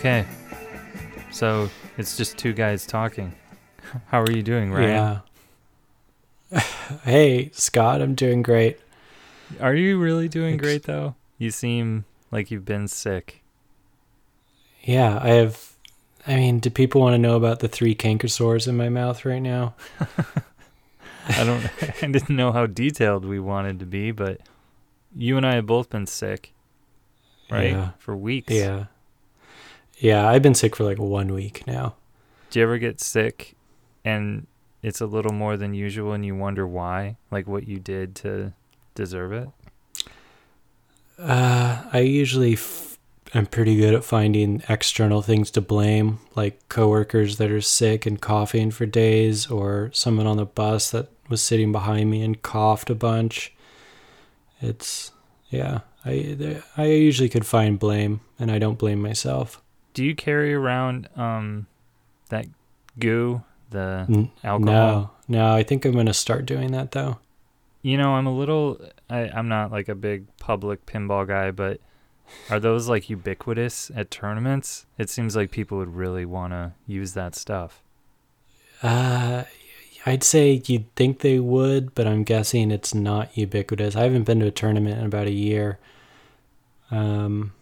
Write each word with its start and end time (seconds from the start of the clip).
Okay. 0.00 0.24
So 1.30 1.68
it's 1.98 2.16
just 2.16 2.38
two 2.38 2.54
guys 2.54 2.86
talking. 2.86 3.34
How 4.06 4.22
are 4.22 4.30
you 4.30 4.42
doing, 4.42 4.72
Ryan? 4.72 5.20
Yeah. 6.50 6.60
hey, 7.04 7.50
Scott, 7.52 8.00
I'm 8.00 8.14
doing 8.14 8.40
great. 8.40 8.80
Are 9.60 9.74
you 9.74 10.00
really 10.00 10.26
doing 10.26 10.52
Thanks. 10.52 10.62
great 10.62 10.82
though? 10.84 11.16
You 11.36 11.50
seem 11.50 12.06
like 12.30 12.50
you've 12.50 12.64
been 12.64 12.88
sick. 12.88 13.42
Yeah, 14.80 15.20
I 15.22 15.28
have. 15.32 15.72
I 16.26 16.36
mean, 16.36 16.60
do 16.60 16.70
people 16.70 17.02
want 17.02 17.12
to 17.12 17.18
know 17.18 17.36
about 17.36 17.58
the 17.58 17.68
three 17.68 17.94
canker 17.94 18.28
sores 18.28 18.66
in 18.66 18.78
my 18.78 18.88
mouth 18.88 19.26
right 19.26 19.42
now? 19.42 19.74
I 21.28 21.44
don't 21.44 21.70
I 22.02 22.06
didn't 22.06 22.30
know 22.30 22.52
how 22.52 22.64
detailed 22.64 23.26
we 23.26 23.38
wanted 23.38 23.80
to 23.80 23.86
be, 23.86 24.12
but 24.12 24.40
you 25.14 25.36
and 25.36 25.44
I 25.44 25.56
have 25.56 25.66
both 25.66 25.90
been 25.90 26.06
sick, 26.06 26.54
right? 27.50 27.72
Yeah. 27.72 27.90
For 27.98 28.16
weeks. 28.16 28.50
Yeah. 28.50 28.86
Yeah, 30.00 30.26
I've 30.26 30.42
been 30.42 30.54
sick 30.54 30.74
for 30.74 30.84
like 30.84 30.98
one 30.98 31.32
week 31.32 31.66
now. 31.66 31.94
Do 32.50 32.58
you 32.58 32.64
ever 32.64 32.78
get 32.78 33.00
sick 33.00 33.54
and 34.04 34.46
it's 34.82 35.00
a 35.00 35.06
little 35.06 35.32
more 35.32 35.58
than 35.58 35.74
usual 35.74 36.12
and 36.12 36.24
you 36.24 36.34
wonder 36.34 36.66
why? 36.66 37.16
Like 37.30 37.46
what 37.46 37.68
you 37.68 37.78
did 37.78 38.16
to 38.16 38.54
deserve 38.94 39.32
it? 39.32 39.48
Uh, 41.18 41.84
I 41.92 41.98
usually 41.98 42.54
f- 42.54 42.98
am 43.34 43.44
pretty 43.44 43.76
good 43.76 43.92
at 43.92 44.02
finding 44.02 44.62
external 44.70 45.20
things 45.20 45.50
to 45.50 45.60
blame, 45.60 46.18
like 46.34 46.66
coworkers 46.70 47.36
that 47.36 47.50
are 47.50 47.60
sick 47.60 48.06
and 48.06 48.18
coughing 48.18 48.70
for 48.70 48.86
days, 48.86 49.46
or 49.48 49.90
someone 49.92 50.26
on 50.26 50.38
the 50.38 50.46
bus 50.46 50.90
that 50.92 51.08
was 51.28 51.42
sitting 51.42 51.72
behind 51.72 52.10
me 52.10 52.22
and 52.22 52.40
coughed 52.40 52.88
a 52.88 52.94
bunch. 52.94 53.52
It's 54.62 55.12
yeah, 55.50 55.80
I 56.06 56.62
I 56.78 56.86
usually 56.86 57.28
could 57.28 57.44
find 57.44 57.78
blame, 57.78 58.20
and 58.38 58.50
I 58.50 58.58
don't 58.58 58.78
blame 58.78 59.02
myself. 59.02 59.60
Do 60.00 60.06
you 60.06 60.14
carry 60.14 60.54
around 60.54 61.10
um 61.14 61.66
that 62.30 62.46
goo, 62.98 63.42
the 63.68 64.06
N- 64.08 64.30
alcohol? 64.42 65.12
No, 65.28 65.36
no, 65.36 65.54
I 65.54 65.62
think 65.62 65.84
I'm 65.84 65.92
gonna 65.92 66.14
start 66.14 66.46
doing 66.46 66.72
that 66.72 66.92
though. 66.92 67.18
You 67.82 67.98
know, 67.98 68.14
I'm 68.14 68.26
a 68.26 68.34
little. 68.34 68.80
I, 69.10 69.28
I'm 69.28 69.48
not 69.48 69.70
like 69.70 69.90
a 69.90 69.94
big 69.94 70.24
public 70.38 70.86
pinball 70.86 71.28
guy, 71.28 71.50
but 71.50 71.80
are 72.48 72.58
those 72.58 72.88
like 72.88 73.10
ubiquitous 73.10 73.90
at 73.94 74.10
tournaments? 74.10 74.86
It 74.96 75.10
seems 75.10 75.36
like 75.36 75.50
people 75.50 75.76
would 75.76 75.94
really 75.94 76.24
want 76.24 76.54
to 76.54 76.72
use 76.86 77.12
that 77.12 77.34
stuff. 77.34 77.82
Uh, 78.82 79.44
I'd 80.06 80.24
say 80.24 80.62
you'd 80.64 80.94
think 80.94 81.18
they 81.18 81.38
would, 81.38 81.94
but 81.94 82.06
I'm 82.06 82.24
guessing 82.24 82.70
it's 82.70 82.94
not 82.94 83.36
ubiquitous. 83.36 83.96
I 83.96 84.04
haven't 84.04 84.24
been 84.24 84.40
to 84.40 84.46
a 84.46 84.50
tournament 84.50 84.98
in 84.98 85.04
about 85.04 85.26
a 85.26 85.30
year. 85.30 85.78
Um, 86.90 87.52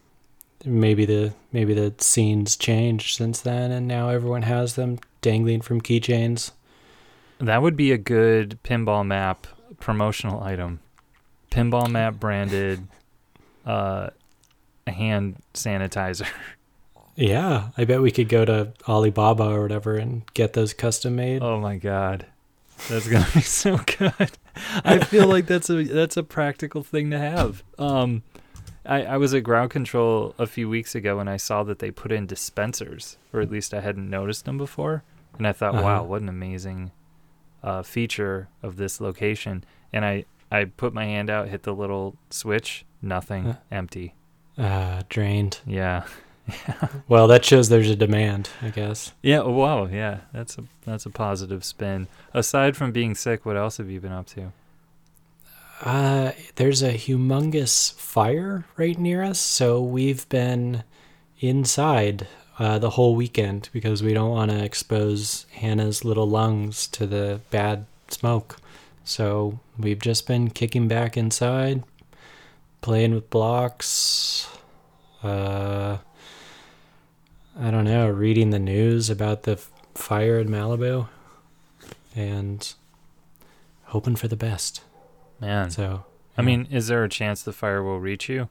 maybe 0.65 1.05
the 1.05 1.35
maybe 1.53 1.75
the 1.75 1.95
scene's 1.99 2.57
changed 2.57 3.17
since 3.17 3.41
then, 3.41 3.71
and 3.71 3.87
now 3.87 4.09
everyone 4.09 4.43
has 4.43 4.75
them 4.75 4.99
dangling 5.21 5.61
from 5.61 5.81
keychains. 5.81 6.53
That 7.39 7.63
would 7.63 7.77
be 7.77 7.93
a 7.93 7.99
good 7.99 8.59
pinball 8.65 9.07
map 9.07 9.47
promotional 9.81 10.43
item. 10.43 10.81
Pinball 11.51 11.91
map 11.91 12.15
branded 12.15 12.87
uh, 13.67 14.11
hand 14.87 15.37
sanitizer. 15.55 16.27
Yeah, 17.15 17.71
I 17.77 17.85
bet 17.85 18.01
we 18.01 18.13
could 18.13 18.29
go 18.29 18.45
to 18.45 18.73
Alibaba 18.89 19.45
or 19.45 19.63
whatever 19.63 19.97
and 19.97 20.23
get 20.35 20.53
those 20.53 20.73
custom 20.73 21.17
made. 21.17 21.43
Oh 21.43 21.59
my 21.59 21.77
god. 21.77 22.27
That's 22.89 23.09
gonna 23.09 23.27
be 23.35 23.41
so 23.43 23.79
good. 23.79 24.31
I 24.85 24.99
feel 25.01 25.27
like 25.27 25.47
that's 25.47 25.69
a 25.69 25.83
that's 25.83 26.17
a 26.17 26.23
practical 26.23 26.83
thing 26.83 27.11
to 27.11 27.19
have. 27.19 27.65
Um 27.77 28.23
I, 28.89 29.05
I 29.05 29.17
was 29.19 29.35
at 29.35 29.43
Ground 29.45 29.71
Kontrol 29.71 30.35
a 30.39 30.47
few 30.47 30.69
weeks 30.69 30.95
ago 30.95 31.21
and 31.21 31.29
I 31.31 31.37
saw 31.37 31.63
that 31.65 31.79
they 31.79 31.91
put 31.91 32.11
in 32.11 32.27
dispensers, 32.27 33.19
or 33.33 33.41
at 33.41 33.51
least 33.51 33.73
I 33.75 33.81
hadn't 33.81 34.09
noticed 34.11 34.45
them 34.47 34.59
before. 34.59 35.03
And 35.37 35.47
I 35.47 35.53
thought, 35.53 35.75
Uh-huh. 35.75 35.85
wow, 35.85 36.03
what 36.05 36.23
an 36.23 36.29
amazing 36.29 36.91
uh, 37.63 37.83
feature 37.83 38.49
of 38.63 38.77
this 38.77 39.01
location. 39.01 39.65
And 39.93 40.05
I, 40.05 40.25
I 40.51 40.65
put 40.65 40.95
my 40.95 41.05
hand 41.05 41.29
out, 41.31 41.49
hit 41.49 41.63
the 41.65 41.75
little 41.75 42.17
switch, 42.31 42.85
nothing, 43.03 43.45
Huh. 43.45 43.55
empty. 43.71 44.15
Ah, 44.57 45.03
drained. 45.09 45.61
Yeah. 45.67 46.05
Well, 47.09 47.27
that 47.29 47.45
shows 47.45 47.69
there's 47.69 47.91
a 47.91 47.95
demand, 47.97 48.49
I 48.63 48.71
guess. 48.71 49.13
Yeah, 49.23 49.41
wow, 49.43 49.85
yeah. 49.87 50.21
That's 50.33 50.57
a 50.57 50.65
that's 50.87 51.05
a 51.05 51.11
positive 51.11 51.63
spin. 51.63 52.09
Aside 52.33 52.75
from 52.75 52.91
being 52.91 53.15
sick, 53.15 53.45
what 53.45 53.57
else 53.59 53.77
have 53.77 53.91
you 53.91 54.01
been 54.01 54.13
up 54.13 54.27
to? 54.29 54.53
Uh, 55.81 56.33
there's 56.57 56.83
a 56.83 56.95
humongous 56.95 57.93
fire 57.95 58.65
right 58.77 58.99
near 58.99 59.23
us, 59.23 59.39
so 59.39 59.81
we've 59.81 60.29
been 60.29 60.83
inside 61.39 62.27
uh, 62.59 62.79
the 62.79 62.91
whole 62.91 63.15
weekend 63.15 63.69
because 63.73 64.03
we 64.03 64.13
don't 64.13 64.31
want 64.31 64.51
to 64.51 64.65
expose 64.65 65.47
Hannah's 65.53 66.05
little 66.05 66.29
lungs 66.29 66.89
to 66.89 67.07
the 67.07 67.41
bad 67.51 67.87
smoke. 68.09 68.57
So 69.05 69.61
we've 69.79 70.01
just 70.01 70.27
been 70.27 70.51
kicking 70.51 70.89
back 70.89 71.17
inside, 71.17 71.85
playing 72.81 73.15
with 73.15 73.31
blocks. 73.31 74.49
Uh, 75.23 75.99
I 77.59 77.71
don't 77.71 77.85
know, 77.85 78.09
reading 78.09 78.51
the 78.51 78.59
news 78.59 79.11
about 79.11 79.45
the 79.45 79.57
fire 79.95 80.41
in 80.41 80.49
Malibu, 80.49 81.09
and 82.17 82.75
hoping 83.85 84.17
for 84.17 84.27
the 84.27 84.37
best. 84.37 84.81
Man. 85.41 85.71
So 85.71 86.05
I 86.37 86.43
mean, 86.43 86.69
is 86.71 86.87
there 86.89 87.03
a 87.05 87.09
chance 87.09 87.43
the 87.43 87.53
fire 87.53 87.83
will 87.83 88.01
reach 88.01 88.29
you? 88.29 88.49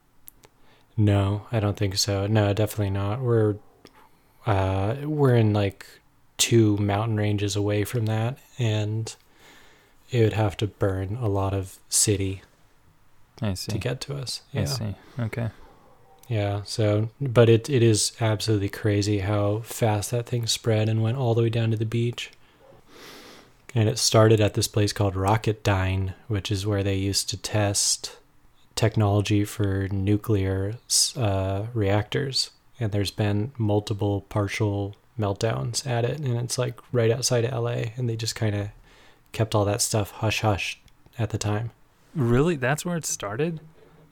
No, 0.97 1.45
I 1.51 1.59
don't 1.59 1.77
think 1.77 1.97
so. 1.97 2.27
No, 2.27 2.53
definitely 2.53 2.89
not. 2.89 3.21
We're 3.21 3.55
uh 4.45 4.95
we're 5.03 5.35
in 5.35 5.53
like 5.53 5.85
two 6.37 6.77
mountain 6.77 7.17
ranges 7.17 7.55
away 7.55 7.83
from 7.83 8.05
that 8.05 8.37
and 8.59 9.15
it 10.11 10.21
would 10.23 10.33
have 10.33 10.55
to 10.57 10.67
burn 10.67 11.17
a 11.21 11.27
lot 11.27 11.53
of 11.53 11.77
city 11.89 12.41
I 13.41 13.53
see. 13.55 13.71
to 13.71 13.77
get 13.77 13.99
to 14.01 14.15
us. 14.15 14.41
I 14.53 14.59
Yeah. 14.59 14.65
see. 14.65 14.95
Okay. 15.19 15.49
Yeah, 16.29 16.61
so 16.65 17.09
but 17.21 17.47
it 17.47 17.69
it 17.69 17.81
is 17.83 18.11
absolutely 18.19 18.69
crazy 18.69 19.19
how 19.19 19.59
fast 19.59 20.11
that 20.11 20.25
thing 20.25 20.45
spread 20.47 20.89
and 20.89 21.01
went 21.01 21.17
all 21.17 21.33
the 21.35 21.41
way 21.43 21.49
down 21.49 21.71
to 21.71 21.77
the 21.77 21.85
beach. 21.85 22.31
And 23.77 23.87
it 23.87 23.99
started 23.99 24.41
at 24.41 24.55
this 24.55 24.67
place 24.67 24.91
called 24.91 25.13
Rocketdyne, 25.13 26.15
which 26.27 26.49
is 26.49 26.65
where 26.65 26.81
they 26.81 26.95
used 26.95 27.29
to 27.29 27.37
test 27.37 28.17
technology 28.73 29.45
for 29.45 29.87
nuclear 29.89 30.77
uh, 31.15 31.67
reactors. 31.75 32.49
And 32.79 32.91
there's 32.91 33.11
been 33.11 33.51
multiple 33.59 34.21
partial 34.29 34.95
meltdowns 35.19 35.85
at 35.85 36.05
it, 36.05 36.17
and 36.17 36.39
it's 36.39 36.57
like 36.57 36.79
right 36.91 37.11
outside 37.11 37.45
of 37.45 37.53
LA, 37.53 37.91
and 37.97 38.09
they 38.09 38.15
just 38.15 38.35
kind 38.35 38.55
of 38.55 38.69
kept 39.31 39.53
all 39.53 39.65
that 39.65 39.83
stuff 39.83 40.09
hush 40.09 40.41
hush 40.41 40.79
at 41.19 41.29
the 41.29 41.37
time. 41.37 41.69
Really? 42.15 42.55
That's 42.55 42.83
where 42.83 42.97
it 42.97 43.05
started? 43.05 43.59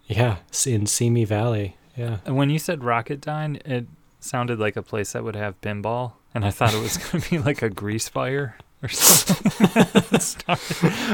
Yeah, 0.06 0.38
in 0.68 0.86
Simi 0.86 1.26
Valley. 1.26 1.76
Yeah. 1.98 2.18
And 2.24 2.38
when 2.38 2.52
you 2.52 2.60
said 2.60 2.82
Rocketdyne, 2.82 3.66
it 3.66 3.88
sounded 4.20 4.60
like 4.60 4.76
a 4.76 4.84
place 4.84 5.14
that 5.14 5.24
would 5.24 5.36
have 5.36 5.60
pinball, 5.62 6.12
and 6.36 6.46
I 6.46 6.52
thought 6.52 6.76
it 6.76 6.84
was 6.84 6.98
going 7.12 7.24
to 7.24 7.30
be 7.32 7.40
like 7.40 7.64
a 7.64 7.70
grease 7.72 8.08
fire 8.08 8.58
or 8.82 8.90
something. 8.90 9.52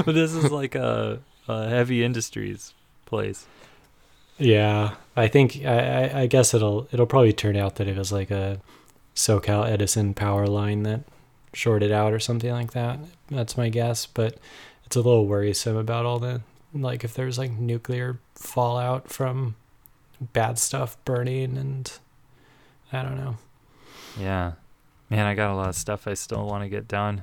But 0.05 0.15
this 0.15 0.33
is 0.33 0.51
like 0.51 0.75
a, 0.75 1.19
a 1.47 1.69
heavy 1.69 2.03
industries 2.03 2.73
place. 3.05 3.45
Yeah, 4.37 4.95
I 5.15 5.27
think 5.27 5.63
I, 5.63 6.07
I, 6.07 6.19
I 6.21 6.25
guess 6.27 6.53
it'll 6.53 6.87
it'll 6.91 7.05
probably 7.05 7.33
turn 7.33 7.55
out 7.55 7.75
that 7.75 7.87
it 7.87 7.97
was 7.97 8.11
like 8.11 8.31
a 8.31 8.59
SoCal 9.15 9.67
Edison 9.69 10.13
power 10.13 10.47
line 10.47 10.83
that 10.83 11.01
shorted 11.53 11.91
out 11.91 12.13
or 12.13 12.19
something 12.19 12.51
like 12.51 12.71
that. 12.71 12.99
That's 13.29 13.57
my 13.57 13.69
guess, 13.69 14.05
but 14.05 14.37
it's 14.85 14.95
a 14.95 15.01
little 15.01 15.27
worrisome 15.27 15.77
about 15.77 16.05
all 16.05 16.19
the 16.19 16.41
like 16.73 17.03
if 17.03 17.13
there's 17.13 17.37
like 17.37 17.51
nuclear 17.51 18.19
fallout 18.35 19.09
from 19.09 19.55
bad 20.19 20.57
stuff 20.57 20.97
burning 21.05 21.57
and 21.57 21.91
I 22.91 23.03
don't 23.03 23.17
know. 23.17 23.37
Yeah. 24.19 24.53
Man, 25.09 25.25
I 25.25 25.35
got 25.35 25.51
a 25.51 25.55
lot 25.55 25.69
of 25.69 25.75
stuff 25.75 26.07
I 26.07 26.13
still 26.13 26.45
want 26.45 26.63
to 26.63 26.69
get 26.69 26.87
done. 26.87 27.21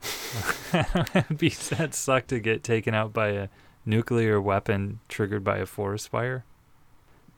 Be 1.36 1.48
that 1.50 1.90
suck 1.92 2.26
to 2.28 2.38
get 2.40 2.62
taken 2.62 2.94
out 2.94 3.12
by 3.12 3.28
a 3.28 3.48
nuclear 3.84 4.40
weapon 4.40 5.00
triggered 5.08 5.42
by 5.44 5.58
a 5.58 5.66
forest 5.66 6.08
fire. 6.08 6.44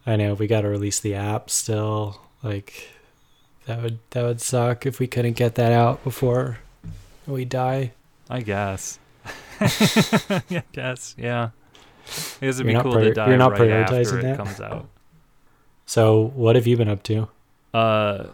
I 0.07 0.17
know 0.17 0.35
we 0.35 0.47
got 0.47 0.62
to 0.62 0.69
release 0.69 1.01
the 1.01 1.15
app 1.15 1.51
still. 1.51 2.21
Like 2.43 2.89
that 3.67 3.83
would 3.83 3.99
that 4.11 4.23
would 4.25 4.41
suck 4.41 4.87
if 4.87 4.99
we 4.99 5.07
couldn't 5.07 5.35
get 5.35 5.55
that 5.57 5.73
out 5.73 6.03
before 6.05 6.59
we 7.27 7.45
die. 7.45 7.93
I 8.29 8.41
guess. 8.41 8.99
I 9.61 10.62
guess, 10.73 11.15
yeah. 11.19 11.51
I 11.51 12.11
guess 12.41 12.43
it'd 12.43 12.59
You're 12.59 12.65
be 12.67 12.73
not 12.75 12.83
cool 12.85 12.93
prior- 12.93 13.05
to 13.05 13.12
die 13.15 13.29
you're 13.29 13.37
not 13.37 13.53
right 13.59 13.71
after 13.71 13.95
prioritizing 13.97 14.19
it 14.19 14.23
that? 14.23 14.37
comes 14.37 14.61
out. 14.61 14.89
So, 15.87 16.33
what 16.35 16.57
have 16.57 16.67
you 16.67 16.77
been 16.77 16.89
up 16.89 17.03
to? 17.05 17.29
Uh, 17.75 18.27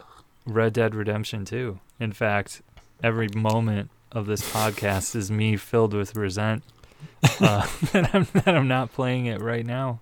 Red 0.45 0.73
Dead 0.73 0.93
Redemption 0.95 1.43
2. 1.43 1.79
In 1.99 2.11
fact, 2.11 2.61
every 3.03 3.27
moment 3.35 3.89
of 4.11 4.25
this 4.25 4.41
podcast 4.51 5.15
is 5.15 5.29
me 5.29 5.57
filled 5.57 5.93
with 5.93 6.15
resent 6.15 6.63
uh, 7.41 7.67
that, 7.91 8.09
I'm, 8.13 8.27
that 8.33 8.47
I'm 8.49 8.67
not 8.67 8.91
playing 8.93 9.25
it 9.25 9.41
right 9.41 9.65
now. 9.65 9.99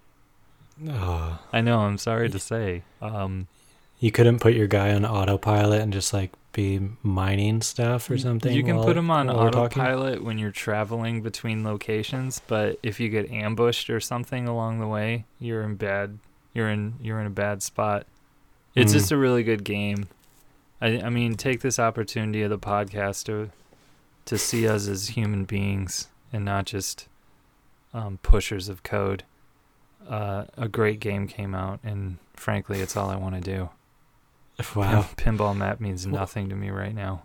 Oh, 0.87 1.39
I 1.53 1.61
know. 1.61 1.79
I'm 1.79 1.97
sorry 1.97 2.29
to 2.29 2.39
say. 2.39 2.83
Um, 3.01 3.47
You 3.99 4.11
couldn't 4.11 4.39
put 4.39 4.53
your 4.53 4.67
guy 4.67 4.93
on 4.93 5.05
autopilot 5.05 5.81
and 5.81 5.91
just 5.93 6.13
like 6.13 6.31
be 6.51 6.79
mining 7.03 7.61
stuff 7.61 8.09
or 8.09 8.17
something. 8.17 8.53
You 8.53 8.63
can 8.63 8.77
while- 8.77 8.85
put 8.85 8.95
them 8.95 9.09
on 9.11 9.27
while 9.27 9.43
we're 9.45 9.51
talking? 9.51 9.81
autopilot 9.81 10.23
when 10.23 10.37
you're 10.37 10.51
traveling 10.51 11.21
between 11.21 11.63
locations, 11.63 12.41
but 12.47 12.77
if 12.83 12.99
you 12.99 13.09
get 13.09 13.29
ambushed 13.31 13.89
or 13.89 13.99
something 13.99 14.47
along 14.47 14.79
the 14.79 14.87
way, 14.87 15.25
you're 15.39 15.63
in 15.63 15.75
bad. 15.75 16.19
You're 16.53 16.69
in 16.69 16.93
you're 17.01 17.19
in 17.19 17.27
a 17.27 17.31
bad 17.31 17.61
spot. 17.63 18.05
It's 18.75 18.91
Mm. 18.91 18.95
just 18.95 19.11
a 19.11 19.17
really 19.17 19.43
good 19.43 19.63
game. 19.65 20.07
I 20.81 21.01
I 21.01 21.09
mean, 21.09 21.35
take 21.35 21.59
this 21.61 21.79
opportunity 21.79 22.41
of 22.43 22.49
the 22.49 22.59
podcast 22.59 23.25
to 23.25 23.49
to 24.25 24.37
see 24.37 24.67
us 24.67 24.87
as 24.87 25.09
human 25.09 25.45
beings 25.45 26.07
and 26.33 26.43
not 26.45 26.65
just 26.65 27.07
um, 27.93 28.19
pushers 28.23 28.67
of 28.69 28.83
code. 28.83 29.23
Uh, 30.07 30.45
a 30.57 30.67
great 30.67 30.99
game 30.99 31.27
came 31.27 31.55
out, 31.55 31.79
and 31.83 32.17
frankly, 32.35 32.79
it's 32.81 32.95
all 32.95 33.09
I 33.09 33.15
want 33.15 33.35
to 33.35 33.41
do. 33.41 33.69
Wow. 34.73 35.05
Pin- 35.17 35.37
pinball 35.37 35.55
map 35.57 35.81
means 35.81 36.07
nothing 36.07 36.47
to 36.47 36.55
me 36.55 36.69
right 36.69 36.95
now. 36.95 37.23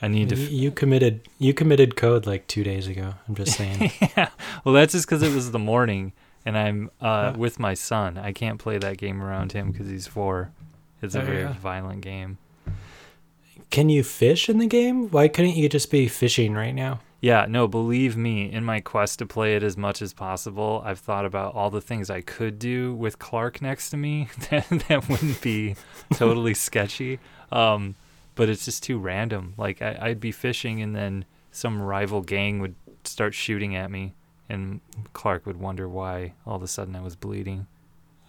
I 0.00 0.06
need 0.06 0.28
to. 0.28 0.36
F- 0.40 0.52
you 0.52 0.70
committed 0.70 1.22
you 1.40 1.52
committed 1.52 1.96
code 1.96 2.26
like 2.26 2.46
two 2.46 2.62
days 2.62 2.86
ago. 2.86 3.14
I'm 3.26 3.34
just 3.34 3.56
saying. 3.56 3.90
yeah. 4.16 4.28
Well, 4.64 4.72
that's 4.72 4.92
just 4.92 5.06
because 5.06 5.22
it 5.24 5.34
was 5.34 5.50
the 5.50 5.58
morning, 5.58 6.12
and 6.46 6.56
I'm 6.56 6.90
uh, 7.00 7.32
with 7.36 7.58
my 7.58 7.74
son. 7.74 8.18
I 8.18 8.30
can't 8.32 8.60
play 8.60 8.78
that 8.78 8.98
game 8.98 9.20
around 9.20 9.50
him 9.50 9.72
because 9.72 9.88
he's 9.88 10.06
four. 10.06 10.52
It's 11.02 11.16
a 11.16 11.22
Oh, 11.22 11.24
very 11.24 11.40
yeah. 11.40 11.54
violent 11.54 12.02
game. 12.02 12.38
Can 13.72 13.88
you 13.88 14.04
fish 14.04 14.50
in 14.50 14.58
the 14.58 14.66
game? 14.66 15.08
Why 15.08 15.28
couldn't 15.28 15.56
you 15.56 15.66
just 15.66 15.90
be 15.90 16.06
fishing 16.06 16.52
right 16.52 16.74
now? 16.74 17.00
Yeah, 17.22 17.46
no, 17.48 17.66
believe 17.66 18.18
me, 18.18 18.52
in 18.52 18.64
my 18.64 18.80
quest 18.80 19.18
to 19.20 19.26
play 19.26 19.56
it 19.56 19.62
as 19.62 19.78
much 19.78 20.02
as 20.02 20.12
possible, 20.12 20.82
I've 20.84 20.98
thought 20.98 21.24
about 21.24 21.54
all 21.54 21.70
the 21.70 21.80
things 21.80 22.10
I 22.10 22.20
could 22.20 22.58
do 22.58 22.94
with 22.94 23.18
Clark 23.18 23.62
next 23.62 23.88
to 23.88 23.96
me 23.96 24.28
that, 24.50 24.68
that 24.88 25.08
wouldn't 25.08 25.40
be 25.40 25.76
totally 26.12 26.52
sketchy. 26.52 27.18
Um, 27.50 27.94
but 28.34 28.50
it's 28.50 28.66
just 28.66 28.82
too 28.82 28.98
random. 28.98 29.54
Like, 29.56 29.80
I, 29.80 29.96
I'd 30.02 30.20
be 30.20 30.32
fishing 30.32 30.82
and 30.82 30.94
then 30.94 31.24
some 31.50 31.80
rival 31.80 32.20
gang 32.20 32.58
would 32.58 32.74
start 33.04 33.32
shooting 33.32 33.74
at 33.74 33.90
me, 33.90 34.12
and 34.50 34.82
Clark 35.14 35.46
would 35.46 35.56
wonder 35.56 35.88
why 35.88 36.34
all 36.44 36.56
of 36.56 36.62
a 36.62 36.68
sudden 36.68 36.94
I 36.94 37.00
was 37.00 37.16
bleeding. 37.16 37.66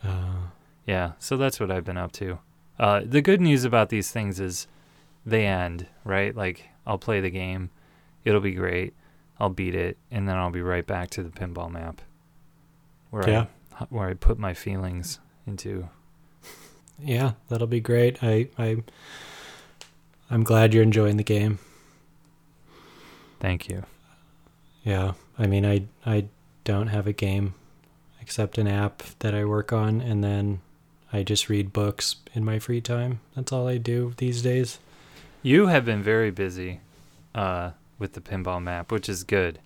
Uh, 0.01 0.47
Yeah, 0.85 1.13
so 1.19 1.35
that's 1.35 1.59
what 1.59 1.69
I've 1.69 1.83
been 1.83 1.97
up 1.97 2.13
to. 2.13 2.39
Uh, 2.79 3.01
the 3.03 3.21
good 3.21 3.41
news 3.41 3.65
about 3.65 3.89
these 3.89 4.09
things 4.09 4.39
is 4.39 4.67
they 5.25 5.45
end, 5.45 5.87
right? 6.03 6.35
Like, 6.35 6.69
I'll 6.85 6.97
play 6.97 7.21
the 7.21 7.29
game, 7.29 7.69
it'll 8.25 8.41
be 8.41 8.53
great, 8.53 8.93
I'll 9.39 9.49
beat 9.49 9.75
it, 9.75 9.97
and 10.11 10.27
then 10.27 10.35
I'll 10.37 10.51
be 10.51 10.61
right 10.61 10.85
back 10.85 11.09
to 11.11 11.23
the 11.23 11.29
pinball 11.29 11.71
map, 11.71 12.01
where 13.09 13.27
Yeah. 13.29 13.45
I 13.79 13.85
where 13.89 14.07
I 14.07 14.13
put 14.13 14.37
my 14.37 14.53
feelings 14.53 15.19
into. 15.47 15.89
yeah, 16.99 17.33
that'll 17.49 17.67
be 17.67 17.79
great. 17.81 18.23
I 18.23 18.49
I 18.57 18.83
I'm 20.29 20.43
glad 20.43 20.73
you're 20.73 20.83
enjoying 20.83 21.17
the 21.17 21.23
game. 21.23 21.59
Thank 23.39 23.67
you. 23.67 23.83
Yeah, 24.83 25.13
I 25.37 25.47
mean, 25.47 25.65
I 25.65 25.85
I 26.05 26.25
don't 26.63 26.87
have 26.87 27.07
a 27.07 27.13
game 27.13 27.55
except 28.21 28.57
an 28.57 28.67
app 28.67 29.03
that 29.19 29.33
I 29.35 29.43
work 29.45 29.73
on, 29.73 29.99
and 30.01 30.23
then 30.23 30.61
I 31.11 31.23
just 31.23 31.49
read 31.49 31.73
books 31.73 32.17
in 32.33 32.45
my 32.45 32.59
free 32.59 32.79
time. 32.81 33.19
That's 33.35 33.51
all 33.51 33.67
I 33.67 33.77
do 33.77 34.13
these 34.17 34.41
days. 34.41 34.79
You 35.43 35.67
have 35.67 35.83
been 35.85 36.01
very 36.01 36.31
busy 36.31 36.79
uh, 37.35 37.71
with 37.99 38.13
the 38.13 38.21
pinball 38.21 38.61
map, 38.63 38.91
which 38.91 39.09
is 39.09 39.23
good. 39.23 39.59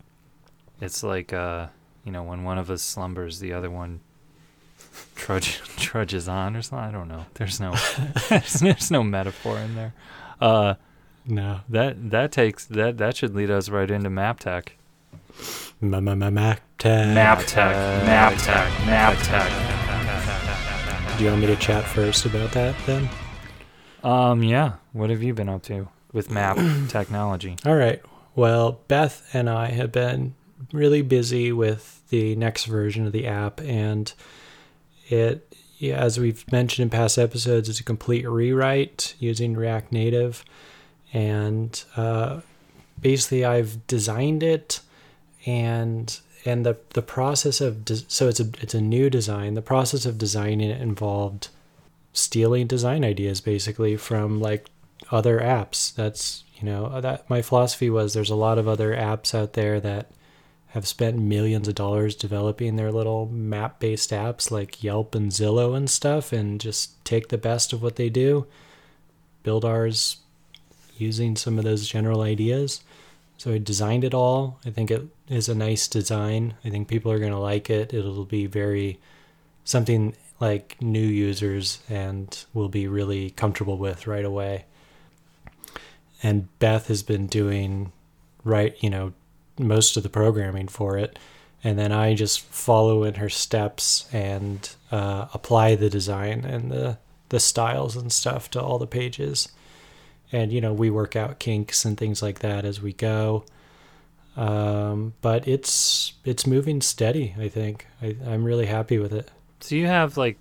It's 0.81 1.03
like, 1.03 1.31
uh, 1.33 1.68
you 2.03 2.12
know, 2.12 2.24
when 2.24 2.44
one 2.44 2.57
of 2.57 2.69
us 2.71 2.81
slumbers, 2.81 3.39
the 3.39 3.53
other 3.53 3.69
one 3.69 4.00
trudge, 5.15 5.57
trudges 5.77 6.27
on 6.27 6.56
or 6.56 6.62
something. 6.63 6.88
I 6.88 6.91
don't 6.91 7.07
know. 7.07 7.25
There's 7.35 7.59
no, 7.59 7.75
there's, 8.29 8.53
there's 8.53 8.89
no 8.91 9.03
metaphor 9.03 9.57
in 9.59 9.75
there. 9.75 9.94
Uh, 10.41 10.75
No, 11.25 11.59
that 11.69 12.09
that 12.12 12.31
takes 12.31 12.65
that 12.65 12.97
that 13.00 13.18
should 13.18 13.35
lead 13.35 13.51
us 13.51 13.68
right 13.69 13.89
into 13.91 14.09
map 14.09 14.39
tech. 14.39 14.77
ma 15.81 16.00
ma 16.00 16.15
ma 16.15 16.29
map 16.29 16.62
tech. 16.77 17.07
Map 17.13 17.39
tech, 17.45 17.75
map 18.06 18.33
tech, 18.39 18.69
map 18.85 19.18
tech. 19.24 19.51
Do 21.18 21.24
you 21.25 21.29
want 21.31 21.41
me 21.41 21.47
to 21.47 21.56
chat 21.57 21.83
first 21.83 22.25
about 22.25 22.51
that 22.53 22.75
then? 22.85 23.09
Um, 24.03 24.41
yeah. 24.44 24.74
What 24.98 25.10
have 25.10 25.22
you 25.22 25.34
been 25.34 25.50
up 25.50 25.64
to 25.64 25.88
with 26.12 26.32
map 26.32 26.58
technology? 26.90 27.56
All 27.66 27.76
right. 27.76 28.02
Well, 28.36 28.80
Beth 28.88 29.30
and 29.34 29.50
I 29.50 29.68
have 29.68 29.92
been 29.92 30.36
really 30.72 31.02
busy 31.02 31.52
with 31.52 32.02
the 32.10 32.36
next 32.36 32.66
version 32.66 33.06
of 33.06 33.12
the 33.12 33.28
app, 33.28 33.62
and 33.62 34.12
it, 35.10 35.56
yeah, 35.78 35.96
as 35.98 36.20
we've 36.20 36.50
mentioned 36.52 36.84
in 36.84 36.90
past 36.90 37.18
episodes, 37.18 37.70
it's 37.70 37.80
a 37.80 37.84
complete 37.84 38.28
rewrite 38.28 39.16
using 39.20 39.56
React 39.56 39.92
Native, 39.92 40.44
and 41.14 41.84
uh, 41.96 42.42
basically 43.00 43.46
I've 43.46 43.86
designed 43.88 44.44
it, 44.44 44.82
and 45.46 46.20
and 46.46 46.66
the 46.66 46.78
the 46.92 47.02
process 47.02 47.62
of 47.62 47.86
des- 47.86 48.06
so 48.08 48.28
it's 48.28 48.40
a 48.40 48.50
it's 48.62 48.74
a 48.74 48.82
new 48.82 49.10
design. 49.10 49.54
The 49.54 49.62
process 49.62 50.06
of 50.06 50.18
designing 50.18 50.70
it 50.70 50.82
involved 50.82 51.50
stealing 52.14 52.66
design 52.66 53.06
ideas 53.06 53.42
basically 53.42 53.96
from 53.96 54.40
like 54.40 54.66
other 55.12 55.39
apps. 55.39 55.94
That's 55.94 56.44
you 56.56 56.63
know 56.63 56.86
uh, 56.86 57.01
that 57.01 57.30
my 57.30 57.42
philosophy 57.42 57.89
was 57.89 58.13
there's 58.13 58.30
a 58.30 58.36
lot 58.36 58.57
of 58.57 58.68
other 58.68 58.95
apps 58.95 59.33
out 59.33 59.54
there 59.54 59.80
that 59.80 60.12
have 60.69 60.88
spent 60.88 61.18
millions 61.18 61.68
of 61.68 61.75
dollars 61.75 62.15
developing 62.15 62.75
their 62.75 62.92
little 62.92 63.25
map 63.27 63.80
based 63.80 64.12
apps 64.12 64.51
like 64.51 64.83
Yelp 64.83 65.15
and 65.15 65.31
Zillow 65.31 65.75
and 65.75 65.89
stuff 65.89 66.33
and 66.33 66.59
just 66.59 67.04
take 67.06 67.30
the 67.30 67.38
best 67.38 67.74
of 67.74 67.81
what 67.81 67.95
they 67.95 68.09
do, 68.09 68.45
build 69.44 69.63
ours 69.63 70.18
using 70.98 71.36
some 71.36 71.57
of 71.57 71.63
those 71.63 71.88
general 71.88 72.21
ideas. 72.21 72.81
So 73.38 73.53
I 73.53 73.60
designed 73.60 74.03
it 74.03 74.13
all. 74.13 74.60
I 74.65 74.71
think 74.71 74.92
it 74.92 75.07
is 75.30 75.48
a 75.48 75.56
nice 75.56 75.88
design. 75.88 76.56
I 76.65 76.69
think 76.69 76.88
people 76.88 77.12
are 77.12 77.19
going 77.19 77.31
to 77.31 77.38
like 77.38 77.69
it. 77.69 77.94
It'll 77.94 78.25
be 78.25 78.48
very 78.48 79.00
something 79.63 80.15
like 80.39 80.77
new 80.81 81.00
users 81.00 81.80
and 81.89 82.45
will 82.53 82.69
be 82.69 82.88
really 82.88 83.30
comfortable 83.31 83.77
with 83.77 84.07
right 84.07 84.25
away. 84.25 84.65
And 86.24 86.48
Beth 86.60 86.88
has 86.88 87.04
been 87.04 87.28
doing 87.28 87.91
right, 88.44 88.75
you 88.82 88.89
know, 88.89 89.13
most 89.60 89.98
of 89.98 90.03
the 90.03 90.10
programming 90.10 90.68
for 90.68 90.98
it. 90.98 91.20
And 91.63 91.77
then 91.77 91.91
I 91.91 92.13
just 92.13 92.41
follow 92.41 93.03
in 93.03 93.15
her 93.15 93.30
steps 93.30 94.08
and 94.13 94.70
uh, 94.91 95.27
apply 95.34 95.75
the 95.75 95.89
design 95.89 96.46
and 96.46 96.72
the, 96.72 96.98
the 97.30 97.39
styles 97.39 97.96
and 97.96 98.12
stuff 98.12 98.50
to 98.51 98.62
all 98.62 98.77
the 98.77 98.88
pages. 98.88 99.50
And, 100.32 100.51
you 100.51 100.62
know, 100.62 100.74
we 100.74 100.89
work 100.89 101.15
out 101.15 101.39
kinks 101.39 101.86
and 101.86 101.98
things 101.98 102.22
like 102.22 102.39
that 102.39 102.65
as 102.65 102.82
we 102.82 102.94
go. 102.94 103.44
Um, 104.38 105.13
but 105.22 105.48
it's 105.48 106.13
it's 106.24 106.46
moving 106.46 106.80
steady, 106.82 107.34
I 107.39 107.50
think. 107.50 107.88
I, 108.01 108.15
I'm 108.25 108.44
really 108.44 108.68
happy 108.68 109.00
with 109.00 109.12
it. 109.12 109.32
So 109.60 109.74
you 109.74 109.88
have 109.88 110.15
like 110.15 110.38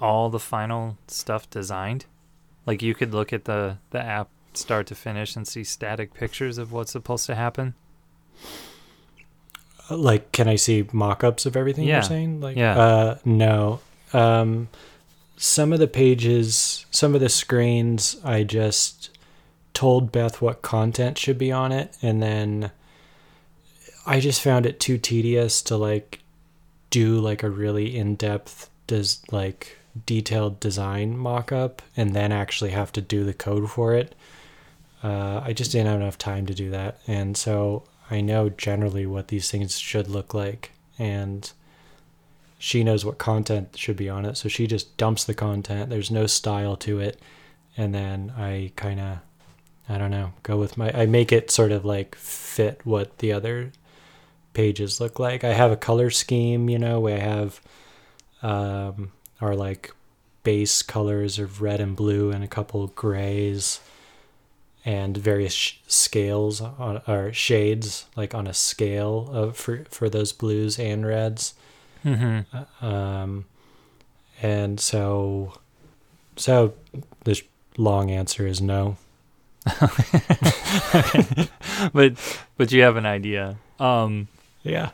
all 0.00 0.30
the 0.30 0.38
final 0.38 0.96
stuff 1.08 1.50
designed? 1.50 2.06
Like 2.64 2.80
you 2.80 2.94
could 2.94 3.12
look 3.12 3.32
at 3.32 3.44
the 3.44 3.78
the 3.90 4.00
app 4.00 4.28
start 4.56 4.86
to 4.88 4.94
finish 4.94 5.36
and 5.36 5.46
see 5.46 5.64
static 5.64 6.14
pictures 6.14 6.58
of 6.58 6.72
what's 6.72 6.92
supposed 6.92 7.26
to 7.26 7.34
happen? 7.34 7.74
Like, 9.90 10.32
can 10.32 10.48
I 10.48 10.56
see 10.56 10.86
mock-ups 10.92 11.44
of 11.46 11.56
everything 11.56 11.84
Yeah. 11.86 11.96
you're 11.96 12.02
saying? 12.02 12.40
Like, 12.40 12.56
Yeah. 12.56 12.78
Uh, 12.78 13.18
no. 13.24 13.80
Um, 14.12 14.68
some 15.36 15.72
of 15.72 15.78
the 15.80 15.88
pages, 15.88 16.86
some 16.90 17.14
of 17.14 17.20
the 17.20 17.28
screens, 17.28 18.16
I 18.24 18.42
just 18.44 19.10
told 19.74 20.12
Beth 20.12 20.40
what 20.40 20.62
content 20.62 21.18
should 21.18 21.38
be 21.38 21.50
on 21.50 21.72
it, 21.72 21.96
and 22.02 22.22
then 22.22 22.70
I 24.06 24.20
just 24.20 24.40
found 24.40 24.66
it 24.66 24.78
too 24.80 24.98
tedious 24.98 25.62
to 25.62 25.76
like 25.76 26.20
do 26.90 27.18
like 27.18 27.42
a 27.42 27.50
really 27.50 27.96
in-depth, 27.96 28.68
des- 28.86 29.20
like 29.30 29.78
detailed 30.06 30.60
design 30.60 31.16
mock-up, 31.16 31.82
and 31.96 32.14
then 32.14 32.32
actually 32.32 32.70
have 32.70 32.92
to 32.92 33.00
do 33.00 33.24
the 33.24 33.34
code 33.34 33.70
for 33.70 33.94
it. 33.94 34.14
Uh, 35.02 35.42
I 35.44 35.52
just 35.52 35.72
didn't 35.72 35.88
have 35.88 36.00
enough 36.00 36.18
time 36.18 36.46
to 36.46 36.54
do 36.54 36.70
that, 36.70 37.00
and 37.06 37.36
so 37.36 37.84
I 38.10 38.20
know 38.20 38.48
generally 38.48 39.06
what 39.06 39.28
these 39.28 39.50
things 39.50 39.78
should 39.78 40.08
look 40.08 40.32
like, 40.32 40.70
and 40.98 41.50
she 42.58 42.84
knows 42.84 43.04
what 43.04 43.18
content 43.18 43.76
should 43.76 43.96
be 43.96 44.08
on 44.08 44.24
it, 44.24 44.36
so 44.36 44.48
she 44.48 44.68
just 44.68 44.96
dumps 44.96 45.24
the 45.24 45.34
content. 45.34 45.90
There's 45.90 46.10
no 46.10 46.26
style 46.26 46.76
to 46.76 47.00
it, 47.00 47.20
and 47.76 47.92
then 47.92 48.32
I 48.36 48.70
kind 48.76 49.00
of, 49.00 49.18
I 49.88 49.98
don't 49.98 50.12
know, 50.12 50.34
go 50.44 50.56
with 50.56 50.76
my. 50.76 50.92
I 50.92 51.06
make 51.06 51.32
it 51.32 51.50
sort 51.50 51.72
of 51.72 51.84
like 51.84 52.14
fit 52.14 52.80
what 52.84 53.18
the 53.18 53.32
other 53.32 53.72
pages 54.52 55.00
look 55.00 55.18
like. 55.18 55.42
I 55.42 55.52
have 55.54 55.72
a 55.72 55.76
color 55.76 56.10
scheme, 56.10 56.68
you 56.68 56.78
know, 56.78 57.00
where 57.00 57.16
I 57.16 57.20
have 57.20 57.60
um, 58.42 59.12
our 59.40 59.56
like 59.56 59.92
base 60.44 60.82
colors 60.82 61.38
of 61.38 61.62
red 61.62 61.80
and 61.80 61.96
blue 61.96 62.30
and 62.30 62.44
a 62.44 62.48
couple 62.48 62.86
grays 62.88 63.80
and 64.84 65.16
various 65.16 65.52
sh- 65.54 65.76
scales 65.86 66.60
on 66.60 67.00
or 67.06 67.32
shades 67.32 68.06
like 68.16 68.34
on 68.34 68.46
a 68.46 68.54
scale 68.54 69.28
of 69.32 69.56
for 69.56 69.84
for 69.90 70.08
those 70.10 70.32
blues 70.32 70.78
and 70.78 71.06
reds 71.06 71.54
Mm-hmm. 72.04 72.84
um 72.84 73.44
and 74.42 74.80
so 74.80 75.54
So 76.36 76.74
this 77.24 77.42
long 77.76 78.10
answer 78.10 78.46
is 78.46 78.60
no. 78.60 78.96
but 81.92 82.14
but 82.56 82.72
you 82.72 82.82
have 82.82 82.96
an 82.96 83.06
idea. 83.06 83.56
Um, 83.78 84.28
Yeah. 84.62 84.90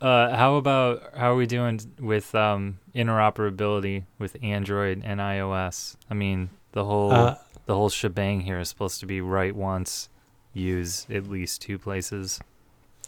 uh, 0.00 0.36
how 0.36 0.56
about 0.56 1.02
how 1.16 1.32
are 1.32 1.36
we 1.36 1.46
doing 1.46 1.80
with 1.98 2.34
um, 2.34 2.78
interoperability 2.94 4.04
with 4.18 4.36
Android 4.42 5.02
and 5.04 5.20
iOS? 5.20 5.96
I 6.10 6.14
mean, 6.14 6.50
the 6.72 6.84
whole 6.84 7.12
Uh, 7.12 7.34
the 7.66 7.74
whole 7.74 7.88
shebang 7.88 8.42
here 8.42 8.58
is 8.58 8.68
supposed 8.68 9.00
to 9.00 9.06
be 9.06 9.20
write 9.20 9.54
once, 9.54 10.08
use 10.52 11.06
at 11.10 11.28
least 11.28 11.60
two 11.62 11.78
places. 11.78 12.40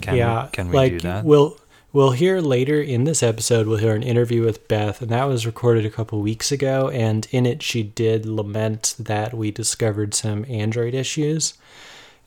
Can 0.02 0.16
yeah. 0.16 0.44
we, 0.44 0.50
can 0.50 0.68
we 0.68 0.76
like 0.76 0.92
do 0.92 1.00
that? 1.00 1.24
we'll 1.24 1.58
we'll 1.92 2.12
hear 2.12 2.40
later 2.40 2.80
in 2.80 3.04
this 3.04 3.22
episode. 3.22 3.66
We'll 3.66 3.78
hear 3.78 3.94
an 3.94 4.02
interview 4.02 4.44
with 4.44 4.68
Beth, 4.68 5.00
and 5.00 5.10
that 5.10 5.24
was 5.24 5.46
recorded 5.46 5.86
a 5.86 5.90
couple 5.90 6.20
weeks 6.20 6.52
ago. 6.52 6.88
And 6.90 7.26
in 7.30 7.46
it, 7.46 7.62
she 7.62 7.82
did 7.82 8.26
lament 8.26 8.94
that 8.98 9.34
we 9.34 9.50
discovered 9.50 10.14
some 10.14 10.44
Android 10.48 10.94
issues, 10.94 11.54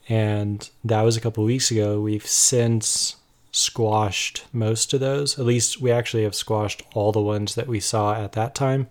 and 0.08 0.68
that 0.84 1.02
was 1.02 1.16
a 1.16 1.20
couple 1.20 1.44
weeks 1.44 1.70
ago. 1.70 2.00
We've 2.00 2.26
since 2.26 3.16
squashed 3.52 4.44
most 4.52 4.94
of 4.94 5.00
those. 5.00 5.38
At 5.38 5.44
least 5.44 5.80
we 5.80 5.90
actually 5.90 6.24
have 6.24 6.34
squashed 6.34 6.82
all 6.94 7.12
the 7.12 7.20
ones 7.20 7.54
that 7.54 7.68
we 7.68 7.80
saw 7.80 8.14
at 8.14 8.32
that 8.32 8.54
time. 8.54 8.88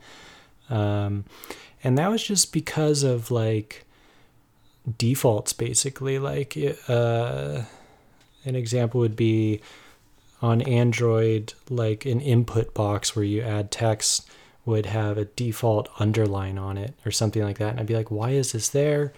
Um, 0.69 1.25
and 1.83 1.97
that 1.97 2.09
was 2.09 2.23
just 2.23 2.53
because 2.53 3.03
of 3.03 3.31
like 3.31 3.85
defaults, 4.97 5.53
basically. 5.53 6.19
Like, 6.19 6.57
uh, 6.87 7.61
an 8.45 8.55
example 8.55 8.99
would 8.99 9.15
be 9.15 9.61
on 10.41 10.61
Android, 10.61 11.53
like 11.69 12.05
an 12.05 12.19
input 12.19 12.73
box 12.73 13.15
where 13.15 13.25
you 13.25 13.41
add 13.41 13.71
text 13.71 14.27
would 14.65 14.85
have 14.87 15.17
a 15.17 15.25
default 15.25 15.89
underline 15.99 16.57
on 16.57 16.77
it 16.77 16.93
or 17.05 17.11
something 17.11 17.43
like 17.43 17.57
that. 17.57 17.71
And 17.71 17.79
I'd 17.79 17.87
be 17.87 17.95
like, 17.95 18.11
why 18.11 18.31
is 18.31 18.51
this 18.51 18.69
there? 18.69 19.13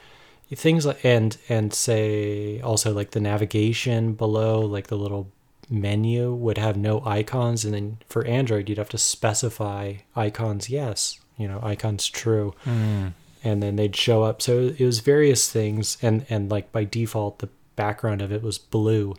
Things 0.53 0.85
like 0.85 1.03
and 1.03 1.35
and 1.49 1.73
say 1.73 2.61
also 2.61 2.93
like 2.93 3.11
the 3.11 3.19
navigation 3.19 4.13
below, 4.13 4.59
like 4.59 4.85
the 4.85 4.97
little 4.97 5.31
menu 5.67 6.31
would 6.31 6.59
have 6.59 6.77
no 6.77 7.03
icons, 7.05 7.65
and 7.65 7.73
then 7.73 7.97
for 8.07 8.23
Android 8.25 8.69
you'd 8.69 8.77
have 8.77 8.89
to 8.89 8.99
specify 8.99 9.95
icons 10.15 10.69
yes, 10.69 11.19
you 11.37 11.47
know, 11.47 11.59
icons 11.63 12.07
true 12.07 12.53
Hmm. 12.63 13.07
and 13.43 13.61
then 13.61 13.75
they'd 13.75 13.95
show 13.95 14.23
up. 14.23 14.41
So 14.41 14.73
it 14.77 14.79
was 14.85 14.99
various 14.99 15.51
things, 15.51 15.97
and 16.01 16.25
and 16.29 16.49
like 16.49 16.71
by 16.71 16.83
default, 16.85 17.39
the 17.39 17.49
background 17.75 18.21
of 18.21 18.31
it 18.31 18.41
was 18.43 18.57
blue. 18.57 19.15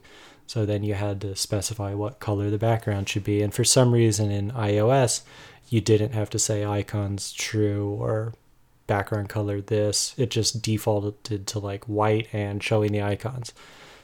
So 0.47 0.64
then 0.66 0.83
you 0.85 0.94
had 0.94 1.21
to 1.23 1.35
specify 1.37 1.94
what 1.94 2.21
color 2.21 2.50
the 2.50 2.59
background 2.59 3.09
should 3.09 3.25
be. 3.25 3.42
And 3.42 3.52
for 3.52 3.64
some 3.64 3.92
reason 3.92 4.30
in 4.30 4.50
iOS, 4.52 5.23
you 5.71 5.80
didn't 5.80 6.12
have 6.12 6.28
to 6.30 6.38
say 6.38 6.64
icons 6.64 7.33
true 7.33 7.88
or 7.99 8.35
background 8.87 9.28
color 9.30 9.61
this. 9.62 10.14
It 10.18 10.30
just 10.30 10.61
defaulted 10.62 11.47
to 11.47 11.59
like 11.59 11.85
white 11.85 12.28
and 12.33 12.62
showing 12.62 12.92
the 12.92 13.02
icons. 13.02 13.52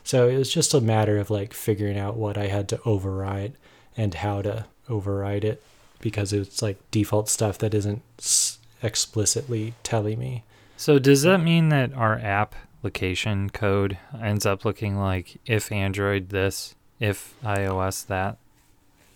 So 0.03 0.27
it 0.27 0.35
was 0.35 0.51
just 0.51 0.73
a 0.73 0.81
matter 0.81 1.17
of 1.19 1.29
like 1.29 1.53
figuring 1.53 1.97
out 1.97 2.17
what 2.17 2.37
I 2.37 2.47
had 2.47 2.67
to 2.69 2.79
override 2.85 3.53
and 3.95 4.15
how 4.15 4.41
to 4.41 4.65
override 4.89 5.43
it 5.45 5.61
because 6.01 6.33
it's 6.33 6.61
like 6.61 6.77
default 6.91 7.29
stuff 7.29 7.57
that 7.59 7.73
isn't 7.73 8.01
s- 8.19 8.57
explicitly 8.83 9.73
telling 9.83 10.19
me. 10.19 10.43
So 10.77 10.97
does 10.99 11.21
that 11.23 11.39
mean 11.39 11.69
that 11.69 11.93
our 11.93 12.15
application 12.15 13.49
code 13.51 13.97
ends 14.21 14.45
up 14.45 14.65
looking 14.65 14.97
like 14.97 15.39
if 15.45 15.71
Android 15.71 16.29
this, 16.29 16.75
if 16.99 17.33
iOS 17.43 18.07
that? 18.07 18.37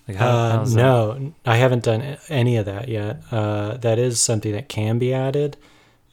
Like 0.08 0.22
Uh, 0.22 0.52
how's 0.52 0.74
that? 0.76 0.80
no, 0.82 1.34
I 1.46 1.58
haven't 1.58 1.84
done 1.84 2.18
any 2.30 2.58
of 2.58 2.66
that 2.68 2.88
yet. 2.90 3.22
Uh, 3.32 3.78
that 3.78 3.98
is 3.98 4.22
something 4.22 4.52
that 4.52 4.70
can 4.70 5.00
be 5.00 5.12
added, 5.12 5.58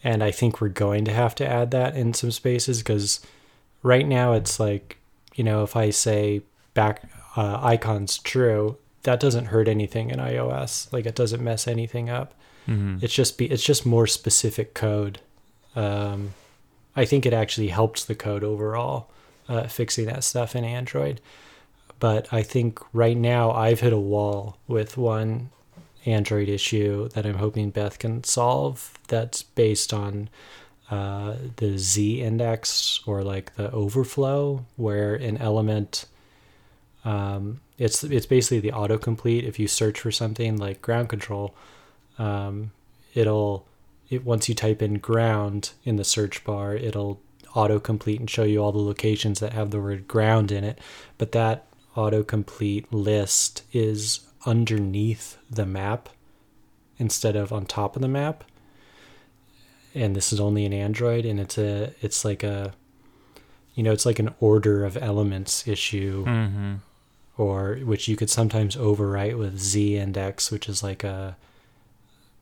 and 0.02 0.24
I 0.24 0.30
think 0.30 0.60
we're 0.60 0.68
going 0.68 1.04
to 1.04 1.12
have 1.12 1.34
to 1.36 1.46
add 1.46 1.70
that 1.72 1.94
in 1.94 2.14
some 2.14 2.30
spaces 2.30 2.78
because 2.78 3.20
right 3.82 4.06
now 4.06 4.32
it's 4.32 4.58
like, 4.58 4.96
you 5.34 5.44
know, 5.44 5.62
if 5.62 5.76
I 5.76 5.90
say 5.90 6.40
back 6.72 7.10
uh, 7.36 7.58
icons 7.62 8.16
true, 8.16 8.78
that 9.04 9.20
doesn't 9.20 9.46
hurt 9.46 9.68
anything 9.68 10.10
in 10.10 10.18
iOS. 10.18 10.92
Like 10.92 11.06
it 11.06 11.14
doesn't 11.14 11.42
mess 11.42 11.66
anything 11.66 12.08
up. 12.10 12.34
Mhm. 12.68 13.02
It's 13.02 13.14
just 13.14 13.36
be 13.38 13.46
it's 13.46 13.64
just 13.64 13.84
more 13.84 14.06
specific 14.06 14.74
code. 14.74 15.20
Um, 15.74 16.34
I 16.94 17.04
think 17.04 17.24
it 17.26 17.32
actually 17.32 17.68
helped 17.68 18.06
the 18.06 18.14
code 18.14 18.44
overall, 18.44 19.08
uh, 19.48 19.66
fixing 19.66 20.04
that 20.06 20.24
stuff 20.24 20.54
in 20.54 20.64
Android. 20.64 21.20
But 21.98 22.28
I 22.32 22.42
think 22.42 22.80
right 22.92 23.16
now 23.16 23.50
I've 23.52 23.80
hit 23.80 23.92
a 23.92 23.98
wall 23.98 24.58
with 24.68 24.96
one 24.96 25.50
Android 26.04 26.48
issue 26.48 27.08
that 27.10 27.24
I'm 27.24 27.36
hoping 27.38 27.70
Beth 27.70 27.98
can 27.98 28.24
solve. 28.24 28.92
That's 29.08 29.42
based 29.42 29.92
on 29.94 30.28
uh, 30.90 31.36
the 31.56 31.78
Z 31.78 32.20
index 32.20 33.00
or 33.06 33.22
like 33.22 33.54
the 33.54 33.70
overflow, 33.70 34.66
where 34.76 35.14
an 35.14 35.38
element 35.38 36.04
um, 37.04 37.60
it's 37.82 38.04
it's 38.04 38.26
basically 38.26 38.60
the 38.60 38.70
autocomplete. 38.72 39.42
If 39.42 39.58
you 39.58 39.66
search 39.66 40.00
for 40.00 40.12
something 40.12 40.56
like 40.56 40.80
Ground 40.82 41.08
Kontrol, 41.08 41.52
um, 42.18 42.70
it'll 43.14 43.66
it 44.08 44.24
once 44.24 44.48
you 44.48 44.54
type 44.54 44.82
in 44.82 44.94
ground 44.98 45.72
in 45.84 45.96
the 45.96 46.04
search 46.04 46.44
bar, 46.44 46.74
it'll 46.74 47.20
autocomplete 47.54 48.18
and 48.20 48.30
show 48.30 48.44
you 48.44 48.62
all 48.62 48.72
the 48.72 48.78
locations 48.78 49.40
that 49.40 49.52
have 49.52 49.70
the 49.70 49.80
word 49.80 50.06
ground 50.08 50.52
in 50.52 50.64
it. 50.64 50.78
But 51.18 51.32
that 51.32 51.66
autocomplete 51.96 52.86
list 52.90 53.62
is 53.72 54.20
underneath 54.46 55.36
the 55.50 55.66
map 55.66 56.08
instead 56.98 57.36
of 57.36 57.52
on 57.52 57.66
top 57.66 57.96
of 57.96 58.02
the 58.02 58.08
map. 58.08 58.44
And 59.94 60.16
this 60.16 60.32
is 60.32 60.40
only 60.40 60.64
in 60.64 60.72
Android 60.72 61.24
and 61.26 61.38
it's 61.40 61.58
a 61.58 61.92
it's 62.00 62.24
like 62.24 62.42
a 62.42 62.72
you 63.74 63.82
know, 63.82 63.92
it's 63.92 64.06
like 64.06 64.18
an 64.18 64.34
order 64.40 64.84
of 64.84 64.96
elements 64.98 65.66
issue 65.66 66.24
Mhm. 66.26 66.80
Or 67.38 67.76
which 67.76 68.08
you 68.08 68.16
could 68.16 68.30
sometimes 68.30 68.76
overwrite 68.76 69.38
with 69.38 69.58
z 69.58 69.96
index 69.96 70.50
which 70.50 70.68
is 70.68 70.82
like 70.82 71.02
a 71.02 71.36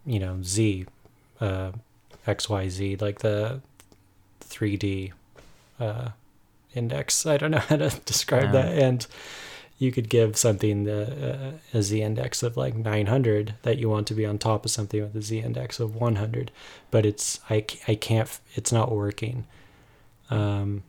you 0.05 0.19
know 0.19 0.39
z 0.43 0.87
uh 1.41 1.71
xyz 2.27 3.01
like 3.01 3.21
the 3.21 3.61
3d 4.41 5.13
uh 5.79 6.09
index. 6.75 7.27
I 7.27 7.37
don't 7.37 7.51
know 7.51 7.59
how 7.69 7.77
to 7.77 7.91
describe 8.05 8.53
that. 8.53 8.79
And 8.79 9.07
you 9.79 9.91
could 9.91 10.09
give 10.11 10.37
something 10.37 10.85
the 10.85 11.59
uh, 11.75 11.79
a 11.79 11.83
z 11.83 12.03
index 12.03 12.43
of 12.43 12.57
like 12.57 12.75
900 12.75 13.55
that 13.63 13.79
you 13.79 13.89
want 13.89 14.07
to 14.09 14.15
be 14.15 14.27
on 14.27 14.39
top 14.39 14.65
of 14.65 14.71
something 14.71 15.01
with 15.01 15.17
a 15.17 15.23
z 15.23 15.39
index 15.39 15.81
of 15.81 15.97
100 15.97 16.51
but 16.91 17.07
it's 17.07 17.41
i, 17.49 17.65
I 17.89 17.95
can't 17.95 18.39
it's 18.55 18.73
not 18.73 18.93
working. 18.93 19.47
Um 20.29 20.83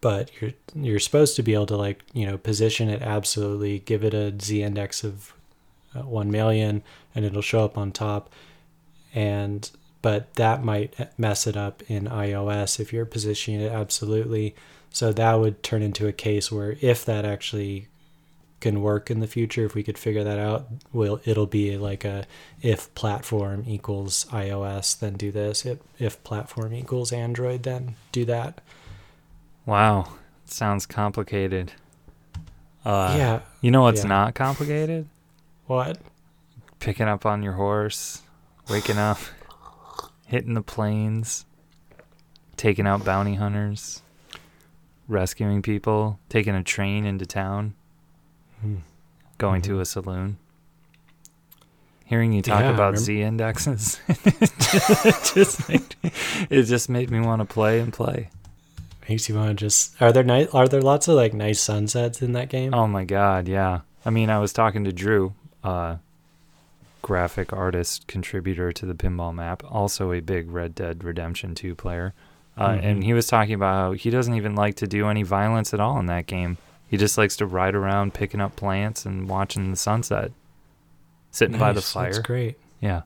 but 0.00 0.30
you're 0.40 0.52
you're 0.74 0.98
supposed 0.98 1.36
to 1.36 1.42
be 1.42 1.54
able 1.54 1.66
to 1.66 1.76
like 1.76 2.02
you 2.12 2.26
know 2.26 2.38
position 2.38 2.88
it 2.88 3.02
absolutely 3.02 3.80
give 3.80 4.04
it 4.04 4.14
a 4.14 4.34
z 4.40 4.62
index 4.62 5.02
of 5.02 5.34
uh, 5.94 6.02
1 6.02 6.30
million 6.30 6.82
and 7.14 7.24
it'll 7.24 7.42
show 7.42 7.64
up 7.64 7.78
on 7.78 7.92
top. 7.92 8.30
And 9.14 9.70
but 10.00 10.34
that 10.34 10.62
might 10.62 10.94
mess 11.18 11.46
it 11.46 11.56
up 11.56 11.82
in 11.88 12.04
iOS 12.04 12.78
if 12.78 12.92
you're 12.92 13.04
positioning 13.04 13.60
it 13.60 13.72
absolutely. 13.72 14.54
So 14.90 15.12
that 15.12 15.34
would 15.34 15.62
turn 15.62 15.82
into 15.82 16.06
a 16.06 16.12
case 16.12 16.52
where 16.52 16.76
if 16.80 17.04
that 17.04 17.24
actually 17.24 17.88
can 18.60 18.82
work 18.82 19.10
in 19.10 19.20
the 19.20 19.26
future 19.26 19.64
if 19.64 19.74
we 19.74 19.84
could 19.84 19.96
figure 19.96 20.24
that 20.24 20.38
out 20.38 20.66
will 20.92 21.20
it'll 21.24 21.46
be 21.46 21.78
like 21.78 22.04
a 22.04 22.26
if 22.60 22.92
platform 22.96 23.62
equals 23.66 24.26
iOS 24.30 24.98
then 24.98 25.14
do 25.14 25.32
this. 25.32 25.64
If 25.64 25.78
if 25.98 26.22
platform 26.22 26.74
equals 26.74 27.12
android 27.12 27.62
then 27.64 27.96
do 28.12 28.24
that 28.26 28.60
Wow, 29.68 30.08
sounds 30.46 30.86
complicated. 30.86 31.72
Uh, 32.86 33.14
yeah 33.18 33.40
You 33.60 33.70
know 33.70 33.82
what's 33.82 34.02
yeah. 34.02 34.08
not 34.08 34.34
complicated? 34.34 35.06
what 35.66 35.98
Picking 36.80 37.06
up 37.06 37.26
on 37.26 37.42
your 37.42 37.52
horse, 37.52 38.22
waking 38.70 38.96
up, 38.96 39.18
hitting 40.26 40.54
the 40.54 40.62
plains, 40.62 41.44
taking 42.56 42.86
out 42.86 43.04
bounty 43.04 43.34
hunters, 43.34 44.00
rescuing 45.06 45.60
people, 45.60 46.18
taking 46.30 46.54
a 46.54 46.62
train 46.62 47.04
into 47.04 47.26
town, 47.26 47.74
Hmm. 48.62 48.76
going 49.36 49.60
to 49.62 49.72
Mhm. 49.72 49.80
a 49.82 49.84
saloon. 49.84 50.38
Hearing 52.06 52.32
you 52.32 52.40
talk 52.40 52.60
Yeah, 52.62 52.70
about 52.72 52.96
Z 52.96 53.20
indexes, 53.20 54.00
it 54.08 55.32
just 55.34 55.68
made, 55.68 55.94
it 56.48 56.62
just 56.62 56.88
made 56.88 57.10
me 57.10 57.20
want 57.20 57.40
to 57.40 57.44
play 57.44 57.80
and 57.80 57.92
play. 57.92 58.30
Makes 59.08 59.28
you 59.28 59.34
want 59.34 59.48
to 59.48 59.54
just 59.54 60.00
are 60.02 60.12
there 60.12 60.22
nice 60.24 60.48
are 60.54 60.68
there 60.68 60.82
lots 60.82 61.08
of 61.08 61.14
like 61.16 61.32
nice 61.34 61.60
sunsets 61.60 62.20
in 62.22 62.32
that 62.32 62.48
game 62.48 62.74
Oh 62.74 62.86
my 62.86 63.04
god, 63.04 63.48
yeah. 63.48 63.80
I 64.04 64.10
mean, 64.10 64.30
I 64.30 64.38
was 64.38 64.52
talking 64.52 64.84
to 64.84 64.92
Drew, 64.92 65.34
uh, 65.64 65.96
graphic 67.02 67.52
artist 67.52 68.06
contributor 68.06 68.72
to 68.72 68.86
the 68.86 68.94
pinball 68.94 69.34
map, 69.34 69.62
also 69.70 70.12
a 70.12 70.20
big 70.20 70.50
Red 70.50 70.74
Dead 70.74 71.02
Redemption 71.04 71.54
2 71.54 71.74
player. 71.74 72.14
Uh, 72.56 72.78
And 72.82 73.00
Mhm. 73.02 73.04
he 73.04 73.12
was 73.12 73.26
talking 73.26 73.54
about 73.54 73.74
how 73.74 73.92
he 73.92 74.10
doesn't 74.10 74.34
even 74.34 74.54
like 74.54 74.74
to 74.76 74.86
do 74.86 75.08
any 75.08 75.22
violence 75.22 75.72
at 75.74 75.80
all 75.80 75.98
in 76.00 76.06
that 76.06 76.26
game. 76.26 76.58
He 76.88 76.96
just 76.96 77.16
likes 77.18 77.36
to 77.36 77.46
ride 77.46 77.74
around 77.74 78.14
picking 78.14 78.40
up 78.40 78.56
plants 78.56 79.04
and 79.06 79.28
watching 79.28 79.70
the 79.70 79.76
sunset, 79.76 80.32
sitting 81.30 81.58
by 81.58 81.72
the 81.72 81.82
fire. 81.82 82.12
that's 82.12 82.18
great 82.26 82.56
Yeah. 82.80 83.02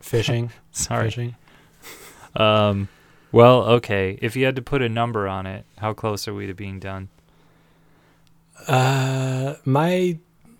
Fishing. 0.00 0.50
Sorry. 0.72 1.04
Fishing. 1.06 1.34
Um, 2.36 2.88
well, 3.32 3.62
okay. 3.62 4.18
If 4.20 4.36
you 4.36 4.44
had 4.44 4.56
to 4.56 4.62
put 4.62 4.82
a 4.82 4.88
number 4.88 5.28
on 5.28 5.46
it, 5.46 5.64
how 5.78 5.92
close 5.92 6.26
are 6.28 6.34
we 6.34 6.46
to 6.46 6.54
being 6.54 6.78
done? 6.78 7.08
Uh, 8.66 9.54
my 9.64 10.18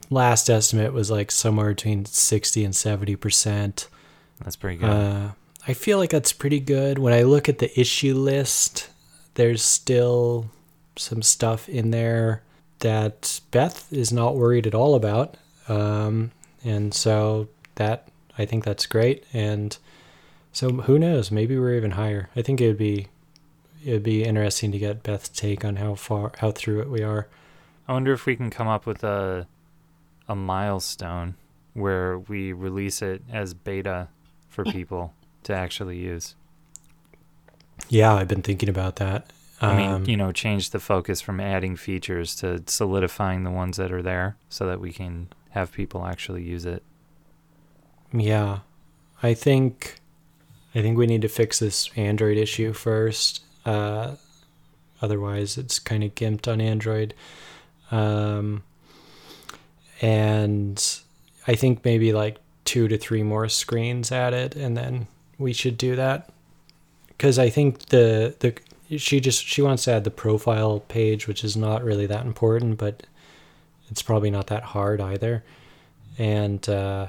last 0.09 0.49
estimate 0.49 0.93
was 0.93 1.11
like 1.11 1.31
somewhere 1.31 1.71
between 1.71 2.05
sixty 2.05 2.65
and 2.65 2.75
seventy 2.75 3.17
percent. 3.17 3.89
That's 4.43 4.57
pretty 4.57 4.79
good. 4.79 4.89
Uh, 4.89 5.29
I 5.69 5.75
feel 5.75 5.99
like 5.99 6.11
that's 6.11 6.33
pretty 6.33 6.61
good. 6.61 6.99
When 6.99 7.13
I 7.13 7.23
look 7.23 7.49
at 7.49 7.59
the 7.59 7.79
issue 7.79 8.15
list, 8.15 8.89
there's 9.35 9.63
still 9.63 10.51
some 10.97 11.23
stuff 11.23 11.69
in 11.69 11.91
there 11.91 12.43
that 12.79 13.41
Beth 13.51 13.93
is 13.93 14.13
not 14.13 14.37
worried 14.37 14.67
at 14.67 14.75
all 14.75 14.95
about. 14.95 15.37
Um, 15.69 16.31
and 16.65 16.95
so 16.95 17.49
that 17.75 18.09
I 18.39 18.47
think 18.47 18.65
that's 18.65 18.87
great. 18.87 19.25
And 19.33 19.77
so 20.53 20.71
who 20.71 20.99
knows? 20.99 21.31
Maybe 21.31 21.59
we're 21.59 21.75
even 21.77 21.93
higher. 21.93 22.29
I 22.37 22.43
think 22.43 22.61
it 22.61 22.67
would 22.69 22.79
be 22.79 23.09
it 23.85 23.93
would 23.93 24.03
be 24.03 24.25
interesting 24.25 24.73
to 24.73 24.79
get 24.79 25.03
Beth's 25.03 25.29
take 25.29 25.65
on 25.65 25.77
how 25.77 25.95
far 25.95 26.33
how 26.39 26.51
through 26.53 26.81
it 26.81 26.91
we 26.91 27.03
are. 27.03 27.29
I 27.89 27.93
wonder 27.93 28.13
if 28.13 28.27
we 28.27 28.37
can 28.37 28.51
come 28.51 28.69
up 28.69 28.87
with 28.87 29.03
a 29.05 29.47
a 30.29 30.35
milestone 30.37 31.35
where 31.75 32.19
we 32.19 32.53
release 32.53 33.03
it 33.03 33.23
as 33.33 33.55
beta 33.55 34.09
for 34.49 34.65
people 34.65 35.15
to 35.45 35.55
actually 35.55 35.97
use. 35.99 36.35
Yeah, 37.89 38.15
I've 38.15 38.29
been 38.29 38.43
thinking 38.43 38.69
about 38.69 38.97
that. 38.97 39.33
I 39.61 39.77
mean, 39.77 39.91
Um, 39.91 40.05
you 40.07 40.17
know, 40.17 40.33
change 40.33 40.71
the 40.71 40.81
focus 40.81 41.21
from 41.21 41.41
adding 41.41 41.77
features 41.77 42.35
to 42.37 42.63
solidifying 42.67 43.45
the 43.45 43.51
ones 43.51 43.77
that 43.77 43.93
are 43.93 44.03
there 44.03 44.37
so 44.49 44.67
that 44.67 44.81
we 44.81 44.93
can 44.93 45.29
have 45.51 45.73
people 45.73 46.07
actually 46.07 46.43
use 46.43 46.65
it. 46.65 46.83
Yeah, 48.13 48.61
I 49.23 49.35
think 49.35 50.00
I 50.75 50.83
think 50.83 50.97
we 50.97 51.07
need 51.07 51.23
to 51.23 51.29
fix 51.29 51.59
this 51.59 51.91
Android 51.97 52.37
issue 52.37 52.73
first. 52.73 53.43
Uh, 53.65 54.15
otherwise, 55.03 55.59
it's 55.59 55.79
kind 55.79 56.05
of 56.05 56.15
gimped 56.15 56.51
on 56.51 56.61
Android. 56.61 57.15
Um, 57.91 58.63
and 60.01 61.01
I 61.47 61.55
think 61.55 61.85
maybe 61.85 62.13
like 62.13 62.39
two 62.65 62.89
to 62.89 62.97
three 62.97 63.23
more 63.23 63.49
screens 63.49 64.13
added, 64.13 64.57
and 64.57 64.77
then 64.77 65.09
we 65.39 65.53
should 65.53 65.77
do 65.77 65.97
that. 65.97 66.31
Because 67.09 67.39
I 67.39 67.51
think 67.51 67.87
the 67.87 68.35
the 68.39 68.55
she 68.99 69.21
just 69.21 69.45
she 69.45 69.63
wants 69.63 69.85
to 69.85 69.93
add 69.93 70.05
the 70.05 70.11
profile 70.11 70.81
page, 70.81 71.27
which 71.27 71.45
is 71.45 71.57
not 71.57 71.85
really 71.85 72.07
that 72.07 72.25
important, 72.25 72.79
but 72.79 73.03
it's 73.91 74.03
probably 74.03 74.31
not 74.31 74.47
that 74.47 74.63
hard 74.63 75.01
either. 75.01 75.43
And 76.19 76.67
uh, 76.69 77.09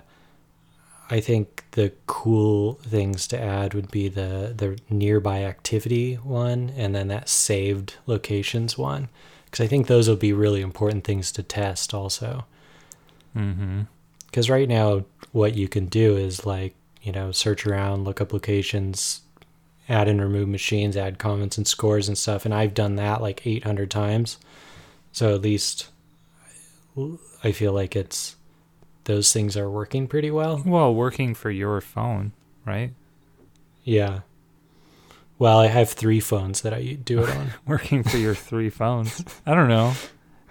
I 1.11 1.19
think 1.19 1.65
the 1.71 1.91
cool 2.07 2.75
things 2.75 3.27
to 3.27 3.39
add 3.39 3.73
would 3.73 3.91
be 3.91 4.07
the 4.07 4.53
the 4.55 4.79
nearby 4.89 5.43
activity 5.43 6.15
one 6.15 6.71
and 6.77 6.95
then 6.95 7.09
that 7.09 7.27
saved 7.27 7.95
locations 8.07 8.77
one 8.77 9.09
because 9.45 9.63
I 9.63 9.67
think 9.67 9.87
those 9.87 10.07
will 10.07 10.15
be 10.15 10.31
really 10.31 10.61
important 10.61 11.03
things 11.03 11.31
to 11.33 11.43
test 11.43 11.93
also. 11.93 12.45
Mm-hmm. 13.35 13.81
Because 14.27 14.49
right 14.49 14.69
now, 14.69 15.03
what 15.33 15.55
you 15.55 15.67
can 15.67 15.87
do 15.87 16.15
is 16.15 16.45
like 16.45 16.73
you 17.01 17.11
know 17.11 17.33
search 17.33 17.67
around, 17.67 18.05
look 18.05 18.21
up 18.21 18.31
locations, 18.31 19.21
add 19.89 20.07
and 20.07 20.21
remove 20.21 20.47
machines, 20.47 20.95
add 20.95 21.19
comments 21.19 21.57
and 21.57 21.67
scores 21.67 22.07
and 22.07 22.17
stuff, 22.17 22.45
and 22.45 22.53
I've 22.53 22.73
done 22.73 22.95
that 22.95 23.21
like 23.21 23.45
800 23.45 23.91
times. 23.91 24.37
So 25.11 25.35
at 25.35 25.41
least 25.41 25.89
I 27.43 27.51
feel 27.51 27.73
like 27.73 27.97
it's 27.97 28.37
those 29.05 29.31
things 29.33 29.57
are 29.57 29.69
working 29.69 30.07
pretty 30.07 30.31
well. 30.31 30.61
Well, 30.65 30.93
working 30.93 31.33
for 31.33 31.49
your 31.51 31.81
phone, 31.81 32.33
right? 32.65 32.93
Yeah. 33.83 34.19
Well, 35.39 35.57
I 35.59 35.67
have 35.67 35.89
three 35.89 36.19
phones 36.19 36.61
that 36.61 36.73
I 36.73 36.93
do 37.03 37.23
it 37.23 37.29
on. 37.35 37.49
Working 37.65 38.03
for 38.03 38.17
your 38.17 38.35
three 38.35 38.69
phones. 38.69 39.25
I 39.43 39.55
don't 39.55 39.69
know. 39.69 39.93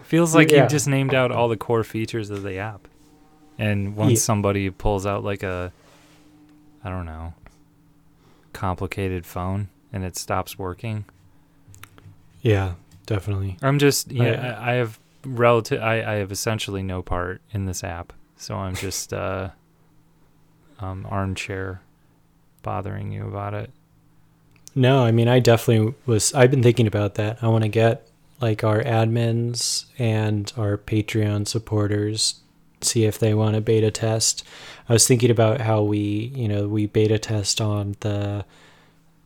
Feels 0.03 0.35
like 0.35 0.51
Yeah. 0.51 0.65
you 0.65 0.69
just 0.69 0.89
named 0.89 1.15
out 1.15 1.31
all 1.31 1.47
the 1.49 1.57
core 1.57 1.85
features 1.85 2.29
of 2.31 2.43
the 2.43 2.57
app. 2.57 2.89
And 3.57 3.95
once 3.95 4.13
Yeah. 4.15 4.19
somebody 4.19 4.69
pulls 4.69 5.07
out 5.07 5.23
like 5.23 5.45
a 5.45 5.73
I 6.83 6.89
don't 6.89 7.07
know, 7.07 7.35
complicated 8.53 9.27
phone 9.27 9.69
and 9.93 10.05
it 10.05 10.17
stops 10.17 10.59
working. 10.59 11.05
yeah, 12.43 12.75
definitely. 13.07 13.59
I'm 13.63 13.79
just 13.79 14.11
yeah. 14.11 14.57
I, 14.59 14.73
I 14.73 14.75
have 14.75 14.99
relative 15.25 15.81
I, 15.83 16.03
I 16.03 16.15
have 16.15 16.33
essentially 16.33 16.83
no 16.83 17.01
part 17.03 17.41
in 17.53 17.67
this 17.67 17.85
app. 17.85 18.13
So 18.40 18.57
I'm 18.57 18.74
just 18.74 19.12
uh 19.12 19.50
um 20.81 21.07
armchair 21.09 21.83
bothering 22.62 23.12
you 23.12 23.29
about 23.29 23.53
it. 23.53 23.70
No, 24.74 25.05
I 25.05 25.12
mean, 25.12 25.29
I 25.29 25.40
definitely 25.40 25.94
was. 26.07 26.33
I've 26.33 26.50
been 26.50 26.62
thinking 26.62 26.87
about 26.87 27.16
that. 27.16 27.42
I 27.42 27.48
want 27.48 27.64
to 27.64 27.68
get 27.68 28.09
like 28.40 28.64
our 28.64 28.83
admins 28.83 29.85
and 29.98 30.50
our 30.57 30.79
Patreon 30.79 31.46
supporters, 31.48 32.40
see 32.81 33.05
if 33.05 33.18
they 33.18 33.35
want 33.35 33.57
to 33.57 33.61
beta 33.61 33.90
test. 33.90 34.42
I 34.88 34.94
was 34.94 35.07
thinking 35.07 35.31
about 35.31 35.61
how 35.61 35.83
we, 35.83 36.33
you 36.35 36.48
know, 36.48 36.66
we 36.66 36.87
beta 36.87 37.18
test 37.18 37.61
on 37.61 37.96
the 38.00 38.46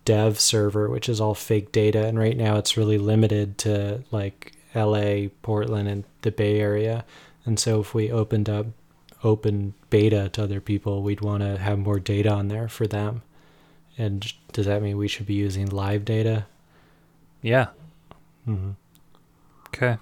dev 0.04 0.40
server, 0.40 0.88
which 0.88 1.08
is 1.08 1.20
all 1.20 1.34
fake 1.34 1.70
data. 1.70 2.04
And 2.04 2.18
right 2.18 2.36
now 2.36 2.56
it's 2.56 2.76
really 2.76 2.98
limited 2.98 3.58
to 3.58 4.02
like 4.10 4.54
LA, 4.74 5.28
Portland, 5.42 5.88
and 5.88 6.02
the 6.22 6.32
Bay 6.32 6.58
Area. 6.58 7.04
And 7.44 7.60
so 7.60 7.80
if 7.80 7.94
we 7.94 8.10
opened 8.10 8.48
up 8.48 8.66
open 9.24 9.74
beta 9.90 10.28
to 10.30 10.42
other 10.42 10.60
people, 10.60 11.02
we'd 11.02 11.20
want 11.20 11.42
to 11.42 11.58
have 11.58 11.78
more 11.78 11.98
data 11.98 12.30
on 12.30 12.48
there 12.48 12.68
for 12.68 12.86
them. 12.86 13.22
And 13.96 14.32
does 14.52 14.66
that 14.66 14.82
mean 14.82 14.96
we 14.96 15.08
should 15.08 15.26
be 15.26 15.34
using 15.34 15.66
live 15.66 16.04
data? 16.04 16.46
Yeah. 17.42 17.68
Mm-hmm. 18.48 18.70
Okay. 19.68 19.98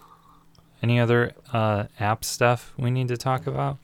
Any 0.83 0.99
other 0.99 1.33
uh 1.53 1.85
app 2.01 2.25
stuff 2.25 2.73
we 2.77 2.91
need 2.91 3.09
to 3.09 3.17
talk 3.17 3.47
about? 3.47 3.79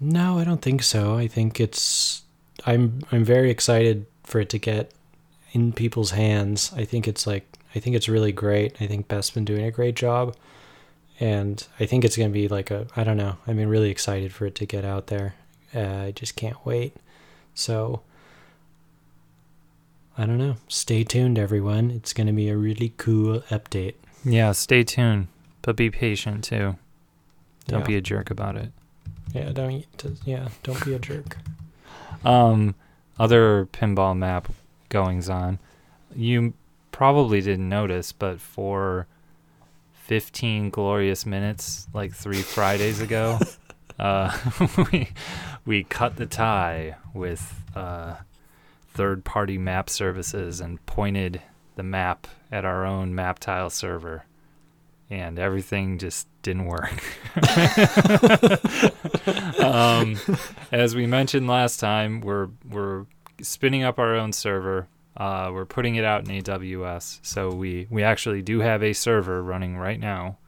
No, 0.00 0.38
I 0.38 0.44
don't 0.44 0.62
think 0.62 0.82
so. 0.82 1.16
I 1.16 1.28
think 1.28 1.60
it's 1.60 2.22
I'm 2.66 3.02
I'm 3.12 3.24
very 3.24 3.50
excited 3.50 4.06
for 4.24 4.40
it 4.40 4.48
to 4.50 4.58
get 4.58 4.92
in 5.52 5.72
people's 5.72 6.12
hands. 6.12 6.72
I 6.74 6.84
think 6.84 7.06
it's 7.06 7.26
like 7.26 7.58
I 7.74 7.78
think 7.78 7.96
it's 7.96 8.08
really 8.08 8.32
great. 8.32 8.76
I 8.80 8.86
think 8.86 9.08
Beth's 9.08 9.30
been 9.30 9.44
doing 9.44 9.64
a 9.64 9.70
great 9.70 9.94
job. 9.96 10.36
And 11.20 11.64
I 11.78 11.86
think 11.86 12.04
it's 12.04 12.16
going 12.16 12.30
to 12.30 12.34
be 12.34 12.48
like 12.48 12.70
a 12.70 12.86
I 12.96 13.04
don't 13.04 13.16
know. 13.16 13.36
I 13.46 13.52
mean 13.52 13.68
really 13.68 13.90
excited 13.90 14.32
for 14.32 14.46
it 14.46 14.54
to 14.56 14.66
get 14.66 14.84
out 14.84 15.06
there. 15.08 15.34
Uh, 15.74 16.04
I 16.06 16.12
just 16.12 16.36
can't 16.36 16.64
wait. 16.66 16.96
So 17.54 18.02
I 20.18 20.26
don't 20.26 20.38
know. 20.38 20.56
Stay 20.68 21.04
tuned 21.04 21.38
everyone. 21.38 21.90
It's 21.90 22.12
going 22.12 22.26
to 22.26 22.32
be 22.32 22.48
a 22.48 22.56
really 22.56 22.92
cool 22.96 23.40
update. 23.50 23.94
Yeah, 24.24 24.52
stay 24.52 24.84
tuned, 24.84 25.28
but 25.62 25.76
be 25.76 25.90
patient 25.90 26.44
too. 26.44 26.76
Don't 27.66 27.80
Yeah. 27.80 27.86
be 27.86 27.96
a 27.96 28.00
jerk 28.00 28.30
about 28.30 28.56
it. 28.56 28.72
Yeah, 29.32 29.50
don't 29.52 29.84
yeah, 30.24 30.48
don't 30.62 30.84
be 30.84 30.94
a 30.94 30.98
jerk. 30.98 31.38
Um, 32.24 32.76
other 33.18 33.66
pinball 33.72 34.16
map 34.16 34.48
goings 34.90 35.28
on. 35.28 35.58
You 36.14 36.52
probably 36.92 37.40
didn't 37.40 37.68
notice, 37.68 38.12
but 38.12 38.40
for 38.40 39.08
15 40.02 40.70
glorious 40.70 41.24
minutes, 41.24 41.86
like 41.94 42.12
three 42.12 42.42
Fridays 42.42 43.00
ago, 43.00 43.38
uh, 43.98 44.36
we 44.92 45.08
we 45.64 45.84
cut 45.84 46.16
the 46.16 46.26
tie 46.26 46.96
with 47.14 47.62
uh, 47.76 48.16
third-party 48.88 49.58
map 49.58 49.88
services 49.88 50.60
and 50.60 50.84
pointed 50.86 51.40
the 51.76 51.84
map 51.84 52.26
at 52.50 52.64
our 52.64 52.84
own 52.84 53.14
map 53.14 53.38
tile 53.38 53.70
server, 53.70 54.26
and 55.08 55.38
everything 55.38 55.98
just 55.98 56.26
didn't 56.42 56.66
work. 56.66 57.00
um, 59.62 60.16
as 60.72 60.96
we 60.96 61.06
mentioned 61.06 61.46
last 61.46 61.78
time, 61.78 62.20
we're 62.20 62.48
we're 62.68 63.06
spinning 63.40 63.84
up 63.84 64.00
our 64.00 64.16
own 64.16 64.32
server. 64.32 64.88
Uh, 65.16 65.50
we're 65.52 65.66
putting 65.66 65.96
it 65.96 66.04
out 66.04 66.26
in 66.28 66.42
AWS, 66.42 67.18
so 67.22 67.50
we 67.50 67.86
we 67.90 68.02
actually 68.02 68.40
do 68.42 68.60
have 68.60 68.82
a 68.82 68.92
server 68.92 69.42
running 69.42 69.76
right 69.76 70.00
now. 70.00 70.38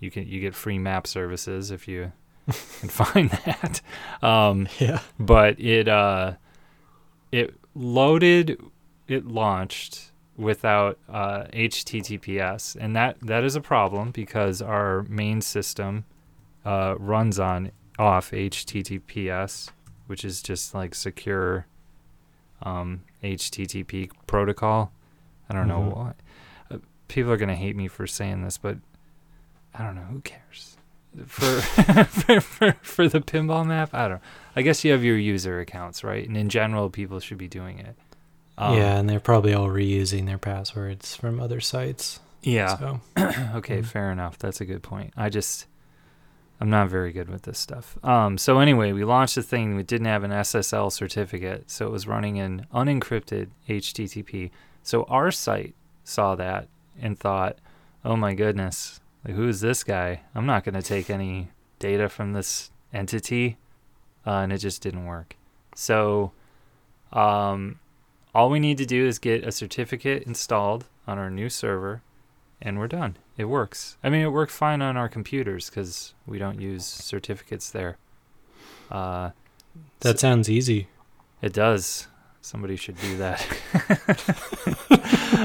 You 0.00 0.10
can 0.10 0.26
you 0.26 0.40
get 0.40 0.54
free 0.54 0.78
map 0.78 1.06
services 1.06 1.70
if 1.70 1.86
you 1.86 2.12
can 2.46 2.88
find 2.88 3.30
that. 3.30 3.80
Um, 4.22 4.68
Yeah. 4.78 5.00
but 5.20 5.60
it 5.60 5.86
uh, 5.88 6.34
it 7.30 7.54
loaded, 7.74 8.60
it 9.06 9.26
launched 9.26 10.10
without 10.36 10.98
uh, 11.08 11.44
HTTPS, 11.52 12.76
and 12.80 12.94
that 12.96 13.16
that 13.22 13.44
is 13.44 13.54
a 13.56 13.60
problem 13.60 14.10
because 14.10 14.60
our 14.62 15.02
main 15.08 15.40
system 15.40 16.04
uh, 16.64 16.94
runs 16.98 17.38
on 17.38 17.70
off 17.98 18.30
HTTPS, 18.32 19.70
which 20.06 20.24
is 20.24 20.42
just 20.42 20.74
like 20.74 20.94
secure 20.94 21.66
um, 22.62 23.00
HTTP 23.22 24.10
protocol. 24.26 24.92
I 25.50 25.54
don't 25.54 25.68
know 25.68 25.80
Mhm. 25.80 25.96
why. 25.96 26.12
Uh, 26.70 26.78
people 27.08 27.30
are 27.32 27.36
gonna 27.36 27.54
hate 27.56 27.76
me 27.76 27.88
for 27.88 28.06
saying 28.06 28.42
this, 28.42 28.58
but 28.58 28.78
I 29.74 29.84
don't 29.84 29.94
know. 29.94 30.02
Who 30.02 30.20
cares? 30.20 30.76
for, 31.26 31.60
for 32.04 32.40
for 32.40 32.72
for 32.82 33.08
the 33.08 33.20
pinball 33.20 33.66
map. 33.66 33.94
I 33.94 34.02
don't. 34.08 34.10
Know. 34.18 34.20
I 34.56 34.62
guess 34.62 34.84
you 34.84 34.92
have 34.92 35.02
your 35.02 35.16
user 35.16 35.58
accounts, 35.60 36.04
right? 36.04 36.26
And 36.26 36.36
in 36.36 36.48
general, 36.48 36.90
people 36.90 37.18
should 37.20 37.38
be 37.38 37.48
doing 37.48 37.78
it. 37.78 37.96
Um, 38.58 38.76
yeah, 38.76 38.98
and 38.98 39.08
they're 39.08 39.20
probably 39.20 39.54
all 39.54 39.68
reusing 39.68 40.26
their 40.26 40.38
passwords 40.38 41.14
from 41.16 41.40
other 41.40 41.60
sites. 41.60 42.20
Yeah. 42.42 42.76
So 42.76 43.00
okay, 43.56 43.78
Mm. 43.80 43.86
fair 43.86 44.10
enough. 44.12 44.38
That's 44.38 44.60
a 44.60 44.64
good 44.64 44.82
point. 44.82 45.12
I 45.16 45.28
just 45.28 45.66
I'm 46.60 46.70
not 46.70 46.88
very 46.88 47.12
good 47.12 47.28
with 47.28 47.42
this 47.42 47.58
stuff. 47.58 47.96
Um 48.04 48.38
so 48.38 48.58
anyway, 48.58 48.92
we 48.92 49.04
launched 49.04 49.36
the 49.36 49.42
thing. 49.42 49.76
We 49.76 49.82
didn't 49.82 50.06
have 50.06 50.24
an 50.24 50.30
SSL 50.30 50.92
certificate, 50.92 51.70
so 51.70 51.86
it 51.86 51.92
was 51.92 52.06
running 52.06 52.36
in 52.36 52.66
unencrypted 52.74 53.48
HTTP. 53.68 54.50
So 54.82 55.04
our 55.04 55.30
site 55.30 55.74
saw 56.04 56.34
that 56.36 56.68
and 57.00 57.18
thought, 57.18 57.58
"Oh 58.04 58.16
my 58.16 58.34
goodness, 58.34 59.00
like 59.24 59.34
who 59.34 59.46
is 59.48 59.60
this 59.60 59.84
guy? 59.84 60.22
I'm 60.34 60.46
not 60.46 60.64
going 60.64 60.74
to 60.74 60.82
take 60.82 61.10
any 61.10 61.50
data 61.78 62.08
from 62.08 62.32
this 62.32 62.70
entity." 62.92 63.58
Uh, 64.26 64.40
and 64.42 64.52
it 64.52 64.58
just 64.58 64.82
didn't 64.82 65.06
work. 65.06 65.36
So 65.74 66.32
um 67.12 67.78
all 68.34 68.50
we 68.50 68.60
need 68.60 68.78
to 68.78 68.86
do 68.86 69.06
is 69.06 69.18
get 69.18 69.44
a 69.44 69.52
certificate 69.52 70.24
installed 70.24 70.84
on 71.06 71.18
our 71.18 71.30
new 71.30 71.48
server 71.48 72.02
and 72.60 72.78
we're 72.78 72.88
done. 72.88 73.16
It 73.36 73.44
works. 73.46 73.96
I 74.02 74.10
mean, 74.10 74.22
it 74.22 74.32
worked 74.32 74.52
fine 74.52 74.82
on 74.82 74.96
our 74.96 75.08
computers 75.08 75.70
because 75.70 76.14
we 76.26 76.38
don't 76.38 76.60
use 76.60 76.84
certificates 76.84 77.70
there. 77.70 77.96
Uh, 78.90 79.30
that 80.00 80.18
sounds 80.18 80.48
easy. 80.48 80.88
it 81.42 81.52
does. 81.52 82.08
Somebody 82.40 82.76
should 82.76 82.98
do 83.00 83.18
that. 83.18 83.44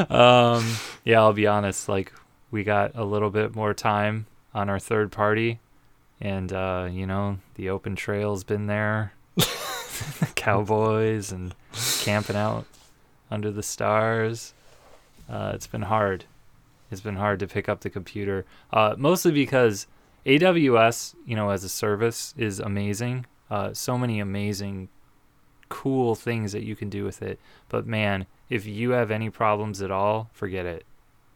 um, 0.09 0.75
yeah, 1.03 1.19
I'll 1.19 1.33
be 1.33 1.47
honest. 1.47 1.89
Like, 1.89 2.13
we 2.49 2.63
got 2.63 2.91
a 2.95 3.03
little 3.03 3.29
bit 3.29 3.55
more 3.55 3.73
time 3.73 4.27
on 4.53 4.69
our 4.69 4.79
third 4.79 5.11
party, 5.11 5.59
and 6.21 6.53
uh, 6.53 6.87
you 6.89 7.05
know, 7.05 7.39
the 7.55 7.69
open 7.69 7.95
trail's 7.95 8.43
been 8.43 8.67
there. 8.67 9.13
Cowboys 10.35 11.31
and 11.31 11.53
camping 12.01 12.35
out 12.37 12.65
under 13.29 13.51
the 13.51 13.63
stars. 13.63 14.53
Uh, 15.29 15.51
it's 15.55 15.67
been 15.67 15.81
hard. 15.81 16.25
It's 16.93 17.01
been 17.01 17.17
hard 17.17 17.39
to 17.39 17.47
pick 17.47 17.67
up 17.67 17.81
the 17.81 17.89
computer, 17.89 18.45
uh, 18.71 18.95
mostly 18.97 19.31
because 19.33 19.87
AWS, 20.25 21.15
you 21.25 21.35
know, 21.35 21.49
as 21.49 21.63
a 21.65 21.69
service 21.69 22.33
is 22.37 22.59
amazing. 22.59 23.25
Uh, 23.51 23.73
so 23.73 23.97
many 23.97 24.19
amazing, 24.21 24.87
cool 25.69 26.15
things 26.15 26.51
that 26.53 26.63
you 26.63 26.75
can 26.75 26.89
do 26.89 27.03
with 27.03 27.21
it. 27.21 27.39
But 27.69 27.85
man, 27.85 28.25
if 28.49 28.65
you 28.65 28.91
have 28.91 29.11
any 29.11 29.29
problems 29.29 29.81
at 29.81 29.91
all, 29.91 30.29
forget 30.33 30.65
it. 30.65 30.85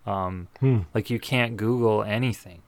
Um, 0.05 0.47
Hmm. 0.61 0.79
like 0.93 1.09
you 1.09 1.19
can't 1.19 1.57
Google 1.57 2.01
anything. 2.03 2.61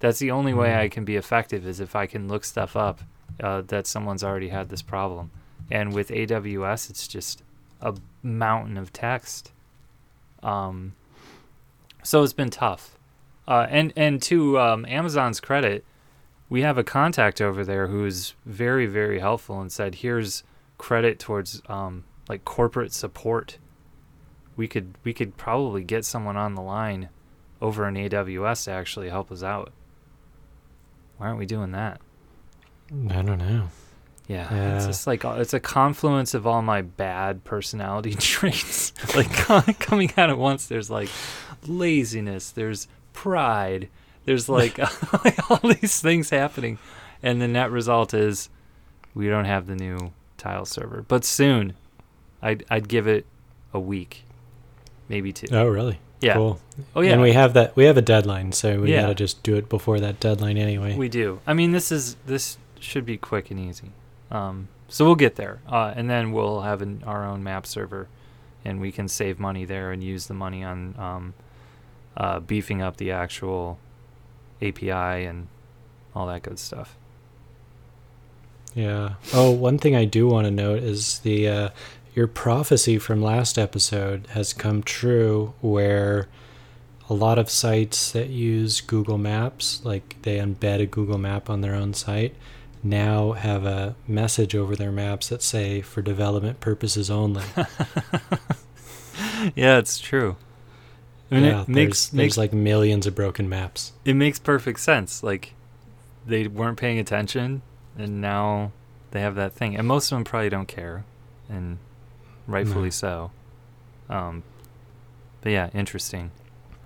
That's 0.00 0.18
the 0.18 0.30
only 0.30 0.52
way 0.52 0.68
Mm. 0.68 0.78
I 0.80 0.88
can 0.90 1.04
be 1.06 1.16
effective 1.16 1.66
is 1.66 1.80
if 1.80 1.96
I 1.96 2.04
can 2.06 2.28
look 2.28 2.44
stuff 2.44 2.76
up 2.76 3.00
uh, 3.42 3.62
that 3.62 3.86
someone's 3.86 4.22
already 4.22 4.48
had 4.50 4.68
this 4.68 4.82
problem. 4.82 5.30
And 5.70 5.94
with 5.94 6.10
AWS, 6.10 6.90
it's 6.90 7.08
just 7.08 7.42
a 7.80 7.94
mountain 8.22 8.76
of 8.76 8.92
text. 8.92 9.52
Um, 10.42 10.94
so 12.06 12.22
it's 12.22 12.32
been 12.32 12.50
tough. 12.50 12.96
Uh, 13.48 13.66
and 13.68 13.92
and 13.96 14.22
to 14.22 14.58
um, 14.60 14.86
Amazon's 14.86 15.40
credit, 15.40 15.84
we 16.48 16.62
have 16.62 16.78
a 16.78 16.84
contact 16.84 17.40
over 17.40 17.64
there 17.64 17.88
who 17.88 18.04
is 18.04 18.34
very 18.44 18.86
very 18.86 19.18
helpful 19.18 19.60
and 19.60 19.72
said, 19.72 19.96
"Here's 19.96 20.44
credit 20.78 21.18
towards 21.18 21.62
um, 21.68 22.04
like 22.28 22.44
corporate 22.44 22.92
support." 22.92 23.58
We 24.56 24.68
could 24.68 24.94
we 25.02 25.12
could 25.12 25.36
probably 25.36 25.82
get 25.82 26.04
someone 26.04 26.36
on 26.36 26.54
the 26.54 26.62
line 26.62 27.08
over 27.60 27.86
in 27.88 27.94
AWS 27.94 28.64
to 28.64 28.70
actually 28.70 29.08
help 29.08 29.32
us 29.32 29.42
out. 29.42 29.72
Why 31.18 31.26
aren't 31.26 31.38
we 31.38 31.46
doing 31.46 31.72
that? 31.72 32.00
I 33.10 33.22
don't 33.22 33.38
know. 33.38 33.68
Yeah, 34.28 34.76
it's 34.76 34.86
just 34.86 35.06
like 35.06 35.24
uh, 35.24 35.36
it's 35.38 35.54
a 35.54 35.60
confluence 35.60 36.34
of 36.34 36.46
all 36.46 36.60
my 36.60 36.82
bad 36.82 37.44
personality 37.44 38.14
traits, 38.18 38.92
like 39.14 39.30
coming 39.78 40.12
out 40.16 40.30
at 40.30 40.38
once. 40.38 40.66
There's 40.66 40.90
like 40.90 41.08
laziness, 41.66 42.50
there's 42.50 42.88
pride, 43.12 43.88
there's 44.24 44.48
like, 44.48 44.78
like 45.24 45.50
all 45.50 45.60
these 45.80 46.00
things 46.00 46.30
happening, 46.30 46.78
and 47.22 47.40
the 47.40 47.48
net 47.48 47.70
result 47.70 48.12
is 48.14 48.48
we 49.14 49.28
don't 49.28 49.44
have 49.46 49.66
the 49.66 49.76
new 49.76 50.12
tile 50.38 50.64
server. 50.64 51.04
But 51.06 51.24
soon, 51.24 51.74
I'd 52.42 52.64
I'd 52.70 52.88
give 52.88 53.06
it 53.06 53.26
a 53.72 53.80
week, 53.80 54.24
maybe 55.08 55.32
two. 55.32 55.46
Oh, 55.50 55.66
really? 55.66 55.98
yeah. 56.20 56.34
Cool. 56.34 56.60
Oh 56.94 57.00
yeah. 57.02 57.12
And 57.12 57.22
we 57.22 57.32
have 57.32 57.52
that. 57.54 57.76
We 57.76 57.84
have 57.84 57.96
a 57.96 58.02
deadline, 58.02 58.52
so 58.52 58.80
we 58.80 58.92
Yeah. 58.92 59.02
gotta 59.02 59.14
just 59.14 59.42
do 59.42 59.56
it 59.56 59.68
before 59.68 60.00
that 60.00 60.18
deadline 60.20 60.56
anyway. 60.56 60.96
We 60.96 61.08
do. 61.08 61.40
I 61.46 61.54
mean, 61.54 61.72
this 61.72 61.92
is 61.92 62.16
this 62.26 62.58
should 62.80 63.04
be 63.06 63.16
quick 63.16 63.50
and 63.50 63.58
easy. 63.60 63.92
Um, 64.30 64.68
so 64.88 65.04
we'll 65.04 65.14
get 65.14 65.36
there, 65.36 65.60
uh, 65.68 65.92
and 65.96 66.08
then 66.08 66.32
we'll 66.32 66.60
have 66.62 66.80
an, 66.82 67.02
our 67.06 67.24
own 67.24 67.42
map 67.42 67.66
server, 67.66 68.08
and 68.64 68.80
we 68.80 68.92
can 68.92 69.08
save 69.08 69.38
money 69.40 69.64
there 69.64 69.92
and 69.92 70.02
use 70.02 70.26
the 70.26 70.34
money 70.34 70.62
on 70.64 70.94
um, 70.98 71.34
uh, 72.16 72.40
beefing 72.40 72.82
up 72.82 72.96
the 72.96 73.10
actual 73.10 73.78
API 74.62 75.24
and 75.24 75.48
all 76.14 76.26
that 76.26 76.42
good 76.42 76.58
stuff. 76.58 76.96
Yeah. 78.74 79.14
Oh, 79.32 79.50
one 79.50 79.78
thing 79.78 79.96
I 79.96 80.04
do 80.04 80.26
want 80.28 80.46
to 80.46 80.50
note 80.50 80.82
is 80.82 81.20
the 81.20 81.48
uh, 81.48 81.68
your 82.14 82.26
prophecy 82.26 82.98
from 82.98 83.22
last 83.22 83.58
episode 83.58 84.26
has 84.28 84.52
come 84.52 84.82
true, 84.82 85.54
where 85.60 86.28
a 87.08 87.14
lot 87.14 87.38
of 87.38 87.48
sites 87.48 88.10
that 88.12 88.28
use 88.28 88.80
Google 88.80 89.18
Maps, 89.18 89.84
like 89.84 90.16
they 90.22 90.38
embed 90.38 90.80
a 90.80 90.86
Google 90.86 91.18
Map 91.18 91.48
on 91.48 91.60
their 91.60 91.74
own 91.74 91.94
site, 91.94 92.34
now 92.82 93.32
have 93.32 93.64
a 93.64 93.96
message 94.06 94.54
over 94.54 94.76
their 94.76 94.92
maps 94.92 95.28
that 95.28 95.42
say 95.42 95.80
for 95.80 96.02
development 96.02 96.60
purposes 96.60 97.10
only. 97.10 97.44
yeah, 99.54 99.78
it's 99.78 99.98
true. 99.98 100.36
I 101.30 101.34
mean, 101.34 101.44
yeah, 101.44 101.62
it 101.62 101.68
makes 101.68 102.06
there's, 102.06 102.12
makes 102.12 102.34
there's 102.36 102.38
like 102.38 102.52
millions 102.52 103.06
of 103.06 103.14
broken 103.14 103.48
maps. 103.48 103.92
it 104.04 104.14
makes 104.14 104.38
perfect 104.38 104.80
sense. 104.80 105.22
Like 105.22 105.54
they 106.26 106.46
weren't 106.46 106.78
paying 106.78 106.98
attention, 106.98 107.62
and 107.98 108.20
now 108.20 108.72
they 109.10 109.20
have 109.20 109.34
that 109.36 109.52
thing. 109.52 109.76
And 109.76 109.86
most 109.88 110.10
of 110.12 110.16
them 110.16 110.24
probably 110.24 110.48
don't 110.50 110.68
care, 110.68 111.04
and 111.48 111.78
rightfully 112.46 112.84
No. 112.86 112.90
so. 112.90 113.30
Um, 114.08 114.42
but 115.40 115.50
yeah, 115.52 115.70
interesting. 115.74 116.30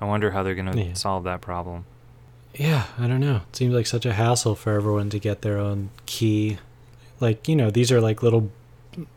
I 0.00 0.06
wonder 0.06 0.30
how 0.30 0.42
they're 0.42 0.54
gonna 0.54 0.76
Yeah. 0.76 0.94
solve 0.94 1.24
that 1.24 1.40
problem. 1.42 1.84
Yeah, 2.54 2.84
I 2.98 3.06
don't 3.06 3.20
know. 3.20 3.42
It 3.50 3.56
seems 3.56 3.74
like 3.74 3.86
such 3.86 4.06
a 4.06 4.12
hassle 4.14 4.54
for 4.54 4.72
everyone 4.72 5.10
to 5.10 5.18
get 5.18 5.42
their 5.42 5.58
own 5.58 5.90
key. 6.06 6.58
Like, 7.20 7.46
you 7.46 7.54
know, 7.54 7.70
these 7.70 7.92
are 7.92 8.00
like 8.00 8.22
little 8.22 8.50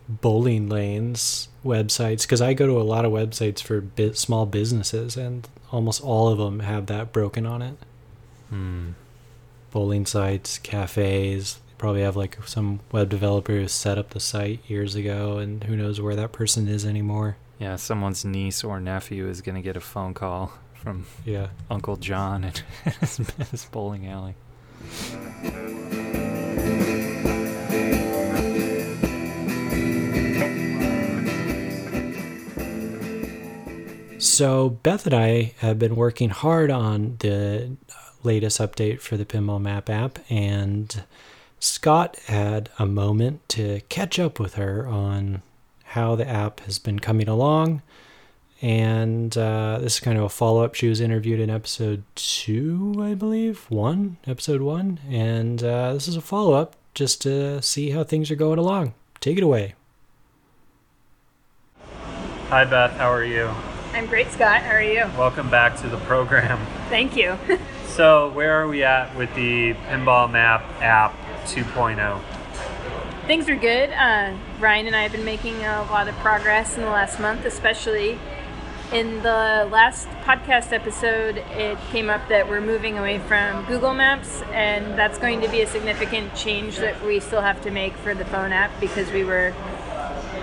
bowling 0.07 0.69
lanes 0.69 1.47
websites 1.65 2.21
because 2.23 2.41
I 2.41 2.53
go 2.53 2.67
to 2.67 2.79
a 2.79 2.83
lot 2.83 3.05
of 3.05 3.11
websites 3.11 3.61
for 3.61 3.81
bit 3.81 4.17
small 4.17 4.45
businesses 4.45 5.15
and 5.17 5.47
almost 5.71 6.03
all 6.03 6.27
of 6.27 6.37
them 6.37 6.59
have 6.59 6.85
that 6.87 7.11
broken 7.11 7.45
on 7.45 7.61
it. 7.61 7.77
Hmm. 8.49 8.91
Bowling 9.71 10.05
sites, 10.05 10.59
cafes, 10.59 11.55
they 11.55 11.73
probably 11.77 12.01
have 12.01 12.15
like 12.15 12.37
some 12.47 12.79
web 12.91 13.09
developer 13.09 13.53
who 13.53 13.67
set 13.67 13.97
up 13.97 14.11
the 14.11 14.19
site 14.19 14.59
years 14.69 14.93
ago 14.95 15.37
and 15.39 15.63
who 15.63 15.75
knows 15.75 15.99
where 15.99 16.15
that 16.15 16.31
person 16.31 16.67
is 16.67 16.85
anymore. 16.85 17.37
Yeah, 17.59 17.77
someone's 17.77 18.23
niece 18.25 18.63
or 18.63 18.79
nephew 18.79 19.27
is 19.27 19.41
gonna 19.41 19.61
get 19.61 19.75
a 19.77 19.81
phone 19.81 20.13
call 20.13 20.53
from 20.75 21.05
Yeah. 21.25 21.47
Uncle 21.69 21.95
John 21.95 22.43
at 22.43 22.63
his 23.49 23.65
bowling 23.71 24.05
alley. 24.07 24.35
So 34.23 34.69
Beth 34.69 35.05
and 35.05 35.13
I 35.13 35.53
have 35.57 35.77
been 35.77 35.97
working 35.97 36.29
hard 36.29 36.71
on 36.71 37.17
the 37.19 37.75
latest 38.23 38.57
update 38.61 39.01
for 39.01 39.17
the 39.17 39.25
Pinball 39.25 39.61
Map 39.61 39.89
app, 39.89 40.17
and 40.29 41.03
Scott 41.59 42.17
had 42.27 42.69
a 42.79 42.85
moment 42.85 43.47
to 43.49 43.81
catch 43.89 44.19
up 44.19 44.39
with 44.39 44.53
her 44.53 44.87
on 44.87 45.41
how 45.83 46.15
the 46.15 46.25
app 46.25 46.61
has 46.61 46.79
been 46.79 46.99
coming 46.99 47.27
along. 47.27 47.81
And 48.61 49.37
uh, 49.37 49.79
this 49.81 49.95
is 49.95 49.99
kind 49.99 50.17
of 50.17 50.23
a 50.23 50.29
follow 50.29 50.63
up. 50.63 50.73
She 50.73 50.87
was 50.87 51.01
interviewed 51.01 51.41
in 51.41 51.49
episode 51.49 52.03
two, 52.15 52.95
I 53.01 53.15
believe, 53.15 53.65
one, 53.69 54.15
episode 54.25 54.61
one. 54.61 55.01
And 55.09 55.61
uh, 55.61 55.95
this 55.95 56.07
is 56.07 56.15
a 56.15 56.21
follow 56.21 56.53
up 56.53 56.77
just 56.93 57.21
to 57.23 57.61
see 57.61 57.89
how 57.89 58.05
things 58.05 58.31
are 58.31 58.35
going 58.35 58.57
along. 58.57 58.93
Take 59.19 59.37
it 59.37 59.43
away. 59.43 59.75
Hi 62.47 62.63
Beth, 62.63 62.93
how 62.93 63.11
are 63.11 63.25
you? 63.25 63.53
I'm 63.93 64.07
great, 64.07 64.31
Scott. 64.31 64.63
How 64.63 64.71
are 64.71 64.81
you? 64.81 65.05
Welcome 65.17 65.51
back 65.51 65.77
to 65.81 65.87
the 65.87 65.97
program. 65.97 66.59
Thank 66.89 67.15
you. 67.15 67.37
So, 67.93 68.31
where 68.31 68.59
are 68.59 68.67
we 68.67 68.83
at 68.83 69.15
with 69.15 69.31
the 69.35 69.75
Pinball 69.75 70.31
Map 70.31 70.63
app 70.81 71.13
oh? 71.13 71.45
2.0? 71.45 73.27
Things 73.27 73.47
are 73.47 73.55
good. 73.55 73.91
Uh, 73.91 74.35
Ryan 74.59 74.87
and 74.87 74.95
I 74.95 75.03
have 75.03 75.11
been 75.11 75.23
making 75.23 75.63
a 75.63 75.83
lot 75.91 76.07
of 76.07 76.15
progress 76.15 76.75
in 76.75 76.81
the 76.81 76.89
last 76.89 77.19
month, 77.19 77.45
especially 77.45 78.17
in 78.93 79.23
the 79.23 79.67
last 79.71 80.07
podcast 80.23 80.71
episode, 80.71 81.37
it 81.37 81.79
came 81.91 82.09
up 82.09 82.27
that 82.29 82.47
we're 82.47 82.61
moving 82.61 82.99
away 82.99 83.17
from 83.17 83.65
Google 83.65 83.93
Maps, 83.93 84.43
and 84.51 84.97
that's 84.97 85.17
going 85.17 85.41
to 85.41 85.49
be 85.49 85.61
a 85.61 85.67
significant 85.67 86.35
change 86.35 86.77
that 86.77 87.03
we 87.03 87.19
still 87.19 87.41
have 87.41 87.59
to 87.63 87.71
make 87.71 87.95
for 87.97 88.13
the 88.13 88.25
phone 88.25 88.51
app 88.51 88.71
because 88.79 89.11
we 89.11 89.23
were 89.23 89.53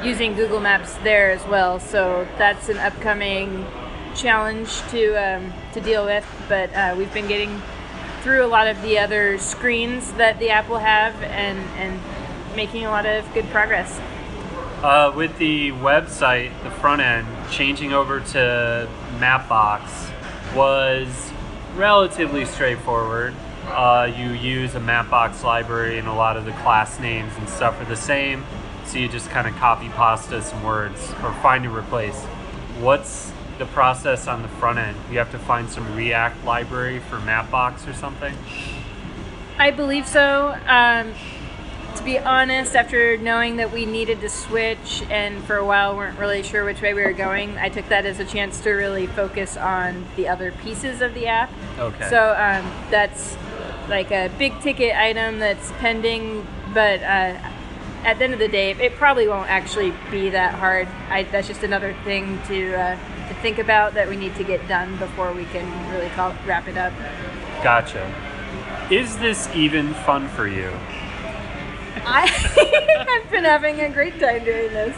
using 0.03 0.35
Google 0.35 0.61
Maps 0.61 0.95
there 0.99 1.31
as 1.31 1.45
well. 1.47 1.79
So 1.81 2.27
that's 2.39 2.69
an 2.69 2.79
upcoming 2.79 3.67
challenge 4.15 4.81
to 4.91 5.15
um, 5.15 5.53
to 5.73 5.81
deal 5.81 6.05
with. 6.05 6.27
But 6.49 6.75
uh, 6.75 6.95
we've 6.97 7.13
been 7.13 7.29
getting 7.29 7.61
through 8.23 8.45
a 8.45 8.49
lot 8.49 8.67
of 8.67 8.81
the 8.83 8.99
other 8.99 9.39
screens 9.39 10.13
that 10.15 10.39
the 10.39 10.51
app 10.51 10.69
will 10.69 10.79
have, 10.79 11.15
and 11.23 11.59
and 11.79 12.01
making 12.57 12.85
a 12.85 12.91
lot 12.91 13.07
of 13.07 13.33
good 13.35 13.49
progress. 13.51 14.01
Uh, 14.83 15.13
with 15.15 15.37
the 15.39 15.73
website, 15.73 16.51
the 16.63 16.71
front 16.71 17.03
end, 17.03 17.27
changing 17.51 17.93
over 17.93 18.21
to 18.21 18.89
Mapbox 19.19 20.11
was 20.55 21.33
relatively 21.77 22.45
straightforward. 22.45 23.35
Uh, 23.67 24.11
you 24.17 24.31
use 24.31 24.75
a 24.75 24.81
Mapbox 24.81 25.45
library, 25.45 25.99
and 25.99 26.09
a 26.09 26.15
lot 26.15 26.37
of 26.37 26.45
the 26.45 26.53
class 26.53 26.99
names 26.99 27.33
and 27.37 27.49
stuff 27.49 27.81
are 27.81 27.85
the 27.85 27.97
same. 27.97 28.45
So 28.91 28.99
you 28.99 29.07
just 29.07 29.31
kind 29.31 29.47
of 29.47 29.55
copy 29.55 29.89
pasta 29.91 30.43
some 30.43 30.65
words 30.65 31.13
or 31.23 31.33
find 31.35 31.65
and 31.65 31.73
replace. 31.73 32.21
What's 32.81 33.31
the 33.59 33.67
process 33.67 34.27
on 34.27 34.43
the 34.43 34.49
front 34.49 34.81
end? 34.81 34.97
You 35.13 35.19
have 35.19 35.31
to 35.31 35.39
find 35.39 35.71
some 35.71 35.95
React 35.95 36.45
library 36.45 36.99
for 36.99 37.19
Mapbox 37.19 37.89
or 37.89 37.93
something? 37.93 38.35
I 39.59 39.71
believe 39.71 40.09
so. 40.09 40.59
Um, 40.67 41.15
to 41.95 42.03
be 42.03 42.19
honest, 42.19 42.75
after 42.75 43.17
knowing 43.17 43.59
that 43.59 43.73
we 43.73 43.87
needed 43.87 44.21
to 44.23 44.29
switch 44.29 45.05
and 45.09 45.41
for 45.45 45.55
a 45.55 45.65
while 45.65 45.95
weren't 45.95 46.19
really 46.19 46.43
sure 46.43 46.65
which 46.65 46.83
way 46.83 46.93
we 46.93 47.05
were 47.05 47.13
going, 47.13 47.59
I 47.59 47.69
took 47.69 47.89
that 47.91 48.07
as 48.07 48.19
a 48.19 48.25
chance 48.25 48.61
to 48.63 48.73
really 48.73 49.07
focus 49.07 49.57
on 49.57 50.05
the 50.17 50.27
other 50.27 50.51
pieces 50.51 51.01
of 51.01 51.15
the 51.15 51.29
app. 51.29 51.53
Okay. 51.79 52.09
So 52.09 52.31
um, 52.31 52.69
that's 52.91 53.37
like 53.89 54.11
a 54.11 54.33
big 54.37 54.61
ticket 54.63 54.97
item 54.97 55.39
that's 55.39 55.71
pending, 55.79 56.45
but 56.75 57.01
uh, 57.05 57.39
at 58.05 58.19
the 58.19 58.25
end 58.25 58.33
of 58.33 58.39
the 58.39 58.49
day, 58.49 58.73
it 58.73 58.95
probably 58.97 59.29
won't 59.29 59.51
actually 59.51 59.93
be 60.11 60.31
that 60.31 60.55
hard. 60.55 60.89
I, 61.09 61.25
that's 61.25 61.49
just 61.49 61.63
another 61.63 61.95
thing 62.05 62.41
to 62.49 62.75
uh, 62.75 63.29
to 63.29 63.35
think 63.43 63.59
about 63.59 63.95
that 63.95 64.09
we 64.09 64.17
need 64.17 64.35
to 64.37 64.45
get 64.45 64.67
done 64.69 64.97
before 64.97 65.33
we 65.33 65.45
can 65.47 65.91
really 65.93 66.09
call, 66.11 66.35
wrap 66.47 66.67
it 66.67 66.77
up. 66.77 66.93
Gotcha. 67.63 68.13
Is 68.91 69.17
this 69.19 69.49
even 69.55 69.95
fun 69.95 70.29
for 70.29 70.49
you? 70.49 70.71
I, 72.05 73.23
I've 73.23 73.31
been 73.31 73.45
having 73.45 73.81
a 73.81 73.91
great 73.91 74.19
time 74.19 74.45
doing 74.45 74.73
this. 74.73 74.97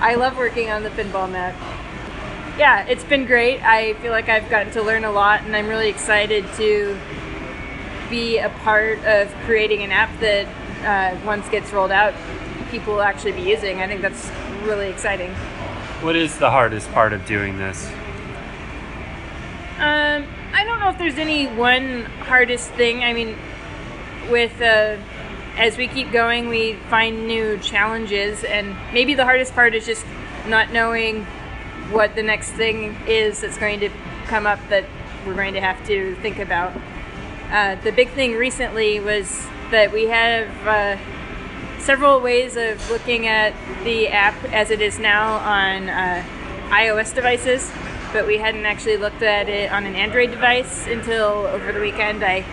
I 0.00 0.14
love 0.16 0.36
working 0.36 0.70
on 0.70 0.82
the 0.82 0.90
pinball 0.90 1.30
map. 1.30 1.54
Yeah, 2.58 2.84
it's 2.86 3.04
been 3.04 3.24
great. 3.24 3.62
I 3.62 3.94
feel 3.94 4.12
like 4.12 4.28
I've 4.28 4.48
gotten 4.50 4.72
to 4.74 4.82
learn 4.82 5.04
a 5.04 5.10
lot, 5.10 5.42
and 5.42 5.56
I'm 5.56 5.68
really 5.68 5.88
excited 5.88 6.44
to 6.56 6.98
be 8.10 8.38
a 8.38 8.50
part 8.50 9.02
of 9.04 9.32
creating 9.46 9.82
an 9.82 9.90
app 9.90 10.10
that 10.20 10.46
uh, 10.84 11.16
once 11.24 11.48
gets 11.48 11.72
rolled 11.72 11.90
out, 11.90 12.14
people 12.70 12.94
will 12.94 13.02
actually 13.02 13.32
be 13.32 13.42
using. 13.42 13.80
I 13.80 13.86
think 13.86 14.02
that's 14.02 14.30
really 14.62 14.88
exciting. 14.88 15.32
What 16.02 16.16
is 16.16 16.38
the 16.38 16.50
hardest 16.50 16.90
part 16.92 17.12
of 17.12 17.24
doing 17.26 17.58
this? 17.58 17.88
Um, 19.78 20.26
I 20.52 20.64
don't 20.64 20.80
know 20.80 20.88
if 20.88 20.98
there's 20.98 21.18
any 21.18 21.46
one 21.46 22.04
hardest 22.04 22.70
thing. 22.70 23.04
I 23.04 23.12
mean, 23.12 23.36
with 24.30 24.60
uh, 24.60 24.96
as 25.56 25.76
we 25.76 25.88
keep 25.88 26.10
going, 26.12 26.48
we 26.48 26.74
find 26.88 27.26
new 27.26 27.58
challenges, 27.58 28.44
and 28.44 28.76
maybe 28.92 29.14
the 29.14 29.24
hardest 29.24 29.54
part 29.54 29.74
is 29.74 29.86
just 29.86 30.04
not 30.46 30.72
knowing 30.72 31.24
what 31.90 32.14
the 32.14 32.22
next 32.22 32.50
thing 32.52 32.96
is 33.06 33.40
that's 33.40 33.58
going 33.58 33.80
to 33.80 33.90
come 34.26 34.46
up 34.46 34.58
that 34.68 34.84
we're 35.26 35.34
going 35.34 35.54
to 35.54 35.60
have 35.60 35.84
to 35.86 36.14
think 36.16 36.38
about. 36.38 36.72
Uh, 37.50 37.74
the 37.82 37.92
big 37.92 38.08
thing 38.10 38.34
recently 38.34 38.98
was 38.98 39.46
that 39.72 39.90
we 39.90 40.06
have 40.06 40.48
uh, 40.66 41.80
several 41.80 42.20
ways 42.20 42.56
of 42.56 42.90
looking 42.90 43.26
at 43.26 43.54
the 43.84 44.06
app 44.08 44.36
as 44.52 44.70
it 44.70 44.80
is 44.80 44.98
now 44.98 45.36
on 45.38 45.88
uh, 45.88 46.24
iOS 46.68 47.14
devices, 47.14 47.72
but 48.12 48.26
we 48.26 48.36
hadn't 48.36 48.66
actually 48.66 48.98
looked 48.98 49.22
at 49.22 49.48
it 49.48 49.72
on 49.72 49.84
an 49.84 49.94
Android 49.94 50.30
device 50.30 50.86
until 50.86 51.46
over 51.46 51.72
the 51.72 51.80
weekend. 51.80 52.22
I 52.22 52.44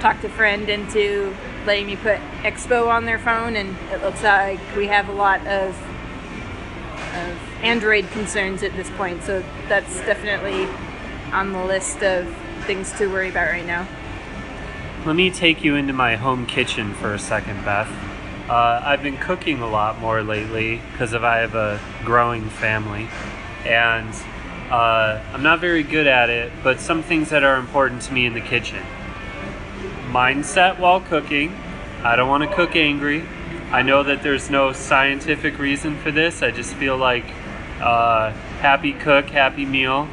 talked 0.00 0.22
a 0.24 0.28
friend 0.28 0.68
into 0.68 1.34
letting 1.66 1.86
me 1.86 1.96
put 1.96 2.18
Expo 2.42 2.88
on 2.88 3.06
their 3.06 3.18
phone, 3.18 3.56
and 3.56 3.74
it 3.90 4.02
looks 4.02 4.22
like 4.22 4.60
we 4.76 4.86
have 4.88 5.08
a 5.08 5.12
lot 5.12 5.40
of, 5.46 5.70
of 7.14 7.38
Android 7.62 8.08
concerns 8.10 8.62
at 8.62 8.76
this 8.76 8.90
point. 8.90 9.22
So 9.22 9.42
that's 9.68 9.96
definitely 10.00 10.68
on 11.32 11.52
the 11.52 11.64
list 11.64 12.02
of 12.02 12.28
things 12.66 12.92
to 12.98 13.06
worry 13.06 13.30
about 13.30 13.48
right 13.48 13.66
now. 13.66 13.88
Let 15.08 15.16
me 15.16 15.30
take 15.30 15.64
you 15.64 15.74
into 15.74 15.94
my 15.94 16.16
home 16.16 16.44
kitchen 16.44 16.92
for 16.92 17.14
a 17.14 17.18
second, 17.18 17.64
Beth. 17.64 17.88
Uh, 18.46 18.82
I've 18.84 19.02
been 19.02 19.16
cooking 19.16 19.62
a 19.62 19.66
lot 19.66 19.98
more 19.98 20.22
lately 20.22 20.82
because 20.92 21.14
of 21.14 21.24
I 21.24 21.38
have 21.38 21.54
a 21.54 21.80
growing 22.04 22.50
family, 22.50 23.08
and 23.64 24.14
uh, 24.70 25.18
I'm 25.32 25.42
not 25.42 25.60
very 25.60 25.82
good 25.82 26.06
at 26.06 26.28
it. 26.28 26.52
But 26.62 26.78
some 26.78 27.02
things 27.02 27.30
that 27.30 27.42
are 27.42 27.56
important 27.56 28.02
to 28.02 28.12
me 28.12 28.26
in 28.26 28.34
the 28.34 28.42
kitchen: 28.42 28.82
mindset 30.10 30.78
while 30.78 31.00
cooking. 31.00 31.58
I 32.04 32.14
don't 32.14 32.28
want 32.28 32.46
to 32.46 32.54
cook 32.54 32.76
angry. 32.76 33.24
I 33.72 33.80
know 33.80 34.02
that 34.02 34.22
there's 34.22 34.50
no 34.50 34.72
scientific 34.74 35.58
reason 35.58 35.96
for 35.96 36.10
this. 36.10 36.42
I 36.42 36.50
just 36.50 36.74
feel 36.74 36.98
like 36.98 37.24
uh, 37.80 38.32
happy 38.60 38.92
cook, 38.92 39.30
happy 39.30 39.64
meal. 39.64 40.06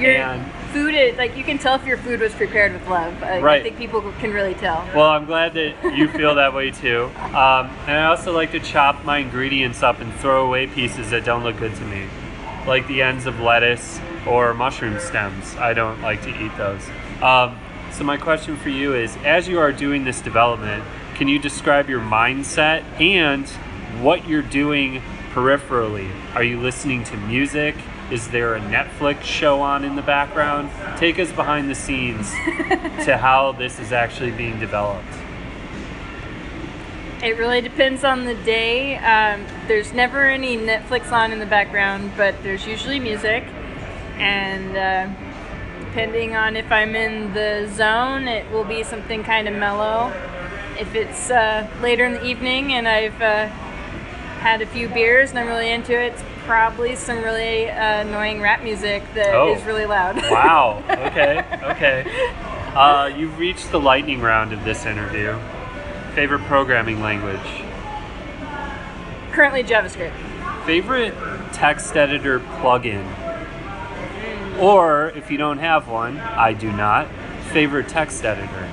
Your 0.00 0.10
And- 0.10 0.55
food 0.66 0.94
is 0.94 1.16
like 1.16 1.36
you 1.36 1.44
can 1.44 1.58
tell 1.58 1.74
if 1.74 1.84
your 1.84 1.96
food 1.98 2.20
was 2.20 2.34
prepared 2.34 2.72
with 2.72 2.86
love. 2.88 3.22
I, 3.22 3.40
I 3.40 3.62
think 3.62 3.76
people 3.76 4.00
can 4.20 4.32
really 4.32 4.54
tell. 4.54 4.88
Well, 4.94 5.08
I'm 5.10 5.26
glad 5.26 5.54
that 5.54 5.96
you 5.96 6.08
feel 6.08 6.34
that 6.36 6.54
way 6.54 6.70
too. 6.70 7.10
Um, 7.16 7.70
and 7.86 7.96
I 7.96 8.06
also 8.06 8.32
like 8.32 8.52
to 8.52 8.60
chop 8.60 9.04
my 9.04 9.18
ingredients 9.18 9.82
up 9.82 10.00
and 10.00 10.12
throw 10.14 10.46
away 10.46 10.66
pieces 10.66 11.10
that 11.10 11.24
don't 11.24 11.42
look 11.42 11.58
good 11.58 11.74
to 11.74 11.84
me, 11.84 12.06
like 12.66 12.86
the 12.88 13.02
ends 13.02 13.26
of 13.26 13.40
lettuce 13.40 14.00
or 14.26 14.54
mushroom 14.54 14.98
stems. 14.98 15.56
I 15.56 15.72
don't 15.72 16.00
like 16.02 16.22
to 16.22 16.44
eat 16.44 16.56
those. 16.56 16.82
Um, 17.22 17.58
so, 17.92 18.04
my 18.04 18.16
question 18.16 18.56
for 18.56 18.68
you 18.68 18.94
is 18.94 19.16
as 19.24 19.48
you 19.48 19.58
are 19.58 19.72
doing 19.72 20.04
this 20.04 20.20
development, 20.20 20.84
can 21.14 21.28
you 21.28 21.38
describe 21.38 21.88
your 21.88 22.00
mindset 22.00 22.82
and 23.00 23.46
what 24.02 24.28
you're 24.28 24.42
doing 24.42 25.00
peripherally? 25.32 26.10
Are 26.34 26.42
you 26.42 26.60
listening 26.60 27.04
to 27.04 27.16
music? 27.16 27.74
Is 28.10 28.28
there 28.28 28.54
a 28.54 28.60
Netflix 28.60 29.22
show 29.22 29.60
on 29.62 29.84
in 29.84 29.96
the 29.96 30.02
background? 30.02 30.70
Take 30.96 31.18
us 31.18 31.32
behind 31.32 31.68
the 31.68 31.74
scenes 31.74 32.30
to 33.04 33.18
how 33.20 33.50
this 33.50 33.80
is 33.80 33.90
actually 33.90 34.30
being 34.30 34.60
developed. 34.60 35.08
It 37.20 37.36
really 37.36 37.60
depends 37.60 38.04
on 38.04 38.24
the 38.24 38.34
day. 38.34 38.96
Um, 38.98 39.44
there's 39.66 39.92
never 39.92 40.22
any 40.22 40.56
Netflix 40.56 41.10
on 41.10 41.32
in 41.32 41.40
the 41.40 41.46
background, 41.46 42.12
but 42.16 42.40
there's 42.44 42.64
usually 42.64 43.00
music. 43.00 43.42
And 44.18 44.76
uh, 44.76 45.12
depending 45.86 46.36
on 46.36 46.54
if 46.54 46.70
I'm 46.70 46.94
in 46.94 47.34
the 47.34 47.68
zone, 47.74 48.28
it 48.28 48.48
will 48.52 48.64
be 48.64 48.84
something 48.84 49.24
kind 49.24 49.48
of 49.48 49.54
mellow. 49.54 50.12
If 50.78 50.94
it's 50.94 51.28
uh, 51.28 51.68
later 51.82 52.04
in 52.04 52.12
the 52.12 52.24
evening 52.24 52.74
and 52.74 52.86
I've 52.86 53.20
uh, 53.20 53.48
had 54.38 54.62
a 54.62 54.66
few 54.66 54.88
beers 54.88 55.30
and 55.30 55.40
I'm 55.40 55.48
really 55.48 55.70
into 55.70 55.98
it, 55.98 56.14
probably 56.46 56.94
some 56.96 57.18
really 57.22 57.68
uh, 57.68 58.00
annoying 58.00 58.40
rap 58.40 58.62
music 58.62 59.02
that 59.14 59.28
is 59.50 59.62
Oh. 59.62 59.64
really 59.66 59.84
loud. 59.86 60.16
Wow. 60.30 60.82
Okay. 60.88 61.44
Okay. 61.62 62.04
Uh, 62.74 63.10
you've 63.16 63.38
reached 63.38 63.70
the 63.72 63.80
lightning 63.80 64.20
round 64.20 64.52
of 64.52 64.64
this 64.64 64.86
interview. 64.86 65.36
Favorite 66.14 66.42
programming 66.42 67.00
language? 67.02 67.40
Currently 69.32 69.64
JavaScript. 69.64 70.12
Favorite 70.64 71.14
text 71.52 71.96
editor 71.96 72.40
plugin? 72.40 73.04
Or 74.58 75.10
if 75.10 75.30
you 75.30 75.36
don't 75.36 75.58
have 75.58 75.88
one, 75.88 76.18
I 76.18 76.52
do 76.54 76.72
not. 76.72 77.08
Favorite 77.52 77.88
text 77.88 78.24
editor? 78.24 78.68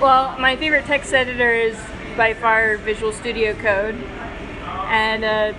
Well, 0.00 0.36
my 0.38 0.56
favorite 0.56 0.86
text 0.86 1.12
editor 1.12 1.52
is 1.52 1.78
by 2.16 2.34
far 2.34 2.76
Visual 2.78 3.12
Studio 3.12 3.54
Code, 3.54 3.94
and 4.88 5.24
uh, 5.24 5.52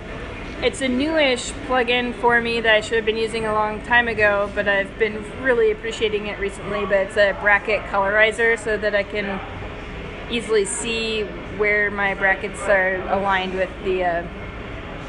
it's 0.62 0.80
a 0.80 0.88
newish 0.88 1.50
plugin 1.66 2.14
for 2.14 2.40
me 2.40 2.60
that 2.60 2.74
I 2.74 2.80
should 2.80 2.96
have 2.96 3.04
been 3.04 3.16
using 3.16 3.46
a 3.46 3.52
long 3.52 3.80
time 3.82 4.08
ago, 4.08 4.50
but 4.54 4.68
I've 4.68 4.98
been 4.98 5.24
really 5.42 5.70
appreciating 5.70 6.26
it 6.26 6.38
recently. 6.38 6.84
But 6.86 6.98
it's 6.98 7.16
a 7.16 7.36
bracket 7.40 7.82
colorizer, 7.90 8.56
so 8.56 8.76
that 8.76 8.94
I 8.94 9.02
can 9.02 9.40
easily 10.30 10.64
see 10.64 11.22
where 11.58 11.90
my 11.90 12.14
brackets 12.14 12.60
are 12.62 12.96
aligned 13.12 13.54
with 13.54 13.70
the 13.84 14.04
uh, 14.04 14.26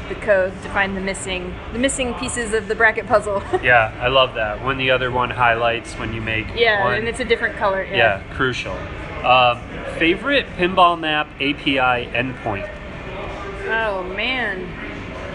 the 0.08 0.14
code 0.16 0.52
to 0.62 0.68
find 0.70 0.96
the 0.96 1.00
missing 1.00 1.52
the 1.72 1.78
missing 1.78 2.14
pieces 2.14 2.52
of 2.52 2.68
the 2.68 2.74
bracket 2.74 3.06
puzzle. 3.06 3.42
Yeah, 3.62 3.92
I 4.00 4.08
love 4.08 4.34
that. 4.34 4.64
When 4.64 4.78
the 4.78 4.90
other 4.90 5.10
one 5.10 5.30
highlights 5.30 5.94
when 5.94 6.12
you 6.12 6.20
make 6.20 6.46
yeah, 6.54 6.84
one. 6.84 6.94
and 6.94 7.08
it's 7.08 7.20
a 7.20 7.24
different 7.24 7.56
color. 7.56 7.82
yeah, 7.84 8.22
crucial. 8.34 8.76
Um, 9.24 9.60
favorite 9.98 10.46
pinball 10.56 11.00
map 11.00 11.26
API 11.36 12.06
endpoint? 12.12 12.70
Oh 13.68 14.04
man. 14.14 14.85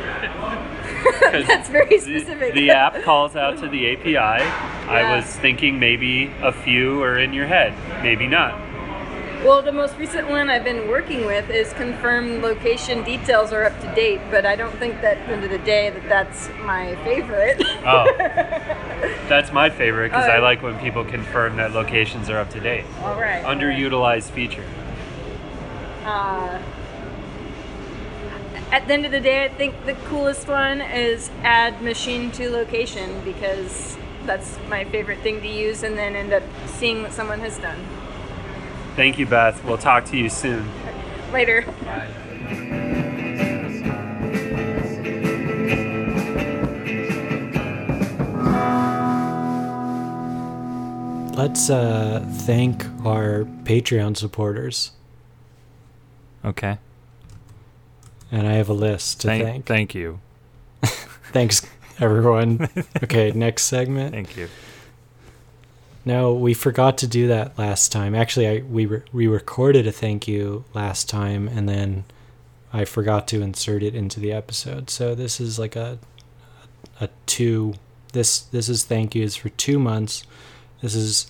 That's 1.32 1.70
very 1.70 1.98
the, 1.98 2.00
specific. 2.00 2.54
the 2.54 2.72
app 2.72 3.02
calls 3.04 3.36
out 3.36 3.58
to 3.60 3.68
the 3.68 3.94
API. 3.94 4.18
I 4.18 5.16
was 5.16 5.26
thinking 5.26 5.80
maybe 5.80 6.32
a 6.42 6.52
few 6.52 7.02
are 7.04 7.18
in 7.18 7.34
your 7.34 7.48
head, 7.48 7.74
maybe 8.04 8.28
not. 8.28 8.60
Well, 9.44 9.64
the 9.64 9.72
most 9.72 9.98
recent 9.98 10.30
one 10.30 10.52
I've 10.52 10.64
been 10.64 10.88
working 10.88 11.26
with 11.26 11.50
is 11.50 11.74
confirm 11.74 12.44
location 12.44 13.04
details 13.04 13.52
are 13.52 13.64
up 13.64 13.80
to 13.82 13.96
date, 13.96 14.22
but 14.30 14.46
I 14.46 14.56
don't 14.56 14.78
think 14.78 15.02
that 15.02 15.18
the 15.26 15.34
end 15.34 15.44
of 15.44 15.50
the 15.50 15.58
day 15.58 15.90
that 15.90 16.08
that's 16.08 16.50
my 16.60 16.96
favorite. 17.04 17.60
Oh, 17.84 18.06
that's 19.28 19.52
my 19.52 19.72
favorite 19.72 20.10
because 20.10 20.30
I 20.30 20.38
like 20.38 20.62
when 20.62 20.78
people 20.78 21.04
confirm 21.04 21.56
that 21.56 21.72
locations 21.72 22.30
are 22.30 22.38
up 22.38 22.52
to 22.52 22.60
date. 22.60 22.86
All 23.02 23.20
right. 23.20 23.44
Underutilized 23.44 24.30
feature. 24.30 24.66
Uh, 26.04 26.62
at 28.72 28.88
the 28.88 28.94
end 28.94 29.06
of 29.06 29.12
the 29.12 29.20
day, 29.20 29.46
I 29.46 29.50
think 29.50 29.86
the 29.86 29.96
coolest 30.06 30.48
one 30.48 30.82
is 30.82 31.30
add 31.44 31.82
machine 31.82 32.32
to 32.32 32.50
location 32.50 33.22
because 33.24 33.98
that's 34.26 34.58
my 34.70 34.86
favorite 34.86 35.20
thing 35.20 35.42
to 35.42 35.48
use, 35.48 35.84
and 35.84 35.98
then 35.98 36.16
end 36.16 36.32
up 36.32 36.44
seeing 36.68 37.02
what 37.02 37.12
someone 37.12 37.40
has 37.40 37.58
done 37.58 37.80
Thank 38.96 39.18
you, 39.18 39.26
Beth. 39.26 39.64
We'll 39.64 39.78
talk 39.78 40.04
to 40.06 40.18
you 40.18 40.30
soon. 40.30 40.70
later. 41.32 41.66
Let's 51.34 51.70
uh, 51.70 52.24
thank 52.30 52.86
our 53.06 53.46
Patreon 53.64 54.18
supporters. 54.18 54.92
Okay. 56.44 56.78
And 58.32 58.48
I 58.48 58.54
have 58.54 58.70
a 58.70 58.74
list 58.74 59.22
to 59.22 59.28
Thank, 59.28 59.44
thank. 59.44 59.66
thank 59.66 59.96
you. 59.96 60.20
Thanks, 61.34 61.62
everyone. 62.00 62.70
okay, 63.04 63.32
next 63.32 63.64
segment. 63.64 64.14
Thank 64.14 64.38
you. 64.38 64.48
No, 66.04 66.34
we 66.34 66.54
forgot 66.54 66.98
to 67.00 67.08
do 67.08 67.28
that 67.28 67.58
last 67.60 67.92
time. 67.92 68.16
Actually, 68.16 68.48
I 68.48 68.58
we 68.62 68.86
re- 68.86 69.04
we 69.14 69.28
recorded 69.28 69.86
a 69.86 69.92
thank 69.92 70.28
you 70.28 70.66
last 70.74 71.08
time, 71.10 71.48
and 71.48 71.70
then 71.70 72.06
I 72.74 72.86
forgot 72.86 73.28
to 73.30 73.42
insert 73.42 73.84
it 73.84 73.94
into 73.94 74.20
the 74.20 74.32
episode. 74.32 74.90
So 74.90 75.14
this 75.14 75.40
is 75.40 75.60
like 75.60 75.76
a 75.76 76.00
a 77.00 77.10
two. 77.28 77.76
This 78.14 78.40
this 78.40 78.68
is 78.68 78.84
thank 78.84 79.14
yous 79.14 79.36
for 79.36 79.50
two 79.50 79.78
months. 79.78 80.24
This 80.82 80.96
is 80.96 81.30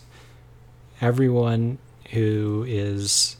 everyone 1.01 1.77
who 2.11 2.63
is 2.67 3.35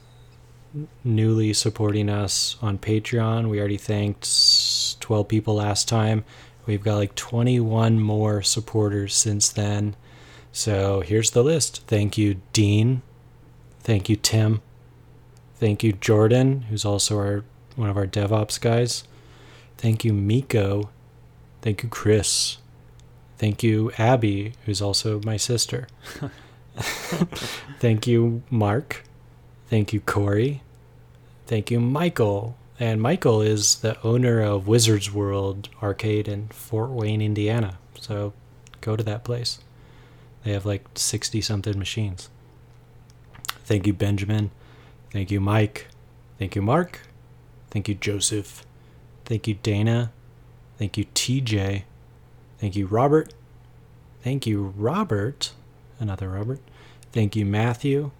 newly 1.03 1.53
supporting 1.53 2.09
us 2.09 2.57
on 2.61 2.77
Patreon. 2.77 3.49
We 3.49 3.59
already 3.59 3.77
thanked 3.77 4.99
12 4.99 5.27
people 5.27 5.55
last 5.55 5.87
time. 5.87 6.23
We've 6.65 6.83
got 6.83 6.95
like 6.95 7.15
21 7.15 7.99
more 7.99 8.41
supporters 8.41 9.13
since 9.15 9.49
then. 9.49 9.95
So 10.51 11.01
here's 11.01 11.31
the 11.31 11.43
list. 11.43 11.83
Thank 11.87 12.17
you, 12.17 12.41
Dean. 12.53 13.01
Thank 13.79 14.09
you, 14.09 14.15
Tim. 14.15 14.61
Thank 15.55 15.83
you, 15.83 15.93
Jordan, 15.93 16.63
who's 16.63 16.85
also 16.85 17.17
our 17.17 17.43
one 17.75 17.89
of 17.89 17.97
our 17.97 18.07
DevOps 18.07 18.59
guys. 18.59 19.03
Thank 19.77 20.03
you, 20.03 20.13
Miko. 20.13 20.89
Thank 21.61 21.83
you, 21.83 21.89
Chris. 21.89 22.57
Thank 23.37 23.63
you, 23.63 23.91
Abby, 23.97 24.53
who's 24.65 24.81
also 24.81 25.21
my 25.23 25.37
sister. 25.37 25.87
Thank 27.79 28.07
you, 28.07 28.43
Mark. 28.49 29.03
Thank 29.71 29.93
you, 29.93 30.01
Corey. 30.01 30.63
Thank 31.47 31.71
you, 31.71 31.79
Michael. 31.79 32.57
And 32.77 33.01
Michael 33.01 33.41
is 33.41 33.75
the 33.75 33.97
owner 34.03 34.41
of 34.41 34.67
Wizards 34.67 35.13
World 35.13 35.69
Arcade 35.81 36.27
in 36.27 36.49
Fort 36.49 36.89
Wayne, 36.89 37.21
Indiana. 37.21 37.77
So 37.97 38.33
go 38.81 38.97
to 38.97 39.03
that 39.03 39.23
place. 39.23 39.59
They 40.43 40.51
have 40.51 40.65
like 40.65 40.83
60 40.95 41.39
something 41.39 41.79
machines. 41.79 42.27
Thank 43.63 43.87
you, 43.87 43.93
Benjamin. 43.93 44.51
Thank 45.09 45.31
you, 45.31 45.39
Mike. 45.39 45.87
Thank 46.37 46.53
you, 46.57 46.61
Mark. 46.61 47.03
Thank 47.69 47.87
you, 47.87 47.95
Joseph. 47.95 48.65
Thank 49.23 49.47
you, 49.47 49.53
Dana. 49.53 50.11
Thank 50.79 50.97
you, 50.97 51.05
TJ. 51.15 51.83
Thank 52.59 52.75
you, 52.75 52.87
Robert. 52.87 53.33
Thank 54.21 54.45
you, 54.45 54.73
Robert. 54.75 55.53
Another 55.97 56.27
Robert. 56.27 56.59
Thank 57.13 57.37
you, 57.37 57.45
Matthew. 57.45 58.11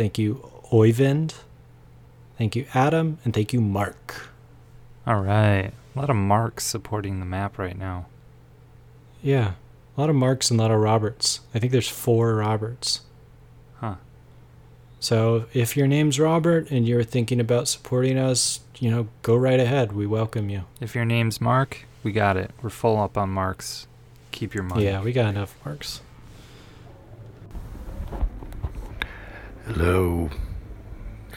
Thank 0.00 0.16
you, 0.16 0.50
Oyvind. 0.72 1.34
Thank 2.38 2.56
you, 2.56 2.64
Adam. 2.72 3.18
And 3.22 3.34
thank 3.34 3.52
you, 3.52 3.60
Mark. 3.60 4.30
All 5.06 5.20
right. 5.20 5.74
A 5.94 5.98
lot 5.98 6.08
of 6.08 6.16
marks 6.16 6.64
supporting 6.64 7.20
the 7.20 7.26
map 7.26 7.58
right 7.58 7.76
now. 7.76 8.06
Yeah. 9.22 9.52
A 9.94 10.00
lot 10.00 10.08
of 10.08 10.16
Marks 10.16 10.50
and 10.50 10.58
a 10.58 10.62
lot 10.62 10.70
of 10.70 10.80
Roberts. 10.80 11.40
I 11.54 11.58
think 11.58 11.72
there's 11.72 11.86
four 11.86 12.34
Roberts. 12.36 13.02
Huh. 13.74 13.96
So 15.00 15.44
if 15.52 15.76
your 15.76 15.86
name's 15.86 16.18
Robert 16.18 16.70
and 16.70 16.88
you're 16.88 17.04
thinking 17.04 17.38
about 17.38 17.68
supporting 17.68 18.16
us, 18.16 18.60
you 18.78 18.90
know, 18.90 19.08
go 19.20 19.36
right 19.36 19.60
ahead. 19.60 19.92
We 19.92 20.06
welcome 20.06 20.48
you. 20.48 20.64
If 20.80 20.94
your 20.94 21.04
name's 21.04 21.42
Mark, 21.42 21.84
we 22.02 22.12
got 22.12 22.38
it. 22.38 22.52
We're 22.62 22.70
full 22.70 22.98
up 22.98 23.18
on 23.18 23.28
marks. 23.28 23.86
Keep 24.30 24.54
your 24.54 24.64
money. 24.64 24.84
Yeah, 24.84 25.02
we 25.02 25.12
got 25.12 25.28
enough 25.28 25.54
Marks. 25.62 26.00
Hello. 29.72 30.28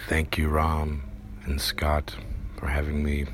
Thank 0.10 0.40
you, 0.40 0.50
Ryan 0.50 1.04
and 1.46 1.62
Scott, 1.62 2.16
for 2.58 2.66
having 2.66 3.04
me. 3.04 3.28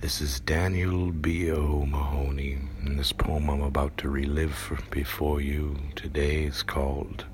This 0.00 0.20
is 0.20 0.38
Daniel 0.38 1.10
B.O. 1.10 1.86
Mahoney, 1.86 2.56
and 2.84 2.96
this 2.96 3.10
poem 3.10 3.50
I'm 3.50 3.62
about 3.62 3.98
to 3.98 4.08
relive 4.08 4.54
for, 4.54 4.78
before 4.92 5.40
you 5.40 5.76
today 5.96 6.44
is 6.44 6.62
called 6.62 7.24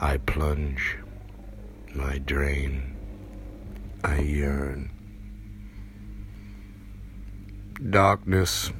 I 0.00 0.18
Plunge, 0.18 0.96
I 2.00 2.18
Drain, 2.18 2.94
I 4.04 4.20
Yearn. 4.20 4.90
Darkness, 7.90 8.70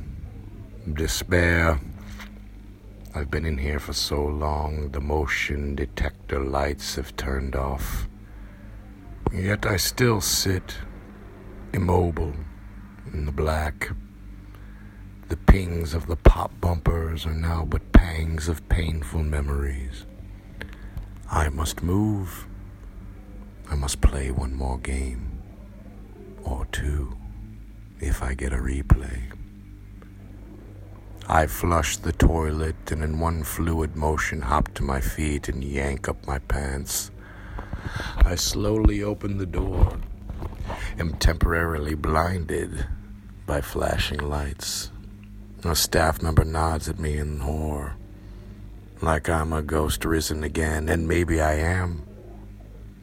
despair. 0.95 1.81
I've 3.19 3.33
been 3.33 3.47
in 3.47 3.59
here 3.59 3.81
for 3.81 3.95
so 3.95 4.25
long, 4.25 4.93
the 4.93 5.01
motion 5.01 5.75
detector 5.75 6.39
lights 6.39 6.95
have 6.95 7.17
turned 7.17 7.57
off. 7.57 8.09
Yet 9.35 9.67
I 9.67 9.77
still 9.77 10.21
sit, 10.21 10.77
immobile, 11.73 12.35
in 13.13 13.27
the 13.27 13.33
black. 13.33 13.91
The 15.31 15.37
pings 15.37 15.95
of 15.95 16.07
the 16.07 16.15
pop 16.15 16.61
bumpers 16.61 17.27
are 17.27 17.35
now 17.35 17.65
but 17.65 17.91
pangs 17.91 18.47
of 18.47 18.69
painful 18.69 19.25
memories. 19.25 20.07
I 21.29 21.49
must 21.49 21.83
move. 21.83 22.47
I 23.69 23.75
must 23.75 24.01
play 24.01 24.31
one 24.31 24.55
more 24.55 24.79
game. 24.79 25.43
Or 26.45 26.67
two, 26.67 27.17
if 27.99 28.23
I 28.23 28.35
get 28.35 28.53
a 28.53 28.59
replay. 28.59 29.38
I 31.31 31.47
flush 31.47 31.99
the 31.99 32.13
toilet 32.13 32.91
and 32.91 33.05
in 33.05 33.21
one 33.21 33.43
fluid 33.43 33.95
motion 33.95 34.41
hop 34.41 34.73
to 34.75 34.83
my 34.83 35.03
feet 35.03 35.51
and 35.51 35.63
yank 35.63 36.09
up 36.09 36.27
my 36.27 36.39
pants. 36.39 37.11
I 38.17 38.35
slowly 38.35 39.03
open 39.03 39.37
the 39.37 39.45
door, 39.45 39.99
am 40.99 41.19
temporarily 41.19 41.95
blinded 41.95 42.87
by 43.45 43.61
flashing 43.61 44.21
lights. 44.21 44.91
A 45.65 45.77
staff 45.77 46.23
member 46.23 46.47
nods 46.47 46.89
at 46.89 46.99
me 46.99 47.19
in 47.19 47.41
horror, 47.41 47.97
like 49.03 49.29
I'm 49.29 49.53
a 49.53 49.61
ghost 49.61 50.07
risen 50.07 50.43
again, 50.43 50.89
and 50.89 51.07
maybe 51.07 51.43
I 51.43 51.57
am. 51.57 52.05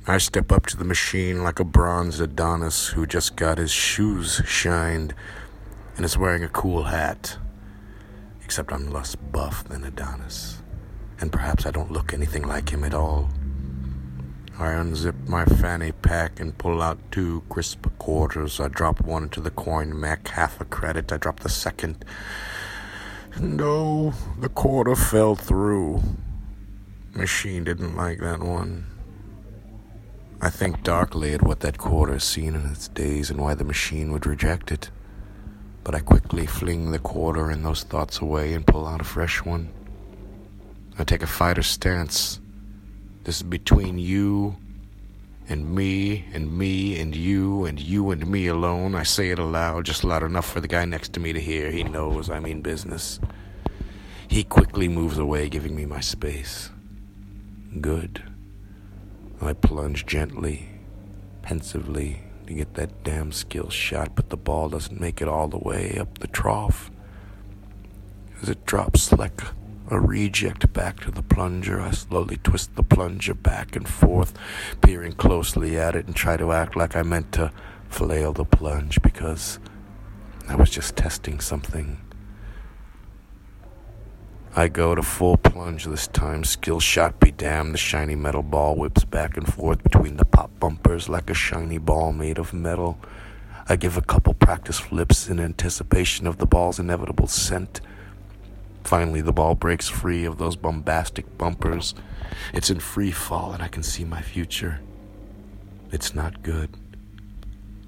I 0.07 0.17
step 0.17 0.51
up 0.51 0.65
to 0.67 0.77
the 0.77 0.83
machine 0.83 1.43
like 1.43 1.59
a 1.59 1.63
bronze 1.63 2.19
Adonis 2.19 2.87
who 2.87 3.05
just 3.05 3.35
got 3.35 3.59
his 3.59 3.71
shoes 3.71 4.41
shined 4.47 5.13
and 5.95 6.03
is 6.03 6.17
wearing 6.17 6.43
a 6.43 6.49
cool 6.49 6.85
hat 6.85 7.37
except 8.45 8.71
I'm 8.71 8.91
less 8.91 9.15
buff 9.15 9.63
than 9.63 9.83
Adonis, 9.83 10.61
and 11.19 11.31
perhaps 11.31 11.65
I 11.65 11.71
don't 11.71 11.91
look 11.91 12.13
anything 12.13 12.43
like 12.47 12.69
him 12.69 12.83
at 12.83 12.93
all. 12.93 13.27
I 14.57 14.67
unzip 14.67 15.27
my 15.27 15.45
fanny 15.45 15.91
pack 15.91 16.39
and 16.39 16.57
pull 16.57 16.81
out 16.81 16.99
two 17.11 17.41
crisp 17.49 17.87
quarters. 17.97 18.59
I 18.59 18.67
drop 18.67 19.01
one 19.01 19.23
into 19.23 19.41
the 19.41 19.49
coin 19.49 19.99
mech, 19.99 20.27
half 20.27 20.61
a 20.61 20.65
credit. 20.65 21.11
I 21.11 21.17
drop 21.17 21.39
the 21.39 21.49
second. 21.49 22.05
No, 23.39 24.13
the 24.39 24.47
quarter 24.47 24.95
fell 24.95 25.35
through. 25.35 26.03
Machine 27.13 27.63
didn't 27.63 27.97
like 27.97 28.19
that 28.19 28.39
one. 28.39 28.85
I 30.39 30.51
think 30.51 30.83
darkly 30.83 31.33
at 31.33 31.41
what 31.41 31.61
that 31.61 31.79
quarter 31.79 32.13
has 32.13 32.23
seen 32.23 32.53
in 32.55 32.67
its 32.67 32.87
days 32.89 33.31
and 33.31 33.41
why 33.41 33.55
the 33.55 33.63
machine 33.63 34.11
would 34.11 34.27
reject 34.27 34.71
it 34.71 34.91
but 35.85 35.95
I 35.95 36.01
quickly 36.01 36.47
fling 36.47 36.91
the 36.91 36.99
quarter 36.99 37.49
and 37.49 37.63
those 37.63 37.83
thoughts 37.83 38.19
away 38.19 38.53
and 38.53 38.67
pull 38.67 38.85
out 38.87 39.01
a 39.01 39.05
fresh 39.05 39.45
one. 39.45 39.69
I 40.99 41.05
take 41.05 41.23
a 41.23 41.27
fighter 41.27 41.63
stance. 41.63 42.41
This 43.23 43.37
is 43.37 43.43
between 43.43 43.99
you 43.99 44.57
And 45.47 45.75
me, 45.75 46.25
and 46.33 46.57
me, 46.57 46.99
and 46.99 47.15
you, 47.15 47.65
and 47.65 47.79
you, 47.79 48.09
and 48.09 48.25
me 48.25 48.47
alone. 48.47 48.95
I 48.95 49.03
say 49.03 49.29
it 49.29 49.37
aloud, 49.37 49.85
just 49.85 50.03
loud 50.03 50.23
enough 50.23 50.49
for 50.49 50.59
the 50.59 50.67
guy 50.67 50.85
next 50.85 51.13
to 51.13 51.19
me 51.19 51.33
to 51.33 51.39
hear. 51.39 51.69
He 51.71 51.83
knows 51.83 52.31
I 52.31 52.39
mean 52.39 52.61
business. 52.61 53.19
He 54.27 54.43
quickly 54.43 54.87
moves 54.87 55.19
away, 55.19 55.49
giving 55.49 55.75
me 55.75 55.85
my 55.85 55.99
space. 55.99 56.71
Good. 57.79 58.23
I 59.39 59.53
plunge 59.53 60.07
gently, 60.07 60.69
pensively, 61.43 62.23
to 62.47 62.53
get 62.53 62.75
that 62.75 63.03
damn 63.03 63.31
skill 63.31 63.69
shot, 63.69 64.15
but 64.15 64.29
the 64.29 64.37
ball 64.37 64.69
doesn't 64.69 64.99
make 64.99 65.21
it 65.21 65.27
all 65.27 65.47
the 65.47 65.57
way 65.57 65.97
up 65.97 66.19
the 66.19 66.27
trough. 66.27 66.91
As 68.41 68.49
it 68.49 68.65
drops 68.65 69.11
like 69.11 69.41
a 69.89 69.99
reject 69.99 70.71
back 70.73 70.99
to 71.01 71.11
the 71.11 71.23
plunger, 71.23 71.79
I 71.79 71.91
slowly 71.91 72.37
twist 72.37 72.75
the 72.75 72.83
plunger 72.83 73.33
back 73.33 73.75
and 73.75 73.87
forth, 73.87 74.33
peering 74.81 75.13
closely 75.13 75.77
at 75.77 75.95
it 75.95 76.07
and 76.07 76.15
try 76.15 76.37
to 76.37 76.51
act 76.51 76.75
like 76.75 76.95
I 76.95 77.03
meant 77.03 77.31
to 77.33 77.51
flail 77.89 78.33
the 78.33 78.45
plunge 78.45 79.01
because 79.01 79.59
I 80.47 80.55
was 80.55 80.69
just 80.69 80.95
testing 80.95 81.39
something. 81.39 82.04
I 84.57 84.69
go 84.69 84.95
to 84.95 85.03
full 85.03 85.35
plunge 85.35 85.83
this 85.83 86.07
time. 86.07 86.45
Skill 86.45 86.79
shot 86.79 87.19
be 87.19 87.29
damned. 87.29 87.73
The 87.73 87.77
shiny 87.77 88.15
metal 88.15 88.41
ball 88.41 88.77
whips 88.77 89.03
back 89.03 89.35
and 89.35 89.53
forth 89.53 89.83
between 89.83 90.15
the 90.15 90.23
pop 90.23 90.49
bumpers 90.61 91.09
like 91.09 91.29
a 91.29 91.33
shiny 91.33 91.77
ball 91.77 92.13
made 92.13 92.37
of 92.37 92.53
metal. 92.53 92.97
I 93.67 93.75
give 93.75 93.97
a 93.97 94.01
couple 94.01 94.33
practice 94.33 94.79
flips 94.79 95.27
in 95.27 95.41
anticipation 95.41 96.25
of 96.25 96.37
the 96.37 96.45
ball's 96.45 96.79
inevitable 96.79 97.27
scent. 97.27 97.81
Finally, 98.85 99.19
the 99.21 99.33
ball 99.33 99.55
breaks 99.55 99.89
free 99.89 100.23
of 100.23 100.37
those 100.37 100.55
bombastic 100.55 101.37
bumpers. 101.37 101.93
It's 102.53 102.69
in 102.69 102.79
free 102.79 103.11
fall, 103.11 103.51
and 103.51 103.61
I 103.61 103.67
can 103.67 103.83
see 103.83 104.05
my 104.05 104.21
future. 104.21 104.79
It's 105.91 106.15
not 106.15 106.43
good. 106.43 106.69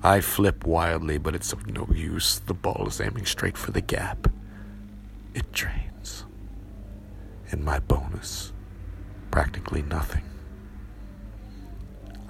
I 0.03 0.19
flip 0.19 0.65
wildly, 0.65 1.17
but 1.17 1.33
it's 1.33 1.53
of 1.53 1.65
no 1.67 1.87
use. 1.93 2.39
The 2.39 2.53
ball 2.53 2.87
is 2.87 2.99
aiming 2.99 3.25
straight 3.25 3.57
for 3.57 3.71
the 3.71 3.79
gap. 3.79 4.27
It 5.33 5.49
drains. 5.53 5.86
And 7.51 7.63
my 7.63 7.79
bonus, 7.79 8.51
practically 9.31 9.81
nothing. 9.83 10.23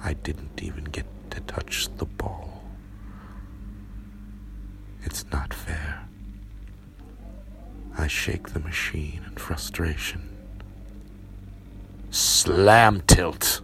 I 0.02 0.12
didn't 0.12 0.62
even 0.62 0.84
get 0.84 1.06
to 1.30 1.40
touch 1.40 1.88
the 1.96 2.04
ball. 2.04 2.62
It's 5.02 5.24
not 5.32 5.52
fair. 5.52 6.08
I 7.96 8.06
shake 8.06 8.50
the 8.50 8.60
machine 8.60 9.22
in 9.26 9.36
frustration. 9.36 10.28
Slam 12.10 13.02
tilt! 13.06 13.60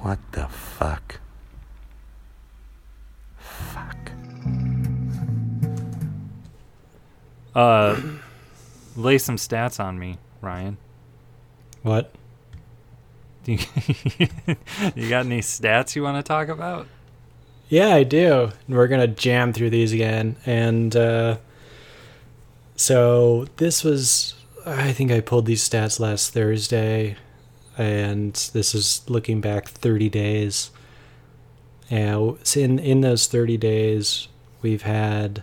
What 0.00 0.18
the 0.32 0.46
fuck? 0.46 1.20
Fuck. 3.38 4.12
Uh, 7.54 8.00
lay 8.96 9.18
some 9.18 9.36
stats 9.36 9.82
on 9.82 9.98
me, 9.98 10.18
Ryan. 10.40 10.76
What? 11.82 12.12
Do 13.44 13.52
you, 13.52 13.58
you 14.94 15.08
got 15.08 15.26
any 15.26 15.40
stats 15.40 15.96
you 15.96 16.02
want 16.02 16.18
to 16.18 16.22
talk 16.22 16.48
about? 16.48 16.86
Yeah, 17.68 17.94
I 17.94 18.02
do. 18.02 18.50
We're 18.68 18.88
gonna 18.88 19.06
jam 19.06 19.52
through 19.52 19.70
these 19.70 19.92
again, 19.92 20.36
and 20.44 20.94
uh, 20.94 21.36
so 22.76 23.46
this 23.56 23.84
was. 23.84 24.34
I 24.66 24.92
think 24.92 25.10
I 25.10 25.20
pulled 25.20 25.46
these 25.46 25.66
stats 25.66 26.00
last 26.00 26.34
Thursday, 26.34 27.16
and 27.78 28.34
this 28.52 28.74
is 28.74 29.02
looking 29.08 29.40
back 29.40 29.68
30 29.68 30.08
days. 30.10 30.70
And 31.88 32.38
in 32.56 32.78
in 32.78 33.00
those 33.02 33.26
30 33.26 33.56
days, 33.56 34.28
we've 34.62 34.82
had 34.82 35.42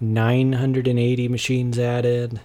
980 0.00 1.28
machines 1.28 1.78
added, 1.78 2.40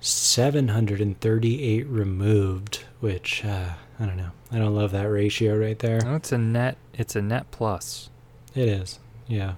738 0.00 1.86
removed, 1.86 2.84
which 3.00 3.44
uh, 3.44 3.74
I 3.98 4.06
don't 4.06 4.16
know. 4.16 4.30
I 4.50 4.58
don't 4.58 4.74
love 4.74 4.92
that 4.92 5.04
ratio 5.08 5.56
right 5.56 5.78
there. 5.78 6.00
No, 6.00 6.16
it's 6.16 6.32
a 6.32 6.38
net. 6.38 6.76
It's 6.94 7.14
a 7.16 7.22
net 7.22 7.50
plus. 7.50 8.10
It 8.54 8.68
is, 8.68 8.98
yeah. 9.26 9.54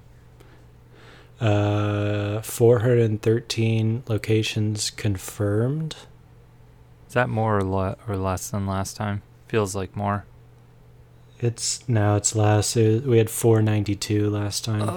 Uh, 1.41 2.41
413 2.41 4.05
locations 4.09 4.91
confirmed. 4.91 5.97
Is 7.09 7.15
that 7.15 7.29
more 7.29 7.59
or, 7.59 7.65
le- 7.65 7.97
or 8.09 8.17
less 8.17 8.51
than 8.51 8.67
last 8.67 8.97
time? 8.97 9.23
Feels 9.49 9.75
like 9.75 9.95
more. 9.95 10.25
It's 11.39 11.87
now 11.89 12.17
it's 12.17 12.35
less. 12.35 12.75
We 12.75 13.19
had 13.19 13.29
492 13.29 14.31
last 14.31 14.65
time. 14.65 14.89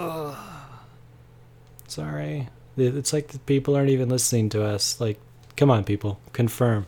Sorry. 1.90 2.48
It's 2.78 3.12
like 3.12 3.30
the 3.30 3.40
people 3.40 3.76
aren't 3.76 3.90
even 3.90 4.10
listening 4.10 4.50
to 4.50 4.64
us. 4.64 5.02
Like, 5.02 5.20
come 5.58 5.72
on, 5.72 5.84
people, 5.84 6.20
confirm. 6.32 6.86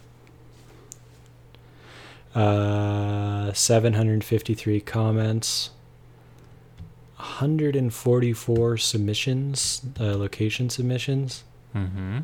Uh, 2.34 3.52
753 3.52 4.80
comments. 4.82 5.72
144 7.16 8.78
submissions, 8.78 9.82
uh, 10.00 10.16
location 10.18 10.70
submissions. 10.70 11.44
Mm-hmm. 11.76 12.20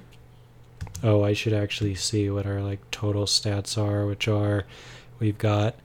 Oh, 1.03 1.23
I 1.23 1.33
should 1.33 1.53
actually 1.53 1.95
see 1.95 2.29
what 2.29 2.45
our 2.45 2.61
like 2.61 2.79
total 2.91 3.25
stats 3.25 3.77
are, 3.77 4.05
which 4.05 4.27
are 4.27 4.65
we've 5.19 5.37
got 5.37 5.75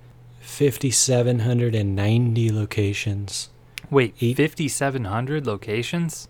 5790 0.40 2.52
locations. 2.52 3.48
Wait, 3.90 4.16
5,700 4.18 5.46
locations? 5.46 6.28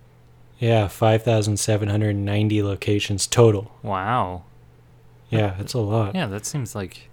Yeah, 0.62 0.86
5790 0.86 2.62
locations 2.62 3.26
total. 3.26 3.72
Wow. 3.82 4.44
Yeah, 5.28 5.56
that's 5.58 5.74
a 5.74 5.80
lot. 5.80 6.14
Yeah, 6.14 6.26
that 6.26 6.46
seems 6.46 6.76
like 6.76 7.08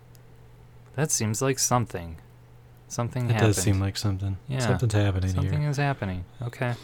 that 0.95 1.09
seems 1.09 1.41
like 1.41 1.57
something. 1.57 2.17
Something 2.87 3.25
it 3.25 3.31
happened. 3.33 3.55
does 3.55 3.63
seem 3.63 3.79
like 3.79 3.97
something. 3.97 4.37
Yeah, 4.47 4.59
Something's 4.59 4.93
happening 4.93 5.31
here. 5.31 5.41
something 5.41 5.61
here. 5.61 5.69
is 5.71 5.77
happening. 5.77 6.25
Okay. 6.43 6.75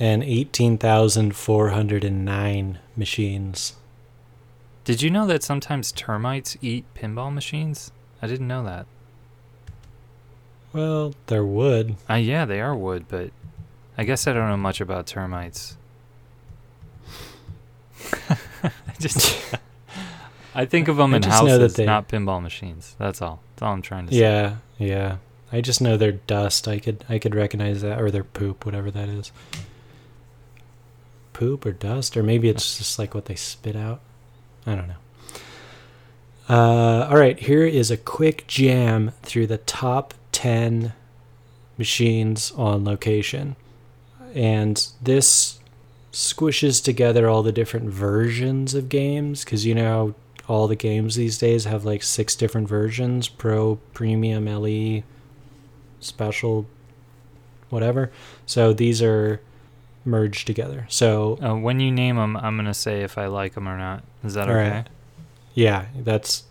And 0.00 0.24
18,409 0.24 2.78
machines. 2.96 3.74
Did 4.84 5.02
you 5.02 5.10
know 5.10 5.26
that 5.26 5.42
sometimes 5.44 5.92
termites 5.92 6.56
eat 6.60 6.86
pinball 6.94 7.32
machines? 7.32 7.92
I 8.20 8.26
didn't 8.26 8.48
know 8.48 8.64
that. 8.64 8.86
Well, 10.72 11.14
they're 11.26 11.44
wood. 11.44 11.94
Uh, 12.10 12.14
yeah, 12.14 12.44
they 12.44 12.60
are 12.60 12.74
wood, 12.76 13.04
but 13.08 13.30
I 13.98 14.04
guess 14.04 14.26
I 14.26 14.32
don't 14.32 14.48
know 14.48 14.56
much 14.56 14.80
about 14.80 15.06
termites. 15.06 15.76
I 18.62 18.70
just 18.98 19.54
I 20.54 20.64
think 20.64 20.88
of 20.88 20.96
them 20.96 21.12
I 21.14 21.18
in 21.18 21.22
houses, 21.24 21.74
they- 21.74 21.84
not 21.84 22.08
pinball 22.08 22.42
machines. 22.42 22.94
That's 22.98 23.20
all. 23.20 23.40
That's 23.54 23.62
all 23.62 23.72
I'm 23.72 23.82
trying 23.82 24.06
to 24.06 24.12
say. 24.12 24.20
Yeah, 24.20 24.56
yeah. 24.78 25.16
I 25.52 25.60
just 25.60 25.80
know 25.80 25.96
they're 25.96 26.12
dust. 26.12 26.68
I 26.68 26.78
could 26.78 27.04
I 27.08 27.18
could 27.18 27.34
recognize 27.34 27.82
that 27.82 28.00
or 28.00 28.10
their 28.10 28.24
poop, 28.24 28.64
whatever 28.64 28.90
that 28.90 29.08
is. 29.08 29.32
Poop 31.32 31.64
or 31.66 31.72
dust 31.72 32.16
or 32.16 32.22
maybe 32.22 32.48
it's 32.48 32.78
just 32.78 32.98
like 32.98 33.14
what 33.14 33.26
they 33.26 33.34
spit 33.34 33.76
out. 33.76 34.00
I 34.66 34.74
don't 34.74 34.88
know. 34.88 34.94
Uh, 36.48 37.06
all 37.10 37.16
right, 37.18 37.38
here 37.38 37.64
is 37.64 37.90
a 37.90 37.96
quick 37.96 38.46
jam 38.46 39.12
through 39.22 39.46
the 39.46 39.58
top 39.58 40.14
10 40.32 40.94
machines 41.76 42.50
on 42.52 42.84
location. 42.84 43.54
And 44.34 44.86
this 45.02 45.58
squishes 46.12 46.82
together 46.82 47.28
all 47.28 47.42
the 47.42 47.52
different 47.52 47.90
versions 47.90 48.74
of 48.74 48.88
games 48.88 49.44
because 49.44 49.64
you 49.66 49.74
know 49.74 50.14
all 50.48 50.66
the 50.66 50.76
games 50.76 51.14
these 51.16 51.36
days 51.38 51.64
have 51.64 51.84
like 51.84 52.02
six 52.02 52.34
different 52.34 52.66
versions 52.68 53.28
pro 53.28 53.76
premium 53.92 54.46
le 54.48 55.02
special 56.00 56.66
whatever 57.68 58.10
so 58.46 58.72
these 58.72 59.02
are 59.02 59.40
merged 60.04 60.46
together 60.46 60.86
so 60.88 61.38
Uh, 61.42 61.54
when 61.54 61.80
you 61.80 61.90
name 61.92 62.16
them, 62.16 62.36
I'm 62.38 62.56
gonna 62.56 62.72
say 62.72 63.02
if 63.02 63.18
I 63.18 63.26
like 63.26 63.54
them 63.54 63.68
or 63.68 63.76
not. 63.76 64.02
Is 64.24 64.34
that 64.34 64.48
All 64.48 64.56
okay? 64.56 64.70
right. 64.70 64.88
yeah 65.54 65.86
that's 65.96 66.44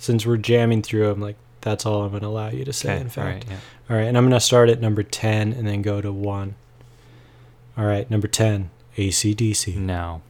since 0.00 0.26
we're 0.26 0.36
jamming 0.38 0.82
through 0.82 1.06
them 1.06 1.20
like 1.20 1.36
that's 1.60 1.86
all 1.86 2.02
i'm 2.02 2.10
going 2.10 2.22
to 2.22 2.26
allow 2.26 2.48
you 2.48 2.64
to 2.64 2.72
say 2.72 2.90
Okay. 2.94 3.00
in 3.02 3.08
fact 3.08 3.44
right. 3.44 3.44
Yeah. 3.48 3.56
all 3.88 3.96
right 3.96 4.06
and 4.08 4.18
i'm 4.18 4.24
going 4.24 4.32
to 4.32 4.40
start 4.40 4.68
at 4.68 4.80
number 4.80 5.04
10 5.04 5.52
and 5.52 5.64
then 5.68 5.80
go 5.82 6.00
to 6.00 6.10
1 6.12 6.56
all 7.76 7.84
right 7.84 8.10
number 8.10 8.28
10 8.28 8.70
acdc 8.96 9.76
No. 9.76 10.22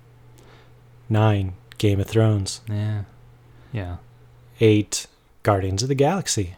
9 1.08 1.54
game 1.78 2.00
of 2.00 2.06
thrones 2.06 2.60
Yeah. 2.68 3.02
Yeah. 3.72 3.96
8 4.60 5.06
guardians 5.42 5.82
of 5.82 5.88
the 5.88 5.94
galaxy 5.94 6.56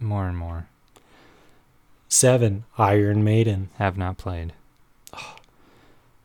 More 0.00 0.26
and 0.26 0.36
more. 0.36 0.66
7 2.08 2.64
iron 2.78 3.22
maiden 3.22 3.68
Have 3.76 3.96
not 3.96 4.16
played. 4.18 4.52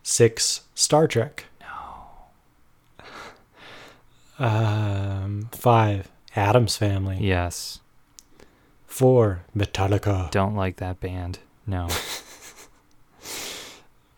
6 0.03 0.61
star 0.75 1.07
trek 1.07 1.45
no 1.61 3.05
um 4.45 5.49
5 5.51 6.09
Addams 6.35 6.75
Family. 6.75 7.17
Yes. 7.21 7.79
Four, 8.87 9.45
Metallica. 9.55 10.29
Don't 10.31 10.53
like 10.53 10.75
that 10.77 10.99
band. 10.99 11.39
No. 11.65 11.87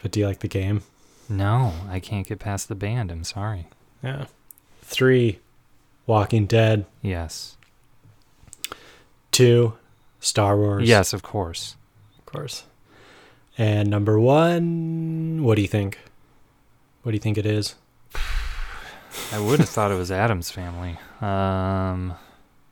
But 0.08 0.14
do 0.14 0.22
you 0.22 0.28
like 0.28 0.40
the 0.40 0.48
game? 0.48 0.84
No, 1.28 1.74
I 1.90 2.00
can't 2.00 2.26
get 2.26 2.40
past 2.40 2.70
the 2.70 2.76
band. 2.76 3.12
I'm 3.12 3.26
sorry. 3.26 3.68
Yeah. 4.02 4.28
Three, 4.82 5.40
Walking 6.06 6.46
Dead. 6.46 6.86
Yes. 7.02 7.58
Two, 9.34 9.74
Star 10.22 10.56
Wars. 10.56 10.88
Yes, 10.88 11.12
of 11.12 11.24
course. 11.24 11.76
of 12.20 12.26
course. 12.26 12.64
And 13.58 13.90
number 13.90 14.18
one, 14.18 15.44
what 15.44 15.56
do 15.56 15.62
you 15.62 15.68
think? 15.68 16.00
What 17.04 17.12
do 17.12 17.16
you 17.18 17.20
think 17.20 17.38
it 17.38 17.46
is? 17.46 17.76
I 19.34 19.42
would 19.42 19.60
have 19.60 19.68
thought 19.68 19.92
it 19.92 19.96
was 19.96 20.10
Addams 20.10 20.50
Family. 20.50 20.98
Um, 21.20 22.14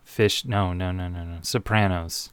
Fish. 0.06 0.46
No, 0.46 0.72
no, 0.72 0.94
no, 0.94 1.10
no, 1.10 1.26
no. 1.26 1.40
Sopranos. 1.42 2.30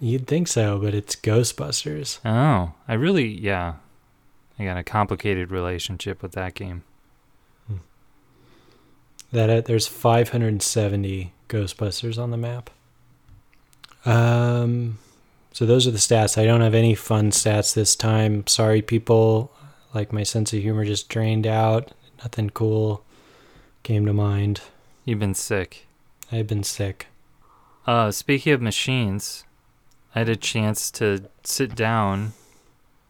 You'd 0.00 0.26
think 0.26 0.48
so, 0.48 0.78
but 0.78 0.92
it's 0.92 1.16
Ghostbusters. 1.16 2.18
Oh, 2.26 2.74
I 2.86 2.92
really, 2.92 3.26
yeah. 3.26 3.76
I 4.58 4.64
got 4.64 4.78
a 4.78 4.84
complicated 4.84 5.50
relationship 5.50 6.22
with 6.22 6.32
that 6.32 6.54
game. 6.54 6.82
That 9.32 9.50
uh, 9.50 9.60
there's 9.60 9.86
570 9.86 11.32
Ghostbusters 11.48 12.16
on 12.16 12.30
the 12.30 12.36
map. 12.36 12.70
Um, 14.04 14.98
so 15.52 15.66
those 15.66 15.86
are 15.86 15.90
the 15.90 15.98
stats. 15.98 16.40
I 16.40 16.44
don't 16.44 16.60
have 16.60 16.74
any 16.74 16.94
fun 16.94 17.30
stats 17.30 17.74
this 17.74 17.96
time. 17.96 18.46
Sorry, 18.46 18.82
people. 18.82 19.52
Like 19.94 20.12
my 20.12 20.22
sense 20.22 20.52
of 20.52 20.60
humor 20.60 20.84
just 20.84 21.08
drained 21.08 21.46
out. 21.46 21.92
Nothing 22.18 22.50
cool 22.50 23.04
came 23.82 24.06
to 24.06 24.12
mind. 24.12 24.60
You've 25.04 25.18
been 25.18 25.34
sick. 25.34 25.86
I've 26.30 26.46
been 26.46 26.64
sick. 26.64 27.06
Uh, 27.86 28.10
speaking 28.10 28.52
of 28.52 28.60
machines, 28.60 29.44
I 30.14 30.20
had 30.20 30.28
a 30.28 30.36
chance 30.36 30.90
to 30.92 31.24
sit 31.44 31.74
down 31.74 32.32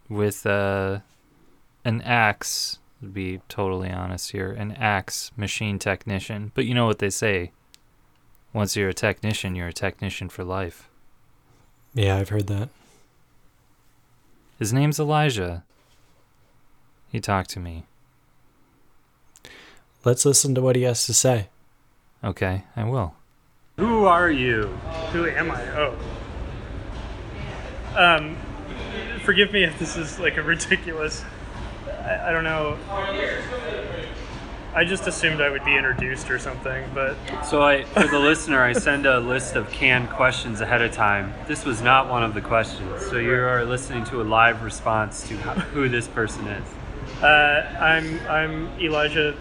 with 0.09 0.47
uh, 0.47 1.01
an 1.87 2.03
axe. 2.03 2.79
To 3.03 3.09
be 3.09 3.41
totally 3.49 3.91
honest 3.91 4.33
here, 4.33 4.51
an 4.51 4.73
axe 4.73 5.31
machine 5.37 5.79
technician. 5.79 6.51
But 6.55 6.65
you 6.65 6.75
know 6.75 6.87
what 6.87 6.99
they 6.99 7.11
say: 7.11 7.53
once 8.53 8.75
you're 8.75 8.89
a 8.89 8.95
technician, 8.95 9.55
you're 9.55 9.69
a 9.69 9.73
technician 9.73 10.29
for 10.29 10.45
life. 10.45 10.89
Yeah, 11.95 12.17
I've 12.17 12.31
heard 12.31 12.47
that. 12.49 12.71
His 14.59 14.73
name's 14.73 14.99
Elijah. 14.99 15.63
He 17.13 17.21
talked 17.21 17.51
to 17.51 17.61
me. 17.61 17.85
Let's 20.05 20.25
listen 20.25 20.55
to 20.55 20.63
what 20.63 20.77
he 20.77 20.83
has 20.83 21.05
to 21.07 21.15
say. 21.15 21.49
Okay, 22.25 22.65
I 22.75 22.85
will. 22.85 23.15
Who 23.77 24.07
are 24.07 24.31
you? 24.31 24.69
Who 25.13 25.27
am 25.27 25.51
I? 25.51 25.63
Oh. 25.77 25.99
Um, 27.95 28.37
forgive 29.21 29.53
me 29.53 29.65
if 29.65 29.79
this 29.79 29.99
is 29.99 30.19
like 30.19 30.39
a 30.39 30.43
ridiculous. 30.43 31.25
I, 32.07 32.29
I 32.29 32.33
don't 32.33 32.45
know. 32.45 32.79
I 34.75 34.85
just 34.85 35.07
assumed 35.07 35.41
I 35.41 35.49
would 35.49 35.65
be 35.65 35.75
introduced 35.75 36.31
or 36.31 36.39
something, 36.39 36.85
but 36.95 37.17
So 37.47 37.63
I, 37.63 37.85
for 37.85 38.07
the 38.07 38.19
listener, 38.19 38.63
I 38.63 38.75
send 38.75 39.07
a 39.07 39.19
list 39.19 39.57
of 39.57 39.71
canned 39.71 40.11
questions 40.11 40.61
ahead 40.61 40.83
of 40.83 40.93
time. 40.93 41.33
This 41.49 41.65
was 41.65 41.81
not 41.81 42.11
one 42.11 42.23
of 42.23 42.35
the 42.35 42.43
questions, 42.43 43.07
so 43.07 43.17
you 43.17 43.33
are 43.33 43.65
listening 43.65 44.05
to 44.07 44.21
a 44.21 44.25
live 44.25 44.63
response 44.63 45.27
to 45.29 45.37
who 45.37 45.89
this 45.89 46.07
person 46.09 46.47
is. 46.47 46.65
uh, 47.23 47.27
I'm 47.81 48.21
I'm 48.29 48.69
Elijah. 48.79 49.35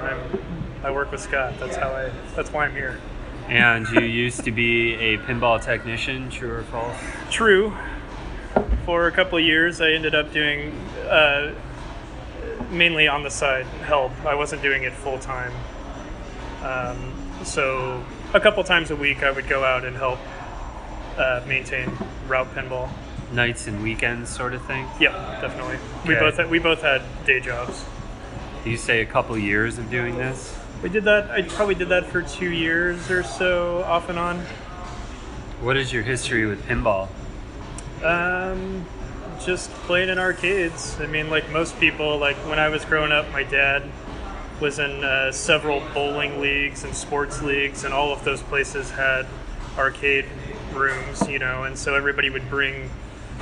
I'm, 0.00 0.20
I 0.84 0.90
work 0.92 1.10
with 1.10 1.20
Scott. 1.20 1.54
That's 1.58 1.76
how 1.76 1.90
I. 1.90 2.12
That's 2.36 2.52
why 2.52 2.66
I'm 2.66 2.72
here. 2.72 3.00
And 3.48 3.88
you 3.88 4.02
used 4.02 4.44
to 4.44 4.52
be 4.52 4.94
a 4.94 5.18
pinball 5.18 5.60
technician, 5.60 6.30
true 6.30 6.52
or 6.52 6.62
false? 6.62 6.96
True. 7.30 7.76
For 8.84 9.06
a 9.06 9.12
couple 9.12 9.38
of 9.38 9.44
years, 9.44 9.80
I 9.80 9.92
ended 9.92 10.14
up 10.14 10.32
doing 10.32 10.72
uh, 11.08 11.52
mainly 12.70 13.08
on 13.08 13.22
the 13.22 13.30
side 13.30 13.66
help. 13.66 14.12
I 14.24 14.34
wasn't 14.34 14.62
doing 14.62 14.84
it 14.84 14.92
full 14.92 15.18
time. 15.18 15.52
Um, 16.62 17.14
so 17.44 18.04
a 18.34 18.40
couple 18.40 18.62
times 18.64 18.90
a 18.90 18.96
week, 18.96 19.22
I 19.22 19.30
would 19.30 19.48
go 19.48 19.64
out 19.64 19.84
and 19.84 19.96
help 19.96 20.18
uh, 21.16 21.42
maintain 21.46 21.90
route 22.28 22.52
pinball. 22.54 22.90
Nights 23.32 23.66
and 23.66 23.82
weekends, 23.82 24.28
sort 24.28 24.54
of 24.54 24.64
thing. 24.66 24.86
Yeah, 24.98 25.38
definitely. 25.40 25.78
We 26.06 26.14
both 26.14 26.36
had, 26.36 26.50
we 26.50 26.58
both 26.58 26.82
had 26.82 27.02
day 27.24 27.40
jobs. 27.40 27.84
You 28.64 28.76
say 28.76 29.02
a 29.02 29.06
couple 29.06 29.38
years 29.38 29.78
of 29.78 29.88
doing 29.90 30.16
this. 30.16 30.58
We 30.82 30.88
did 30.88 31.04
that. 31.04 31.30
I 31.30 31.42
probably 31.42 31.74
did 31.74 31.90
that 31.90 32.06
for 32.06 32.22
two 32.22 32.50
years 32.50 33.10
or 33.10 33.22
so, 33.22 33.82
off 33.84 34.08
and 34.08 34.18
on. 34.18 34.40
What 35.60 35.76
is 35.76 35.92
your 35.92 36.02
history 36.02 36.46
with 36.46 36.66
pinball? 36.66 37.08
Um, 38.02 38.86
just 39.44 39.70
playing 39.70 40.08
in 40.08 40.18
arcades. 40.18 40.98
I 41.00 41.06
mean, 41.06 41.30
like 41.30 41.50
most 41.50 41.78
people, 41.80 42.18
like 42.18 42.36
when 42.48 42.58
I 42.58 42.68
was 42.68 42.84
growing 42.84 43.12
up, 43.12 43.30
my 43.32 43.42
dad 43.42 43.82
was 44.60 44.78
in 44.78 45.02
uh, 45.02 45.32
several 45.32 45.82
bowling 45.94 46.40
leagues 46.40 46.84
and 46.84 46.94
sports 46.94 47.42
leagues, 47.42 47.84
and 47.84 47.94
all 47.94 48.12
of 48.12 48.24
those 48.24 48.42
places 48.42 48.90
had 48.90 49.26
arcade 49.78 50.26
rooms, 50.74 51.26
you 51.28 51.38
know, 51.38 51.64
and 51.64 51.78
so 51.78 51.94
everybody 51.94 52.28
would 52.28 52.48
bring 52.50 52.90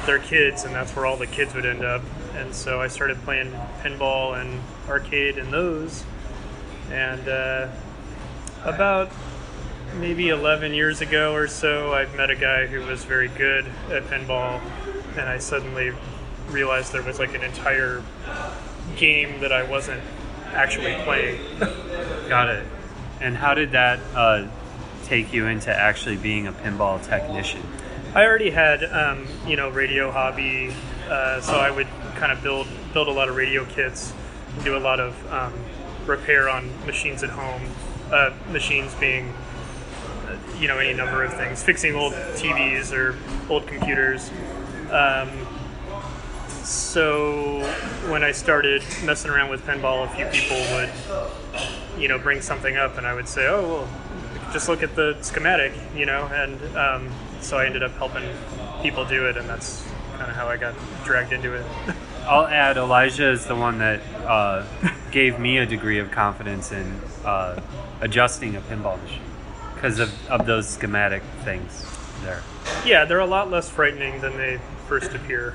their 0.06 0.18
kids, 0.18 0.64
and 0.64 0.74
that's 0.74 0.94
where 0.94 1.04
all 1.04 1.16
the 1.16 1.26
kids 1.26 1.54
would 1.54 1.66
end 1.66 1.84
up. 1.84 2.02
And 2.34 2.54
so 2.54 2.80
I 2.80 2.86
started 2.86 3.18
playing 3.22 3.50
pinball 3.82 4.40
and 4.40 4.60
arcade 4.88 5.38
in 5.38 5.50
those, 5.50 6.04
and 6.90 7.28
uh, 7.28 7.68
about 8.64 9.10
maybe 9.94 10.28
11 10.28 10.74
years 10.74 11.00
ago 11.00 11.34
or 11.34 11.48
so, 11.48 11.92
I 11.92 12.06
met 12.16 12.30
a 12.30 12.36
guy 12.36 12.66
who 12.66 12.80
was 12.80 13.04
very 13.04 13.28
good 13.28 13.66
at 13.90 14.04
pinball, 14.04 14.60
and 15.16 15.28
I 15.28 15.38
suddenly 15.38 15.92
realized 16.48 16.92
there 16.92 17.02
was 17.02 17.18
like 17.18 17.34
an 17.34 17.42
entire 17.42 18.02
game 18.96 19.40
that 19.40 19.52
I 19.52 19.62
wasn't 19.62 20.02
actually 20.52 20.94
playing. 21.04 21.40
Got 22.28 22.48
it. 22.48 22.66
And 23.20 23.36
how 23.36 23.54
did 23.54 23.72
that 23.72 24.00
uh, 24.14 24.48
take 25.04 25.32
you 25.32 25.46
into 25.46 25.74
actually 25.74 26.16
being 26.16 26.46
a 26.46 26.52
pinball 26.52 27.04
technician? 27.04 27.62
I 28.14 28.24
already 28.24 28.50
had, 28.50 28.84
um, 28.84 29.26
you 29.46 29.56
know, 29.56 29.68
radio 29.68 30.10
hobby, 30.10 30.72
uh, 31.08 31.40
so 31.40 31.54
I 31.54 31.70
would 31.70 31.88
kind 32.16 32.32
of 32.32 32.42
build 32.42 32.66
build 32.92 33.08
a 33.08 33.12
lot 33.12 33.28
of 33.28 33.36
radio 33.36 33.64
kits, 33.66 34.12
do 34.64 34.76
a 34.76 34.78
lot 34.78 34.98
of 34.98 35.32
um, 35.32 35.52
repair 36.06 36.48
on 36.48 36.70
machines 36.86 37.22
at 37.22 37.30
home. 37.30 37.62
Uh, 38.10 38.32
machines 38.50 38.94
being, 38.94 39.34
you 40.60 40.68
know, 40.68 40.78
any 40.78 40.92
number 40.92 41.22
of 41.22 41.32
things, 41.34 41.62
fixing 41.62 41.94
old 41.94 42.12
TVs 42.12 42.92
or 42.92 43.16
old 43.50 43.66
computers. 43.66 44.30
Um, 44.90 45.30
so 46.64 47.60
when 48.08 48.22
I 48.22 48.32
started 48.32 48.82
messing 49.04 49.30
around 49.30 49.50
with 49.50 49.64
pinball, 49.64 50.04
a 50.04 50.08
few 50.08 50.26
people 50.26 50.58
would, 50.74 50.90
you 52.00 52.08
know, 52.08 52.18
bring 52.18 52.40
something 52.40 52.76
up, 52.76 52.98
and 52.98 53.06
I 53.06 53.14
would 53.14 53.28
say, 53.28 53.46
"Oh, 53.46 53.62
well, 53.62 54.52
just 54.52 54.68
look 54.68 54.82
at 54.82 54.94
the 54.94 55.16
schematic," 55.20 55.72
you 55.94 56.06
know, 56.06 56.26
and 56.26 56.76
um, 56.76 57.10
so 57.40 57.58
I 57.58 57.66
ended 57.66 57.82
up 57.82 57.92
helping 57.92 58.28
people 58.82 59.04
do 59.04 59.26
it, 59.28 59.36
and 59.36 59.48
that's 59.48 59.86
kind 60.18 60.30
of 60.30 60.36
how 60.36 60.48
I 60.48 60.56
got 60.56 60.74
dragged 61.04 61.32
into 61.32 61.54
it. 61.54 61.64
I'll 62.26 62.46
add 62.46 62.76
Elijah 62.76 63.30
is 63.30 63.46
the 63.46 63.56
one 63.56 63.78
that 63.78 64.00
uh, 64.26 64.66
gave 65.10 65.38
me 65.38 65.58
a 65.58 65.64
degree 65.64 65.98
of 65.98 66.10
confidence 66.10 66.72
in 66.72 67.00
uh, 67.24 67.58
adjusting 68.02 68.56
a 68.56 68.60
pinball 68.60 69.00
machine 69.02 69.27
because 69.80 70.00
of, 70.00 70.30
of 70.30 70.44
those 70.44 70.68
schematic 70.68 71.22
things 71.44 71.86
there. 72.22 72.42
yeah, 72.84 73.04
they're 73.04 73.20
a 73.20 73.26
lot 73.26 73.48
less 73.48 73.70
frightening 73.70 74.20
than 74.20 74.36
they 74.36 74.60
first 74.88 75.14
appear. 75.14 75.54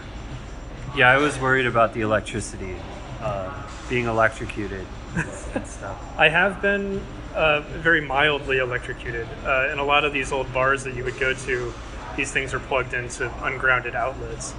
Yeah, 0.96 1.10
I 1.10 1.18
was 1.18 1.38
worried 1.40 1.66
about 1.66 1.94
the 1.94 2.02
electricity, 2.02 2.76
uh, 3.22 3.52
being 3.90 4.06
electrocuted 4.06 4.86
and, 5.16 5.68
stuff. 5.68 6.02
I 6.18 6.30
have 6.30 6.62
been 6.62 7.04
uh, 7.36 7.62
very 7.62 8.00
mildly 8.00 8.60
electrocuted. 8.60 9.28
Uh, 9.44 9.70
in 9.74 9.80
a 9.80 9.84
lot 9.84 10.06
of 10.06 10.14
these 10.14 10.32
old 10.32 10.54
bars 10.54 10.86
that 10.86 10.96
you 10.96 11.04
would 11.04 11.20
go 11.20 11.34
to, 11.34 11.74
these 12.16 12.32
things 12.32 12.54
are 12.54 12.60
plugged 12.60 12.94
into 12.94 13.30
ungrounded 13.44 13.94
outlets. 13.94 14.54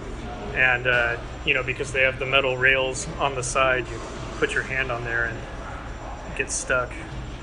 And, 0.54 0.86
uh, 0.86 1.16
you 1.46 1.54
know, 1.54 1.62
because 1.62 1.90
they 1.90 2.02
have 2.02 2.18
the 2.18 2.26
metal 2.26 2.58
rails 2.58 3.08
on 3.18 3.34
the 3.34 3.42
side, 3.42 3.88
you 3.88 3.98
put 4.38 4.52
your 4.52 4.62
hand 4.64 4.92
on 4.92 5.04
there 5.04 5.24
and 5.24 5.38
get 6.36 6.50
stuck. 6.50 6.92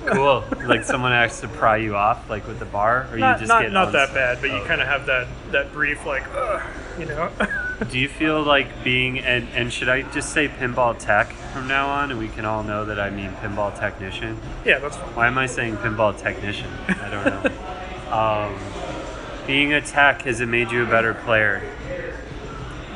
Cool. 0.08 0.44
like 0.66 0.84
someone 0.84 1.12
has 1.12 1.42
to 1.42 1.48
pry 1.48 1.78
you 1.78 1.96
off, 1.96 2.30
like 2.30 2.48
with 2.48 2.60
the 2.60 2.66
bar, 2.66 3.08
or 3.12 3.16
you 3.18 3.22
just 3.22 3.48
not, 3.48 3.62
get 3.62 3.72
not 3.72 3.92
that 3.92 4.14
bad, 4.14 4.40
but 4.42 4.50
you 4.50 4.58
Oh. 4.58 4.66
kind 4.66 4.82
of 4.82 4.88
have 4.88 5.06
that, 5.06 5.28
that 5.52 5.72
brief, 5.72 6.06
like, 6.06 6.24
Ugh, 6.36 6.62
you 7.00 7.06
know? 7.06 7.30
Do 7.90 7.98
you 7.98 8.08
feel 8.08 8.42
like 8.44 8.84
being 8.84 9.20
and 9.20 9.48
and 9.56 9.74
should 9.74 9.90
I 9.90 10.04
just 10.04 10.34
say 10.34 10.48
pinball 10.48 10.98
tech 11.00 11.32
from 11.54 11.68
now 11.68 11.88
on, 11.90 12.12
and 12.12 12.20
we 12.20 12.28
can 12.28 12.46
all 12.46 12.62
know 12.64 12.86
that 12.86 13.00
I 13.00 13.10
mean 13.10 13.32
pinball 13.42 13.78
technician? 13.80 14.40
yeah, 14.66 14.78
that's 14.80 14.98
fine. 14.98 15.16
Why 15.16 15.28
am 15.28 15.38
I 15.40 15.48
saying 15.48 15.78
pinball 15.78 16.16
technician? 16.20 16.70
I 16.88 17.10
don't 17.10 17.26
know. 17.26 18.12
um, 18.16 18.56
being 19.48 19.74
a 19.74 19.82
tech 19.82 20.22
has 20.24 20.42
it 20.42 20.46
made 20.48 20.70
you 20.72 20.84
a 20.84 20.86
better 20.86 21.14
player? 21.16 21.64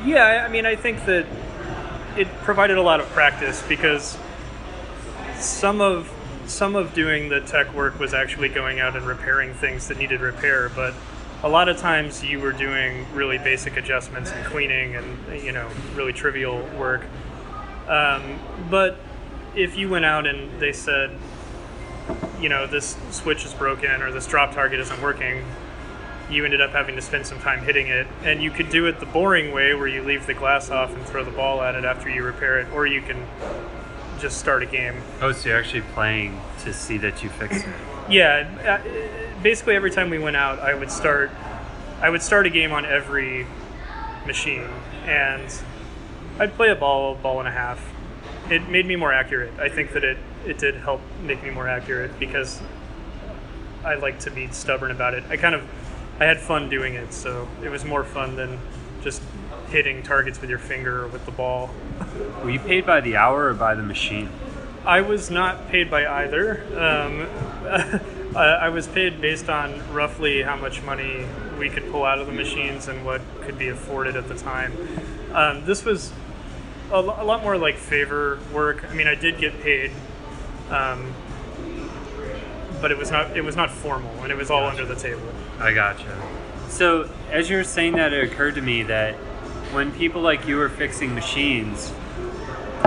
Yeah, 0.05 0.45
I 0.47 0.51
mean, 0.51 0.67
I 0.67 0.75
think 0.75 1.03
that 1.05 1.25
it 2.15 2.27
provided 2.43 2.77
a 2.77 2.81
lot 2.83 2.99
of 2.99 3.07
practice 3.09 3.63
because 3.67 4.17
some 5.39 5.81
of 5.81 6.11
some 6.47 6.75
of 6.75 6.93
doing 6.93 7.29
the 7.29 7.41
tech 7.41 7.73
work 7.73 7.99
was 7.99 8.13
actually 8.13 8.49
going 8.49 8.79
out 8.79 8.95
and 8.95 9.05
repairing 9.05 9.53
things 9.53 9.87
that 9.87 9.97
needed 9.97 10.21
repair, 10.21 10.69
but 10.69 10.93
a 11.43 11.49
lot 11.49 11.69
of 11.69 11.77
times 11.77 12.23
you 12.23 12.39
were 12.39 12.51
doing 12.51 13.05
really 13.13 13.37
basic 13.37 13.77
adjustments 13.77 14.31
and 14.31 14.45
cleaning 14.45 14.95
and 14.95 15.43
you 15.43 15.51
know 15.51 15.69
really 15.93 16.13
trivial 16.13 16.61
work. 16.77 17.03
Um, 17.87 18.39
but 18.69 18.97
if 19.55 19.77
you 19.77 19.89
went 19.89 20.05
out 20.05 20.25
and 20.25 20.59
they 20.59 20.73
said, 20.73 21.11
you 22.39 22.49
know, 22.49 22.67
this 22.67 22.97
switch 23.11 23.45
is 23.45 23.53
broken 23.53 24.01
or 24.01 24.11
this 24.11 24.27
drop 24.27 24.53
target 24.53 24.79
isn't 24.79 25.01
working, 25.01 25.45
you 26.29 26.43
ended 26.43 26.61
up 26.61 26.71
having 26.71 26.95
to 26.95 27.01
spend 27.01 27.25
some 27.25 27.39
time 27.39 27.63
hitting 27.63 27.87
it. 27.87 28.07
And 28.23 28.41
you 28.41 28.51
could 28.51 28.69
do 28.69 28.87
it 28.87 28.99
the 28.99 29.05
boring 29.05 29.53
way 29.53 29.73
where 29.75 29.87
you 29.87 30.01
leave 30.01 30.25
the 30.25 30.33
glass 30.33 30.69
off 30.69 30.93
and 30.95 31.05
throw 31.05 31.23
the 31.23 31.31
ball 31.31 31.61
at 31.61 31.75
it 31.75 31.85
after 31.85 32.09
you 32.09 32.23
repair 32.23 32.59
it, 32.59 32.71
or 32.73 32.87
you 32.87 33.01
can 33.01 33.25
just 34.19 34.37
start 34.37 34.63
a 34.63 34.65
game. 34.65 34.95
Oh, 35.21 35.31
so 35.31 35.49
you're 35.49 35.57
actually 35.57 35.81
playing 35.81 36.39
to 36.59 36.73
see 36.73 36.97
that 36.99 37.23
you 37.23 37.29
fix 37.29 37.63
it. 37.63 37.69
Yeah, 38.09 38.81
uh, 38.83 39.41
basically 39.41 39.75
every 39.75 39.91
time 39.91 40.09
we 40.09 40.19
went 40.19 40.35
out, 40.35 40.59
I 40.59 40.73
would 40.73 40.91
start 40.91 41.31
I 42.01 42.09
would 42.09 42.21
start 42.21 42.45
a 42.45 42.49
game 42.49 42.71
on 42.71 42.85
every 42.85 43.47
machine 44.25 44.67
and 45.05 45.51
I'd 46.39 46.53
play 46.53 46.69
a 46.69 46.75
ball, 46.75 47.15
ball 47.15 47.39
and 47.39 47.47
a 47.47 47.51
half. 47.51 47.83
It 48.49 48.67
made 48.69 48.85
me 48.85 48.95
more 48.95 49.13
accurate. 49.13 49.53
I 49.59 49.69
think 49.69 49.93
that 49.93 50.03
it, 50.03 50.17
it 50.45 50.57
did 50.57 50.75
help 50.75 51.01
make 51.23 51.41
me 51.41 51.49
more 51.49 51.67
accurate 51.67 52.19
because 52.19 52.61
I 53.83 53.95
like 53.95 54.19
to 54.19 54.31
be 54.31 54.47
stubborn 54.47 54.91
about 54.91 55.13
it. 55.13 55.23
I 55.29 55.37
kind 55.37 55.55
of 55.55 55.63
I 56.19 56.25
had 56.25 56.39
fun 56.39 56.69
doing 56.69 56.93
it, 56.93 57.13
so 57.13 57.47
it 57.63 57.69
was 57.69 57.83
more 57.85 58.03
fun 58.03 58.35
than 58.35 58.59
just 59.01 59.21
hitting 59.69 60.03
targets 60.03 60.39
with 60.41 60.49
your 60.49 60.59
finger 60.59 61.03
or 61.03 61.07
with 61.07 61.25
the 61.25 61.31
ball. 61.31 61.69
Were 62.43 62.49
you 62.49 62.59
paid 62.59 62.85
by 62.85 63.01
the 63.01 63.15
hour 63.15 63.47
or 63.47 63.53
by 63.53 63.75
the 63.75 63.83
machine? 63.83 64.29
I 64.85 65.01
was 65.01 65.31
not 65.31 65.67
paid 65.69 65.89
by 65.89 66.05
either. 66.05 66.61
Um, 66.79 68.35
I 68.35 68.69
was 68.69 68.85
paid 68.87 69.21
based 69.21 69.49
on 69.49 69.81
roughly 69.93 70.41
how 70.41 70.57
much 70.57 70.81
money 70.83 71.25
we 71.57 71.69
could 71.69 71.89
pull 71.91 72.03
out 72.03 72.19
of 72.19 72.27
the 72.27 72.33
machines 72.33 72.87
and 72.87 73.05
what 73.05 73.21
could 73.41 73.57
be 73.57 73.69
afforded 73.69 74.15
at 74.15 74.27
the 74.27 74.35
time. 74.35 74.73
Um, 75.33 75.65
this 75.65 75.85
was 75.85 76.11
a, 76.91 76.95
a, 76.95 77.23
lot 77.23 77.43
more 77.43 77.57
like 77.57 77.77
favor 77.77 78.39
work. 78.53 78.85
I 78.89 78.93
mean, 78.93 79.07
I 79.07 79.15
did 79.15 79.37
get 79.37 79.61
paid, 79.61 79.91
um, 80.69 81.13
but 82.81 82.91
it 82.91 82.97
was 82.97 83.09
not 83.09 83.35
it 83.35 83.41
was 83.41 83.55
not 83.55 83.71
formal, 83.71 84.11
and 84.21 84.31
it 84.31 84.37
was 84.37 84.51
all 84.51 84.61
Gotcha. 84.61 84.81
under 84.81 84.93
the 84.93 84.99
table. 84.99 85.33
I 85.59 85.73
gotcha. 85.73 86.21
So, 86.69 87.09
as 87.31 87.49
you 87.49 87.57
were 87.57 87.63
saying 87.63 87.93
that, 87.93 88.11
it 88.11 88.31
occurred 88.31 88.55
to 88.55 88.61
me 88.61 88.83
that 88.83 89.15
when 89.75 89.91
people 89.91 90.21
like 90.21 90.47
you 90.47 90.59
are 90.61 90.69
fixing 90.69 91.13
machines, 91.13 91.93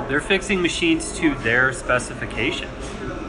they're 0.08 0.22
fixing 0.22 0.62
machines 0.62 1.12
to 1.18 1.34
their 1.36 1.70
specifications, 1.74 2.72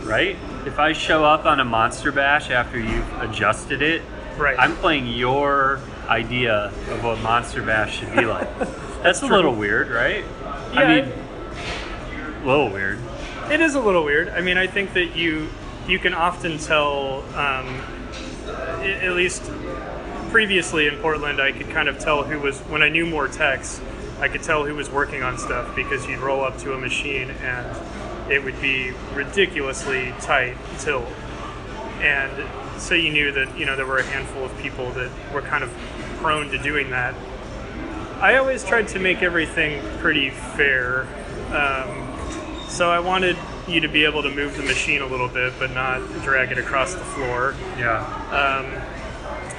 right? 0.05 0.37
If 0.65 0.79
I 0.79 0.93
show 0.93 1.25
up 1.25 1.45
on 1.45 1.59
a 1.59 1.65
Monster 1.65 2.13
Bash 2.13 2.49
after 2.49 2.79
you've 2.79 3.21
adjusted 3.21 3.81
it, 3.81 4.01
Right. 4.37 4.55
I'm 4.57 4.77
playing 4.77 5.07
your 5.07 5.81
idea 6.07 6.71
of 6.91 7.03
what 7.03 7.19
Monster 7.19 7.61
Bash 7.61 7.99
should 7.99 8.15
be 8.15 8.23
like. 8.23 8.47
That's 9.03 9.21
a 9.21 9.27
true. 9.27 9.35
little 9.35 9.53
weird, 9.53 9.89
right? 9.89 10.23
Yeah, 10.73 10.79
I 10.79 11.01
mean, 11.01 11.11
a 12.41 12.47
little 12.47 12.69
weird. 12.69 12.99
It 13.51 13.59
is 13.59 13.75
a 13.75 13.81
little 13.81 14.05
weird. 14.05 14.29
I 14.29 14.39
mean, 14.39 14.57
I 14.57 14.65
think 14.67 14.93
that 14.93 15.17
you 15.17 15.49
you 15.89 15.99
can 15.99 16.13
often 16.13 16.57
tell, 16.57 17.23
um, 17.35 17.67
at 18.81 19.11
least 19.11 19.43
previously 20.29 20.87
in 20.87 20.97
Portland, 20.97 21.41
I 21.41 21.51
could 21.51 21.69
kind 21.69 21.89
of 21.89 21.99
tell 21.99 22.23
who 22.23 22.39
was 22.39 22.59
when 22.61 22.81
I 22.81 22.89
knew 22.89 23.05
more 23.05 23.27
techs. 23.27 23.81
I 24.19 24.27
could 24.27 24.43
tell 24.43 24.65
who 24.65 24.75
was 24.75 24.89
working 24.89 25.23
on 25.23 25.37
stuff 25.37 25.75
because 25.75 26.05
you'd 26.07 26.19
roll 26.19 26.43
up 26.43 26.57
to 26.59 26.73
a 26.73 26.77
machine 26.77 27.31
and 27.31 28.31
it 28.31 28.43
would 28.43 28.59
be 28.61 28.91
ridiculously 29.13 30.13
tight 30.21 30.55
tilt, 30.77 31.07
and 31.99 32.31
so 32.79 32.93
you 32.93 33.11
knew 33.11 33.31
that 33.31 33.57
you 33.57 33.65
know 33.65 33.75
there 33.75 33.85
were 33.85 33.97
a 33.97 34.03
handful 34.03 34.45
of 34.45 34.55
people 34.59 34.91
that 34.91 35.11
were 35.33 35.41
kind 35.41 35.63
of 35.63 35.73
prone 36.17 36.49
to 36.49 36.57
doing 36.59 36.91
that. 36.91 37.15
I 38.21 38.35
always 38.35 38.63
tried 38.63 38.89
to 38.89 38.99
make 38.99 39.23
everything 39.23 39.81
pretty 39.99 40.29
fair. 40.29 41.07
Um, 41.51 42.09
so 42.67 42.91
I 42.91 42.99
wanted 42.99 43.37
you 43.67 43.79
to 43.79 43.87
be 43.87 44.05
able 44.05 44.21
to 44.23 44.29
move 44.29 44.55
the 44.57 44.63
machine 44.63 45.01
a 45.01 45.07
little 45.07 45.27
bit, 45.27 45.53
but 45.57 45.71
not 45.71 46.01
drag 46.21 46.51
it 46.51 46.57
across 46.57 46.93
the 46.93 47.03
floor. 47.03 47.55
Yeah. 47.77 48.03
Um, 48.31 48.98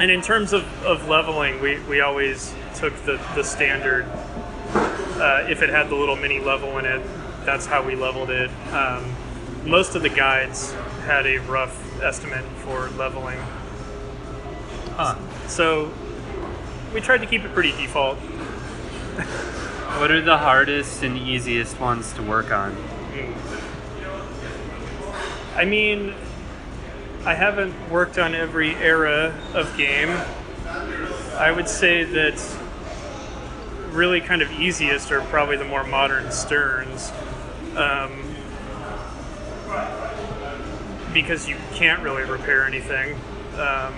and 0.00 0.10
in 0.10 0.22
terms 0.22 0.54
of, 0.54 0.64
of 0.84 1.08
leveling, 1.08 1.60
we, 1.60 1.78
we 1.80 2.00
always 2.00 2.54
took 2.74 2.96
the, 3.04 3.20
the 3.34 3.44
standard. 3.44 4.06
Uh, 4.74 5.46
if 5.50 5.60
it 5.60 5.68
had 5.68 5.90
the 5.90 5.94
little 5.94 6.16
mini 6.16 6.40
level 6.40 6.78
in 6.78 6.86
it, 6.86 7.02
that's 7.44 7.66
how 7.66 7.82
we 7.82 7.94
leveled 7.94 8.30
it. 8.30 8.50
Um, 8.72 9.14
most 9.66 9.94
of 9.94 10.02
the 10.02 10.08
guides 10.08 10.72
had 11.04 11.26
a 11.26 11.36
rough 11.38 12.02
estimate 12.02 12.44
for 12.64 12.88
leveling. 12.90 13.38
Huh. 14.92 15.16
So 15.48 15.92
we 16.94 17.02
tried 17.02 17.18
to 17.18 17.26
keep 17.26 17.44
it 17.44 17.52
pretty 17.52 17.72
default. 17.72 18.16
What 19.98 20.10
are 20.10 20.22
the 20.22 20.38
hardest 20.38 21.02
and 21.02 21.18
easiest 21.18 21.78
ones 21.78 22.14
to 22.14 22.22
work 22.22 22.50
on? 22.50 22.74
I 25.54 25.66
mean, 25.66 26.14
I 27.24 27.34
haven't 27.34 27.74
worked 27.90 28.18
on 28.18 28.34
every 28.34 28.74
era 28.76 29.34
of 29.54 29.76
game. 29.76 30.08
I 31.36 31.52
would 31.54 31.68
say 31.68 32.04
that 32.04 32.56
really 33.90 34.20
kind 34.20 34.40
of 34.42 34.50
easiest 34.52 35.10
are 35.12 35.20
probably 35.22 35.56
the 35.56 35.64
more 35.64 35.84
modern 35.84 36.30
Sterns. 36.30 37.12
Um, 37.76 38.12
because 41.12 41.48
you 41.48 41.56
can't 41.74 42.02
really 42.02 42.22
repair 42.22 42.64
anything 42.66 43.16
um, 43.58 43.94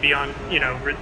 beyond, 0.00 0.34
you 0.50 0.60
know, 0.60 0.76
ri- 0.82 0.96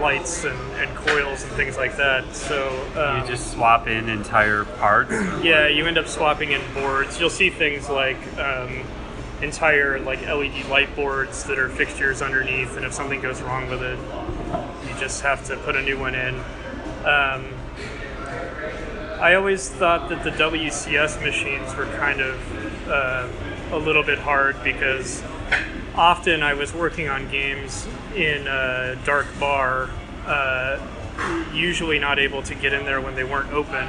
lights 0.00 0.44
and, 0.44 0.58
and 0.76 0.94
coils 0.96 1.42
and 1.42 1.52
things 1.52 1.76
like 1.76 1.96
that. 1.96 2.34
So 2.34 2.68
um, 2.96 3.22
You 3.22 3.26
just 3.26 3.52
swap 3.52 3.86
in 3.86 4.08
entire 4.08 4.64
parts. 4.64 5.12
yeah, 5.42 5.66
you 5.66 5.86
end 5.86 5.96
up 5.98 6.06
swapping 6.08 6.52
in 6.52 6.60
boards. 6.74 7.18
You'll 7.18 7.30
see 7.30 7.48
things 7.50 7.88
like 7.88 8.18
um, 8.38 8.80
entire 9.42 10.00
like 10.00 10.22
LED 10.22 10.66
light 10.68 10.94
boards 10.96 11.44
that 11.44 11.58
are 11.58 11.68
fixtures 11.68 12.22
underneath, 12.22 12.76
and 12.76 12.84
if 12.84 12.92
something 12.92 13.20
goes 13.20 13.40
wrong 13.42 13.68
with 13.68 13.82
it, 13.82 13.98
you 14.88 15.00
just 15.00 15.22
have 15.22 15.44
to 15.46 15.56
put 15.58 15.76
a 15.76 15.82
new 15.82 15.98
one 15.98 16.14
in. 16.14 16.34
Um, 17.04 17.54
I 19.20 19.34
always 19.34 19.68
thought 19.68 20.08
that 20.10 20.22
the 20.22 20.30
WPC 20.30 21.22
machines 21.22 21.74
were 21.74 21.86
kind 21.96 22.20
of 22.20 22.88
uh, 22.88 23.28
a 23.72 23.78
little 23.78 24.04
bit 24.04 24.18
hard 24.18 24.62
because 24.62 25.22
often 25.94 26.42
I 26.42 26.54
was 26.54 26.72
working 26.72 27.08
on 27.08 27.28
games 27.28 27.88
in 28.14 28.46
a 28.46 28.96
dark 29.04 29.26
bar, 29.40 29.90
uh, 30.24 30.78
usually 31.52 31.98
not 31.98 32.18
able 32.18 32.42
to 32.42 32.54
get 32.54 32.72
in 32.72 32.84
there 32.84 33.00
when 33.00 33.16
they 33.16 33.24
weren't 33.24 33.52
open. 33.52 33.86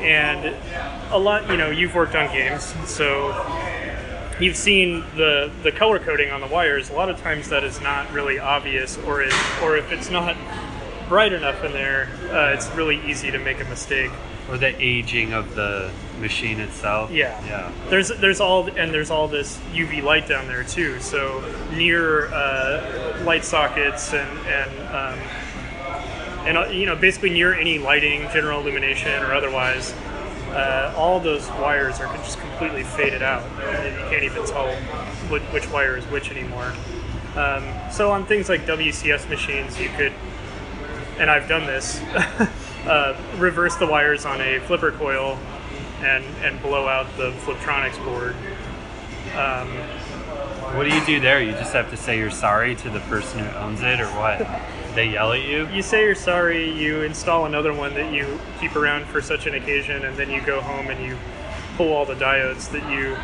And 0.00 0.56
a 1.10 1.18
lot, 1.18 1.50
you 1.50 1.58
know, 1.58 1.70
you've 1.70 1.94
worked 1.94 2.14
on 2.14 2.32
games, 2.32 2.74
so 2.86 3.32
you've 4.40 4.56
seen 4.56 5.00
the 5.16 5.50
the 5.62 5.72
color 5.72 5.98
coding 5.98 6.30
on 6.30 6.40
the 6.40 6.46
wires. 6.46 6.90
A 6.90 6.94
lot 6.94 7.08
of 7.08 7.20
times 7.20 7.48
that 7.48 7.64
is 7.64 7.80
not 7.80 8.10
really 8.12 8.38
obvious, 8.38 8.98
or 8.98 9.22
is, 9.22 9.34
or 9.62 9.76
if 9.76 9.92
it's 9.92 10.10
not 10.10 10.36
bright 11.08 11.32
enough 11.32 11.62
in 11.64 11.72
there, 11.72 12.08
uh, 12.30 12.54
it's 12.54 12.68
really 12.70 13.00
easy 13.08 13.30
to 13.30 13.38
make 13.38 13.60
a 13.60 13.64
mistake. 13.64 14.10
Or 14.50 14.58
the 14.58 14.74
aging 14.78 15.32
of 15.32 15.54
the 15.54 15.90
machine 16.20 16.60
itself. 16.60 17.10
Yeah. 17.10 17.42
Yeah. 17.46 17.72
There's 17.88 18.08
there's 18.08 18.40
all 18.40 18.68
and 18.68 18.92
there's 18.92 19.10
all 19.10 19.26
this 19.26 19.58
UV 19.72 20.02
light 20.02 20.28
down 20.28 20.48
there 20.48 20.64
too. 20.64 21.00
So 21.00 21.42
near 21.72 22.26
uh, 22.32 23.22
light 23.24 23.44
sockets 23.44 24.12
and 24.12 24.38
and 24.46 24.70
um, 24.94 25.18
and 26.46 26.58
uh, 26.58 26.66
you 26.66 26.84
know 26.84 26.94
basically 26.94 27.30
near 27.30 27.54
any 27.54 27.78
lighting, 27.78 28.28
general 28.32 28.60
illumination 28.60 29.22
or 29.22 29.34
otherwise, 29.34 29.94
uh, 30.54 30.94
all 30.96 31.18
those 31.20 31.48
wires 31.50 32.00
are 32.00 32.14
just 32.18 32.38
completely 32.38 32.84
faded 32.84 33.22
out. 33.22 33.42
And 33.60 33.94
you 33.94 34.04
can't 34.08 34.22
even 34.22 34.46
tell 34.46 34.72
which, 35.28 35.42
which 35.44 35.68
wire 35.70 35.96
is 35.96 36.04
which 36.06 36.30
anymore. 36.30 36.72
Um, 37.36 37.64
so 37.90 38.12
on 38.12 38.24
things 38.26 38.48
like 38.48 38.64
WPC 38.64 39.28
machines, 39.28 39.78
you 39.80 39.88
could, 39.96 40.12
and 41.18 41.28
I've 41.28 41.48
done 41.48 41.66
this, 41.66 42.00
uh, 42.86 43.20
reverse 43.36 43.74
the 43.76 43.86
wires 43.86 44.24
on 44.24 44.40
a 44.40 44.60
flipper 44.60 44.92
coil 44.92 45.38
and 46.00 46.24
and 46.42 46.60
blow 46.62 46.86
out 46.86 47.06
the 47.16 47.32
Fliptronics 47.44 48.02
board. 48.04 48.36
Um, 49.34 49.76
What 50.74 50.88
do 50.88 50.94
you 50.94 51.06
do 51.06 51.20
there? 51.20 51.40
You 51.40 51.52
just 51.52 51.72
have 51.72 51.88
to 51.90 51.96
say 51.96 52.18
you're 52.18 52.32
sorry 52.32 52.74
to 52.76 52.90
the 52.90 52.98
person 53.00 53.38
who 53.38 53.56
owns 53.58 53.80
it, 53.80 54.00
or 54.00 54.08
what? 54.08 54.44
They 54.96 55.10
yell 55.10 55.32
at 55.32 55.42
you. 55.42 55.68
you 55.68 55.82
say 55.82 56.02
you're 56.02 56.16
sorry, 56.16 56.68
you 56.68 57.02
install 57.02 57.46
another 57.46 57.72
one 57.72 57.94
that 57.94 58.12
you 58.12 58.40
keep 58.58 58.74
around 58.74 59.06
for 59.06 59.22
such 59.22 59.46
an 59.46 59.54
occasion, 59.54 60.04
and 60.04 60.16
then 60.16 60.30
you 60.30 60.40
go 60.40 60.60
home 60.60 60.88
and 60.88 61.04
you 61.04 61.16
pull 61.76 61.92
all 61.92 62.04
the 62.04 62.14
diodes 62.14 62.70
that 62.72 62.90
you 62.90 63.16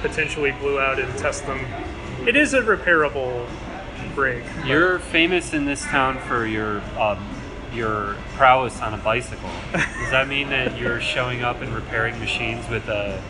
potentially 0.00 0.50
blew 0.50 0.80
out 0.80 0.98
and 0.98 1.16
test 1.16 1.46
them. 1.46 1.64
It 2.26 2.34
is 2.34 2.54
a 2.54 2.62
repairable 2.62 3.48
break. 4.16 4.42
You're 4.64 4.98
famous 4.98 5.52
in 5.52 5.66
this 5.66 5.84
town 5.84 6.18
for 6.18 6.44
your 6.44 6.80
um, 6.98 7.24
your 7.72 8.16
prowess 8.34 8.80
on 8.80 8.94
a 8.94 8.98
bicycle. 8.98 9.50
Does 9.72 10.10
that 10.10 10.26
mean 10.26 10.48
that 10.50 10.76
you're 10.76 11.00
showing 11.00 11.42
up 11.42 11.60
and 11.60 11.72
repairing 11.72 12.18
machines 12.18 12.68
with 12.68 12.88
a 12.88 13.22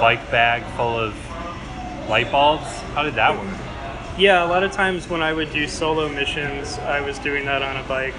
bike 0.00 0.30
bag 0.30 0.62
full 0.76 0.98
of 0.98 1.14
light 2.08 2.30
bulbs? 2.30 2.66
How 2.94 3.02
did 3.02 3.14
that 3.14 3.38
work? 3.38 3.58
Yeah, 4.16 4.44
a 4.44 4.48
lot 4.48 4.62
of 4.62 4.70
times 4.70 5.08
when 5.08 5.22
I 5.22 5.32
would 5.32 5.52
do 5.52 5.66
solo 5.66 6.08
missions, 6.08 6.78
I 6.78 7.00
was 7.00 7.18
doing 7.18 7.44
that 7.46 7.62
on 7.62 7.76
a 7.76 7.82
bike, 7.88 8.14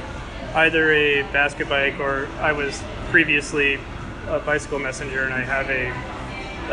either 0.53 0.91
a 0.91 1.21
basket 1.31 1.69
bike 1.69 1.99
or 1.99 2.27
I 2.39 2.51
was 2.51 2.83
previously 3.09 3.79
a 4.27 4.39
bicycle 4.39 4.79
messenger, 4.79 5.23
and 5.23 5.33
I 5.33 5.41
have 5.41 5.69
a, 5.69 5.89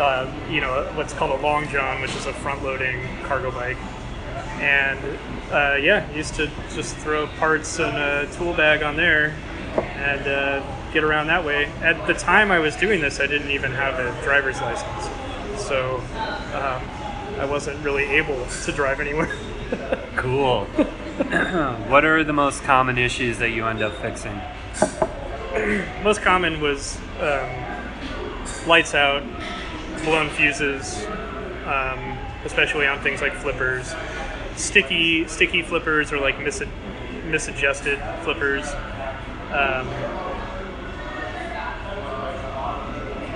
uh, 0.01 0.51
you 0.51 0.61
know, 0.61 0.91
what's 0.95 1.13
called 1.13 1.39
a 1.39 1.43
long 1.43 1.69
john, 1.69 2.01
which 2.01 2.15
is 2.17 2.27
a 2.27 2.33
front-loading 2.33 3.01
cargo 3.25 3.53
bike. 3.53 3.77
And 4.59 4.99
uh, 5.53 5.77
yeah, 5.81 6.11
used 6.13 6.35
to 6.37 6.51
just 6.75 6.97
throw 6.97 7.27
parts 7.39 7.79
in 7.79 7.95
a 7.95 8.27
tool 8.33 8.55
bag 8.55 8.83
on 8.83 8.97
there 8.97 9.37
and 9.77 10.27
uh, 10.27 10.93
get 10.93 11.05
around 11.05 11.29
that 11.29 11.45
way. 11.45 11.67
At 11.81 12.07
the 12.07 12.15
time 12.15 12.51
I 12.51 12.59
was 12.59 12.75
doing 12.75 13.01
this, 13.01 13.21
I 13.21 13.27
didn't 13.27 13.51
even 13.51 13.71
have 13.73 13.99
a 13.99 14.21
driver's 14.25 14.61
license, 14.61 15.09
so 15.63 15.97
um, 16.55 16.83
I 17.39 17.45
wasn't 17.45 17.83
really 17.85 18.05
able 18.05 18.47
to 18.47 18.73
drive 18.73 19.01
anywhere. 19.01 19.35
Cool. 20.17 20.65
what 21.89 22.05
are 22.05 22.23
the 22.25 22.33
most 22.33 22.63
common 22.63 22.99
issues 22.99 23.39
that 23.39 23.51
you 23.51 23.67
end 23.67 23.83
up 23.83 23.95
fixing? 24.01 24.41
Most 26.03 26.23
common 26.23 26.61
was 26.61 26.99
um, 27.21 27.51
lights 28.67 28.95
out, 28.95 29.23
blown 30.05 30.29
fuses, 30.31 31.05
um, 31.67 32.19
especially 32.45 32.87
on 32.87 33.01
things 33.01 33.21
like 33.21 33.33
flippers, 33.35 33.95
sticky 34.57 35.27
sticky 35.27 35.63
flippers 35.63 36.13
or 36.13 36.19
like 36.19 36.39
mis- 36.41 36.63
misadjusted 37.27 37.99
flippers. 38.23 38.67
Um, 39.51 39.89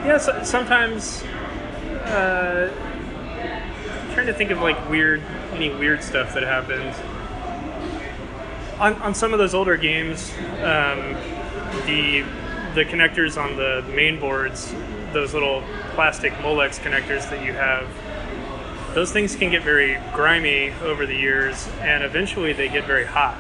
yeah, 0.05 0.19
so, 0.19 0.43
sometimes. 0.45 1.23
Uh, 2.05 2.71
trying 4.17 4.27
to 4.27 4.33
think 4.33 4.51
of 4.51 4.63
like 4.63 4.89
weird, 4.89 5.23
any 5.53 5.69
weird 5.69 6.03
stuff 6.03 6.33
that 6.33 6.43
happened. 6.43 6.95
On, 8.81 8.95
on 9.03 9.15
some 9.15 9.35
of 9.35 9.39
those 9.39 9.53
older 9.53 9.77
games, 9.77 10.33
um, 10.63 11.13
the 11.85 12.25
the 12.75 12.87
connectors 12.87 13.37
on 13.37 13.57
the 13.57 13.85
main 13.95 14.19
boards, 14.19 14.75
those 15.13 15.35
little 15.35 15.63
plastic 15.95 16.33
Molex 16.35 16.79
connectors 16.79 17.29
that 17.29 17.45
you 17.45 17.53
have, 17.53 17.87
those 18.95 19.13
things 19.13 19.37
can 19.37 19.51
get 19.51 19.63
very 19.63 19.99
grimy 20.15 20.71
over 20.83 21.05
the 21.05 21.15
years, 21.15 21.69
and 21.83 22.03
eventually 22.03 22.55
they 22.55 22.71
get 22.71 22.87
very 22.87 23.05
hot. 23.05 23.39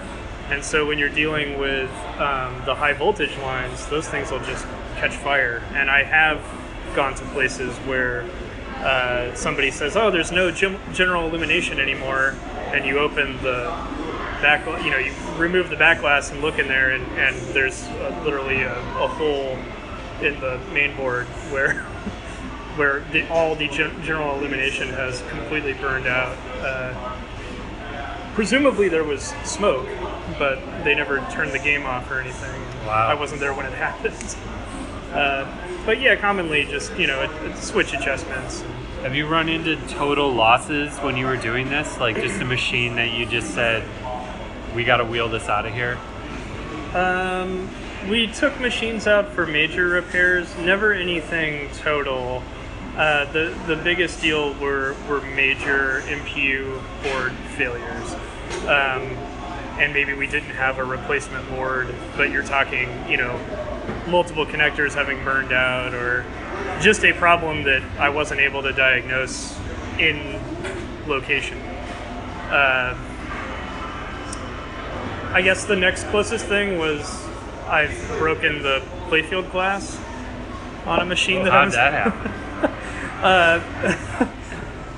And 0.50 0.62
so 0.62 0.86
when 0.86 0.98
you're 0.98 1.08
dealing 1.08 1.58
with 1.58 1.90
um, 2.18 2.62
the 2.66 2.74
high 2.74 2.92
voltage 2.92 3.34
lines, 3.38 3.86
those 3.86 4.06
things 4.06 4.30
will 4.30 4.40
just 4.40 4.66
catch 4.96 5.16
fire. 5.16 5.62
And 5.72 5.90
I 5.90 6.02
have 6.02 6.44
gone 6.94 7.14
to 7.14 7.24
places 7.28 7.74
where 7.78 8.26
uh, 8.84 9.34
somebody 9.34 9.70
says, 9.70 9.96
"Oh, 9.96 10.10
there's 10.10 10.32
no 10.32 10.50
gem- 10.50 10.80
general 10.92 11.26
illumination 11.28 11.80
anymore," 11.80 12.34
and 12.72 12.84
you 12.84 12.98
open 12.98 13.36
the 13.42 13.64
back, 14.42 14.66
you 14.84 14.90
know, 14.90 14.98
you 14.98 15.12
remove 15.36 15.70
the 15.70 15.76
back 15.76 16.00
glass 16.00 16.30
and 16.30 16.40
look 16.42 16.58
in 16.58 16.68
there, 16.68 16.90
and, 16.90 17.04
and 17.18 17.36
there's 17.54 17.84
uh, 17.84 18.22
literally 18.24 18.62
a, 18.62 18.72
a 18.72 19.08
hole 19.08 19.58
in 20.20 20.38
the 20.40 20.58
main 20.72 20.96
board 20.96 21.26
where 21.50 21.74
where 22.76 23.00
the, 23.12 23.26
all 23.30 23.54
the 23.54 23.68
gen- 23.68 24.02
general 24.02 24.36
illumination 24.38 24.88
has 24.88 25.22
completely 25.30 25.72
burned 25.72 26.06
out. 26.06 26.36
Uh, 26.60 27.16
presumably 28.34 28.88
there 28.90 29.04
was 29.04 29.28
smoke, 29.44 29.88
but 30.38 30.60
they 30.84 30.94
never 30.94 31.26
turned 31.32 31.52
the 31.52 31.58
game 31.58 31.86
off 31.86 32.10
or 32.10 32.20
anything. 32.20 32.60
Wow. 32.86 33.08
I 33.08 33.14
wasn't 33.14 33.40
there 33.40 33.54
when 33.54 33.64
it 33.64 33.72
happened. 33.78 34.36
Uh, 35.12 35.46
but 35.87 36.01
yeah, 36.01 36.16
commonly 36.16 36.64
just 36.64 36.95
you 36.99 37.07
know 37.07 37.22
it, 37.22 37.57
switch 37.57 37.95
adjustments. 37.95 38.62
Have 39.03 39.14
you 39.14 39.26
run 39.26 39.49
into 39.49 39.76
total 39.87 40.32
losses 40.32 40.99
when 40.99 41.16
you 41.16 41.26
were 41.26 41.37
doing 41.37 41.68
this? 41.68 41.99
Like 41.99 42.16
just 42.16 42.41
a 42.43 42.45
machine 42.57 42.97
that 42.97 43.12
you 43.12 43.24
just 43.24 43.55
said, 43.55 43.84
we 44.74 44.82
got 44.82 44.97
to 44.97 45.05
wheel 45.05 45.28
this 45.28 45.49
out 45.49 45.64
of 45.64 45.72
here? 45.72 45.97
Um, 46.93 47.70
we 48.11 48.26
took 48.26 48.59
machines 48.59 49.07
out 49.07 49.32
for 49.32 49.47
major 49.47 49.89
repairs, 49.89 50.55
never 50.59 50.93
anything 50.93 51.70
total. 51.74 52.43
Uh, 52.97 53.30
the 53.32 53.57
the 53.66 53.76
biggest 53.76 54.20
deal 54.20 54.55
were 54.55 54.97
were 55.09 55.20
major 55.20 56.01
MPU 56.07 56.82
board 57.05 57.32
failures, 57.57 58.14
um, 58.62 59.03
and 59.78 59.93
maybe 59.93 60.14
we 60.14 60.26
didn't 60.26 60.51
have 60.51 60.78
a 60.78 60.84
replacement 60.84 61.49
board. 61.51 61.95
But 62.16 62.30
you're 62.30 62.43
talking, 62.43 62.89
you 63.09 63.18
know, 63.18 63.39
multiple 64.07 64.46
connectors 64.46 64.94
having 64.94 65.22
burned 65.24 65.52
out, 65.52 65.94
or 65.94 66.24
just 66.80 67.04
a 67.04 67.12
problem 67.12 67.62
that 67.64 67.82
I 67.98 68.09
wasn't 68.09 68.40
able 68.40 68.62
to 68.62 68.72
diagnose 68.72 69.59
in 69.98 70.40
location. 71.07 71.59
Uh, 72.50 72.96
I 75.32 75.42
guess 75.42 75.64
the 75.64 75.76
next 75.76 76.04
closest 76.04 76.46
thing 76.46 76.78
was 76.78 77.24
I've 77.66 77.96
broken 78.18 78.62
the 78.62 78.82
playfield 79.09 79.50
glass 79.50 79.98
on 80.86 81.00
a 81.00 81.04
machine 81.04 81.42
that 81.44 81.52
I 81.52 81.57
How'd 81.57 81.66
was. 81.66 81.74
that 81.74 81.92
happen? 81.92 82.32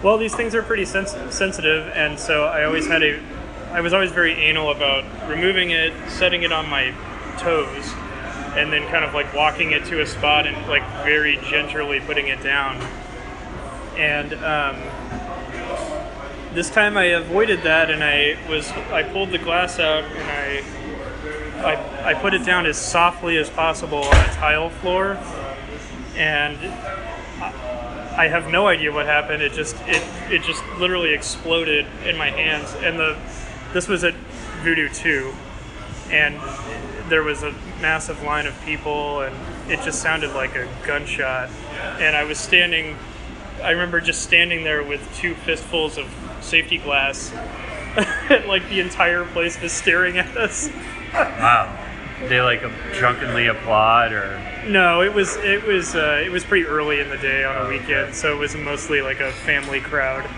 Well, 0.00 0.16
these 0.16 0.32
things 0.32 0.54
are 0.54 0.62
pretty 0.62 0.84
sens- 0.84 1.16
sensitive, 1.34 1.88
and 1.88 2.20
so 2.20 2.44
I 2.44 2.64
always 2.64 2.86
had 2.86 3.02
a. 3.02 3.20
I 3.72 3.80
was 3.80 3.92
always 3.92 4.12
very 4.12 4.32
anal 4.32 4.70
about 4.70 5.04
removing 5.28 5.70
it, 5.70 5.92
setting 6.09 6.44
it 6.44 6.52
on 6.52 6.68
my 6.68 6.94
toes, 7.36 7.92
and 8.57 8.72
then 8.72 8.88
kind 8.90 9.05
of 9.05 9.14
like 9.14 9.32
walking 9.34 9.72
it 9.72 9.84
to 9.86 10.01
a 10.01 10.07
spot 10.07 10.46
and 10.46 10.57
like 10.68 10.82
very 11.05 11.36
gingerly 11.49 12.01
putting 12.01 12.28
it 12.28 12.42
down. 12.42 12.76
And 13.96 14.32
um, 14.34 14.76
this 16.55 16.70
time 16.70 16.96
I 16.96 17.05
avoided 17.05 17.62
that, 17.62 17.90
and 17.90 18.03
I 18.03 18.36
was 18.49 18.70
I 18.70 19.03
pulled 19.03 19.30
the 19.30 19.38
glass 19.38 19.78
out 19.78 20.05
and 20.05 20.22
I 20.22 20.64
I, 21.59 22.11
I 22.11 22.14
put 22.14 22.34
it 22.34 22.44
down 22.44 22.66
as 22.66 22.76
softly 22.76 23.36
as 23.36 23.51
possible 23.51 24.05
on 24.05 24.16
a 24.16 24.32
tile 24.34 24.70
floor, 24.70 25.18
and 26.16 26.57
I 28.16 28.28
have 28.28 28.51
no 28.51 28.66
idea 28.66 28.92
what 28.92 29.07
happened. 29.07 29.42
It 29.42 29.53
just 29.53 29.76
it 29.86 30.03
it 30.30 30.42
just 30.42 30.62
literally 30.78 31.12
exploded 31.12 31.86
in 32.05 32.16
my 32.16 32.30
hands, 32.30 32.74
and 32.82 32.99
the 32.99 33.16
this 33.72 33.88
was 33.88 34.05
at 34.05 34.14
Voodoo 34.62 34.88
Two, 34.88 35.34
and 36.11 36.40
there 37.09 37.22
was 37.22 37.42
a 37.42 37.55
massive 37.80 38.22
line 38.22 38.46
of 38.46 38.60
people, 38.62 39.20
and 39.20 39.34
it 39.70 39.82
just 39.82 40.02
sounded 40.02 40.32
like 40.34 40.54
a 40.56 40.68
gunshot. 40.86 41.50
And 42.00 42.16
I 42.16 42.24
was 42.24 42.38
standing, 42.38 42.96
I 43.62 43.70
remember 43.70 44.00
just 44.00 44.22
standing 44.22 44.64
there 44.64 44.82
with 44.82 45.00
two 45.16 45.34
fistfuls 45.34 45.98
of 45.98 46.06
safety 46.40 46.78
glass, 46.78 47.32
and 48.30 48.46
like 48.46 48.68
the 48.68 48.80
entire 48.80 49.24
place 49.24 49.60
was 49.60 49.72
staring 49.72 50.18
at 50.18 50.36
us. 50.36 50.70
Wow. 51.12 51.84
They 52.28 52.40
like 52.40 52.62
drunkenly 52.94 53.46
applaud 53.46 54.12
or 54.12 54.42
No, 54.66 55.02
it 55.02 55.14
was 55.14 55.36
it 55.36 55.64
was 55.64 55.94
uh, 55.94 56.20
it 56.24 56.30
was 56.30 56.44
pretty 56.44 56.66
early 56.66 56.98
in 56.98 57.08
the 57.08 57.16
day 57.16 57.44
on 57.44 57.66
a 57.66 57.68
weekend, 57.68 58.14
so 58.14 58.34
it 58.34 58.38
was 58.38 58.56
mostly 58.56 59.02
like 59.02 59.20
a 59.20 59.30
family 59.30 59.80
crowd. 59.80 60.28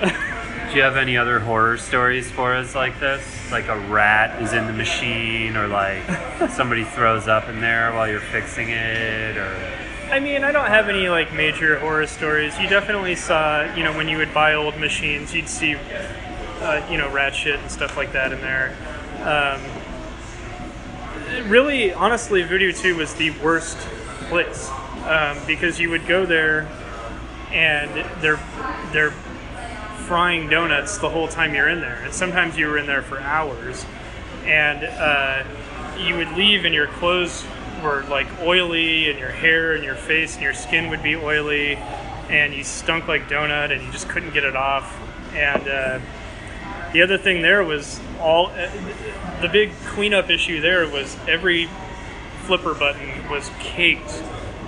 Do 0.70 0.76
you 0.76 0.82
have 0.82 0.96
any 0.96 1.16
other 1.16 1.40
horror 1.40 1.76
stories 1.78 2.30
for 2.30 2.54
us 2.54 2.76
like 2.76 3.00
this? 3.00 3.50
Like 3.50 3.66
a 3.66 3.76
rat 3.76 4.40
is 4.40 4.52
in 4.52 4.68
the 4.68 4.72
machine, 4.72 5.56
or 5.56 5.66
like 5.66 6.04
somebody 6.50 6.84
throws 6.84 7.26
up 7.26 7.48
in 7.48 7.60
there 7.60 7.92
while 7.92 8.08
you're 8.08 8.20
fixing 8.20 8.68
it, 8.68 9.36
or 9.36 9.52
I 10.12 10.20
mean, 10.20 10.44
I 10.44 10.52
don't 10.52 10.68
have 10.68 10.88
any 10.88 11.08
like 11.08 11.32
major 11.32 11.76
horror 11.80 12.06
stories. 12.06 12.56
You 12.56 12.68
definitely 12.68 13.16
saw, 13.16 13.62
you 13.74 13.82
know, 13.82 13.96
when 13.96 14.08
you 14.08 14.18
would 14.18 14.32
buy 14.32 14.54
old 14.54 14.78
machines, 14.78 15.34
you'd 15.34 15.48
see, 15.48 15.74
uh, 15.74 16.86
you 16.88 16.98
know, 16.98 17.10
rat 17.10 17.34
shit 17.34 17.58
and 17.58 17.68
stuff 17.68 17.96
like 17.96 18.12
that 18.12 18.30
in 18.32 18.40
there. 18.40 18.76
Um, 19.24 19.60
really, 21.50 21.92
honestly, 21.92 22.44
Voodoo 22.44 22.72
2 22.72 22.94
was 22.94 23.12
the 23.14 23.30
worst 23.42 23.76
place 24.28 24.70
um, 25.04 25.36
because 25.48 25.80
you 25.80 25.90
would 25.90 26.06
go 26.06 26.26
there 26.26 26.68
and 27.50 27.90
they're 28.22 28.38
they're 28.92 29.12
frying 30.10 30.48
donuts 30.48 30.98
the 30.98 31.08
whole 31.08 31.28
time 31.28 31.54
you're 31.54 31.68
in 31.68 31.80
there, 31.80 32.02
and 32.02 32.12
sometimes 32.12 32.58
you 32.58 32.66
were 32.66 32.76
in 32.76 32.84
there 32.84 33.00
for 33.00 33.20
hours, 33.20 33.86
and 34.44 34.82
uh, 34.82 35.44
you 36.00 36.16
would 36.16 36.32
leave 36.32 36.64
and 36.64 36.74
your 36.74 36.88
clothes 36.88 37.46
were 37.80 38.02
like 38.10 38.26
oily, 38.40 39.08
and 39.08 39.20
your 39.20 39.30
hair 39.30 39.72
and 39.74 39.84
your 39.84 39.94
face 39.94 40.34
and 40.34 40.42
your 40.42 40.52
skin 40.52 40.90
would 40.90 41.00
be 41.00 41.14
oily, 41.14 41.76
and 42.28 42.52
you 42.52 42.64
stunk 42.64 43.06
like 43.06 43.28
donut, 43.28 43.70
and 43.70 43.80
you 43.84 43.92
just 43.92 44.08
couldn't 44.08 44.34
get 44.34 44.42
it 44.42 44.56
off, 44.56 45.00
and. 45.32 45.68
Uh, 45.68 46.00
the 46.92 47.02
other 47.02 47.18
thing 47.18 47.40
there 47.40 47.62
was 47.62 48.00
all 48.18 48.48
uh, 48.48 48.68
the 49.40 49.48
big 49.48 49.70
cleanup 49.86 50.28
issue 50.28 50.60
there 50.60 50.88
was 50.88 51.16
every 51.28 51.68
flipper 52.46 52.74
button 52.74 53.28
was 53.30 53.48
caked 53.60 54.20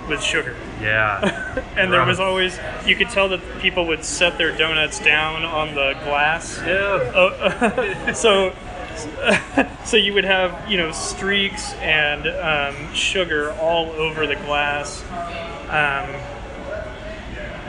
with 0.07 0.23
sugar 0.23 0.55
yeah. 0.83 1.63
and 1.77 1.91
there 1.91 2.05
was 2.05 2.19
always 2.19 2.59
you 2.85 2.95
could 2.95 3.09
tell 3.09 3.29
that 3.29 3.41
people 3.59 3.87
would 3.87 4.03
set 4.03 4.37
their 4.37 4.55
donuts 4.55 4.99
down 4.99 5.43
on 5.43 5.73
the 5.75 5.93
glass 6.03 6.59
Oh, 6.61 8.11
so 8.13 8.53
so 9.85 9.97
you 9.97 10.13
would 10.13 10.25
have 10.25 10.69
you 10.69 10.77
know 10.77 10.91
streaks 10.91 11.73
and 11.75 12.27
um, 12.27 12.93
sugar 12.93 13.51
all 13.53 13.89
over 13.91 14.27
the 14.27 14.35
glass 14.35 15.03
um, 15.69 16.07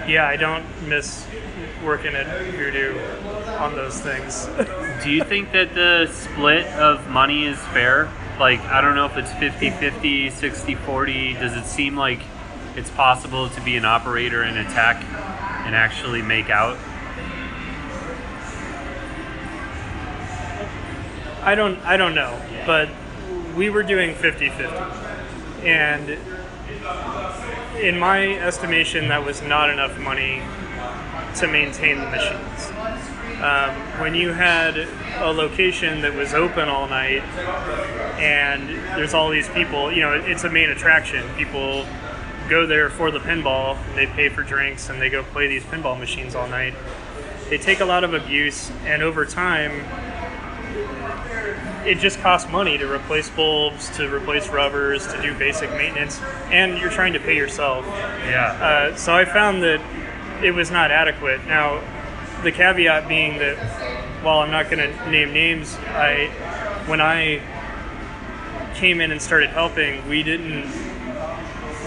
yeah, 0.06 0.26
I 0.26 0.36
don't 0.36 0.64
miss 0.86 1.26
working 1.82 2.14
at 2.14 2.26
Voodoo 2.52 2.98
on 3.58 3.74
those 3.74 4.00
things. 4.00 4.46
Do 5.02 5.10
you 5.10 5.24
think 5.24 5.52
that 5.52 5.74
the 5.74 6.06
split 6.12 6.66
of 6.74 7.08
money 7.08 7.46
is 7.46 7.58
fair? 7.58 8.10
Like, 8.38 8.60
I 8.60 8.80
don't 8.80 8.94
know 8.94 9.06
if 9.06 9.16
it's 9.16 9.32
50 9.32 9.70
50, 9.70 10.30
60 10.30 10.74
40. 10.74 11.34
Does 11.34 11.56
it 11.56 11.64
seem 11.64 11.96
like 11.96 12.20
it's 12.76 12.90
possible 12.90 13.48
to 13.48 13.60
be 13.60 13.76
an 13.76 13.84
operator 13.84 14.42
in 14.42 14.56
attack 14.56 15.04
and 15.66 15.74
actually 15.74 16.22
make 16.22 16.50
out? 16.50 16.76
I 21.42 21.54
don't 21.54 21.78
I 21.80 21.96
don't 21.96 22.14
know, 22.14 22.40
but 22.66 22.88
we 23.54 23.70
were 23.70 23.82
doing 23.82 24.14
50-50. 24.14 25.64
And 25.64 26.18
in 27.78 27.98
my 27.98 28.34
estimation 28.38 29.08
that 29.08 29.24
was 29.24 29.42
not 29.42 29.70
enough 29.70 29.98
money 29.98 30.42
to 31.36 31.48
maintain 31.48 31.98
the 31.98 32.06
machines. 32.06 32.70
Um, 33.42 33.74
when 34.00 34.14
you 34.14 34.32
had 34.32 34.78
a 35.18 35.32
location 35.32 36.00
that 36.02 36.14
was 36.14 36.32
open 36.32 36.68
all 36.68 36.88
night 36.88 37.22
and 38.18 38.68
there's 38.96 39.12
all 39.12 39.28
these 39.28 39.48
people, 39.48 39.92
you 39.92 40.00
know, 40.00 40.12
it's 40.12 40.44
a 40.44 40.50
main 40.50 40.70
attraction. 40.70 41.28
People 41.36 41.84
go 42.48 42.66
there 42.66 42.90
for 42.90 43.10
the 43.10 43.18
pinball, 43.18 43.78
they 43.94 44.06
pay 44.06 44.28
for 44.28 44.42
drinks, 44.42 44.88
and 44.88 45.00
they 45.00 45.10
go 45.10 45.22
play 45.22 45.46
these 45.46 45.64
pinball 45.64 45.98
machines 45.98 46.34
all 46.34 46.48
night. 46.48 46.74
They 47.50 47.58
take 47.58 47.80
a 47.80 47.84
lot 47.84 48.04
of 48.04 48.14
abuse, 48.14 48.70
and 48.84 49.02
over 49.02 49.24
time, 49.24 49.84
it 51.86 51.98
just 51.98 52.18
costs 52.20 52.50
money 52.50 52.78
to 52.78 52.90
replace 52.90 53.28
bulbs, 53.30 53.94
to 53.96 54.12
replace 54.14 54.48
rubbers, 54.48 55.06
to 55.08 55.20
do 55.20 55.36
basic 55.38 55.70
maintenance, 55.72 56.20
and 56.50 56.78
you're 56.78 56.90
trying 56.90 57.12
to 57.12 57.20
pay 57.20 57.36
yourself. 57.36 57.84
Yeah. 57.86 58.90
Uh, 58.92 58.96
so 58.96 59.14
I 59.14 59.24
found 59.24 59.62
that 59.62 59.80
it 60.42 60.52
was 60.52 60.70
not 60.70 60.90
adequate. 60.90 61.44
Now, 61.46 61.82
the 62.42 62.52
caveat 62.52 63.08
being 63.08 63.38
that 63.38 63.56
while 64.22 64.38
I'm 64.38 64.50
not 64.50 64.70
going 64.70 64.78
to 64.78 65.10
name 65.10 65.32
names, 65.32 65.76
I 65.88 66.26
when 66.86 67.00
I 67.00 67.40
came 68.74 69.00
in 69.00 69.12
and 69.12 69.20
started 69.20 69.50
helping, 69.50 70.06
we 70.08 70.22
didn't. 70.22 70.93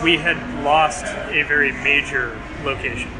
We 0.04 0.18
had 0.18 0.38
lost 0.64 1.06
a 1.06 1.44
very 1.44 1.72
major 1.72 2.40
location, 2.64 3.12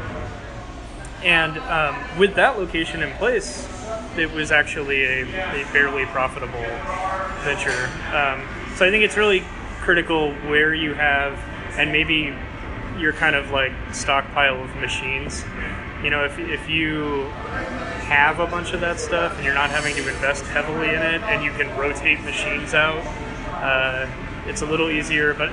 and 1.24 1.58
um, 1.58 2.20
with 2.20 2.36
that 2.36 2.58
location 2.58 3.02
in 3.02 3.12
place, 3.18 3.68
it 4.18 4.32
was 4.32 4.52
actually 4.52 5.04
a, 5.04 5.22
a 5.24 5.66
barely 5.74 6.06
profitable 6.06 6.66
venture. 7.44 7.90
Um, 8.16 8.48
so 8.76 8.86
I 8.86 8.92
think 8.92 9.04
it's 9.04 9.18
really 9.18 9.44
critical 9.82 10.34
where 10.50 10.74
you 10.74 10.94
have, 10.94 11.34
and 11.78 11.92
maybe 11.92 12.34
your 13.00 13.14
kind 13.14 13.36
of 13.36 13.52
like 13.52 13.72
stockpile 13.92 14.64
of 14.64 14.76
machines. 14.78 15.44
You 16.04 16.10
know, 16.10 16.26
if, 16.26 16.38
if 16.38 16.70
you 16.70 17.24
have 18.06 18.40
a 18.40 18.48
bunch 18.48 18.74
of 18.74 18.82
that 18.82 19.00
stuff 19.00 19.36
and 19.36 19.44
you're 19.44 19.54
not 19.54 19.70
having 19.70 19.96
to 19.96 20.08
invest 20.08 20.46
heavily 20.46 20.90
in 20.90 21.02
it 21.02 21.22
and 21.24 21.44
you 21.44 21.52
can 21.52 21.76
rotate 21.78 22.22
machines 22.22 22.74
out, 22.74 23.04
uh, 23.64 24.08
it's 24.46 24.62
a 24.62 24.66
little 24.66 24.90
easier. 24.90 25.34
But 25.34 25.52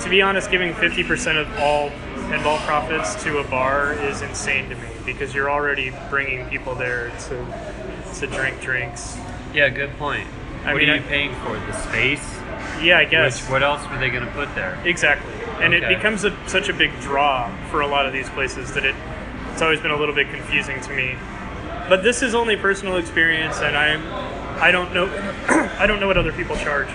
to 0.00 0.08
be 0.10 0.22
honest, 0.22 0.50
giving 0.50 0.72
50% 0.74 1.36
of 1.40 1.58
all 1.58 1.90
pinball 2.30 2.58
profits 2.66 3.22
to 3.24 3.38
a 3.38 3.44
bar 3.44 3.92
is 3.94 4.22
insane 4.22 4.68
to 4.68 4.74
me 4.76 4.88
because 5.04 5.34
you're 5.34 5.50
already 5.50 5.92
bringing 6.10 6.46
people 6.48 6.74
there 6.74 7.10
to 7.28 7.46
to 8.20 8.26
drink 8.28 8.60
drinks. 8.60 9.16
Yeah, 9.52 9.68
good 9.68 9.96
point. 9.98 10.26
I 10.64 10.72
what 10.72 10.80
mean, 10.80 10.90
are 10.90 10.96
you 10.96 11.02
I- 11.02 11.04
paying 11.04 11.34
for? 11.44 11.54
The 11.54 11.72
space? 11.72 12.34
Yeah, 12.82 12.98
I 12.98 13.04
guess. 13.04 13.42
Which, 13.42 13.50
what 13.50 13.62
else 13.62 13.86
were 13.88 13.98
they 13.98 14.10
going 14.10 14.24
to 14.24 14.30
put 14.32 14.52
there? 14.54 14.78
Exactly, 14.84 15.32
and 15.60 15.72
Okay. 15.74 15.84
it 15.84 15.96
becomes 15.96 16.24
a, 16.24 16.36
such 16.48 16.68
a 16.68 16.72
big 16.72 16.98
draw 17.00 17.50
for 17.70 17.80
a 17.82 17.86
lot 17.86 18.06
of 18.06 18.12
these 18.12 18.28
places 18.30 18.72
that 18.74 18.84
it 18.84 18.94
it's 19.52 19.62
always 19.62 19.80
been 19.80 19.90
a 19.92 19.96
little 19.96 20.14
bit 20.14 20.28
confusing 20.30 20.80
to 20.82 20.92
me. 20.94 21.16
But 21.88 22.02
this 22.02 22.22
is 22.22 22.34
only 22.34 22.56
personal 22.56 22.96
experience, 22.96 23.58
and 23.60 23.76
I'm 23.76 24.02
I 24.60 24.70
don't 24.70 24.92
know 24.92 25.06
I 25.78 25.86
don't 25.86 26.00
know 26.00 26.06
what 26.06 26.16
other 26.18 26.32
people 26.32 26.56
charge. 26.56 26.88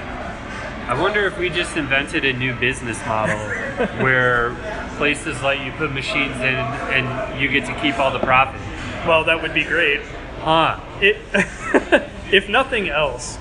I 0.88 1.00
wonder 1.00 1.26
if 1.26 1.38
we 1.38 1.50
just 1.50 1.78
invented 1.78 2.26
a 2.26 2.34
new 2.34 2.54
business 2.56 3.00
model 3.06 3.38
where 4.04 4.56
places 4.98 5.42
let 5.42 5.66
you 5.66 5.72
put 5.74 5.92
machines 5.92 6.36
in 6.36 6.44
and 6.44 7.42
you 7.42 7.48
get 7.48 7.66
to 7.68 7.80
keep 7.82 7.98
all 7.98 8.12
the 8.12 8.20
profit. 8.20 8.60
Well, 9.08 9.24
that 9.26 9.42
would 9.42 9.54
be 9.54 9.64
great. 9.64 10.02
Huh. 10.40 10.80
It, 11.00 11.18
if 12.32 12.50
nothing 12.50 12.90
else, 12.90 13.38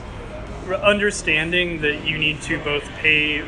understanding 0.69 1.81
that 1.83 2.07
you 2.07 2.19
need 2.19 2.41
to 2.43 2.59
both 2.63 2.85
pay 2.99 3.41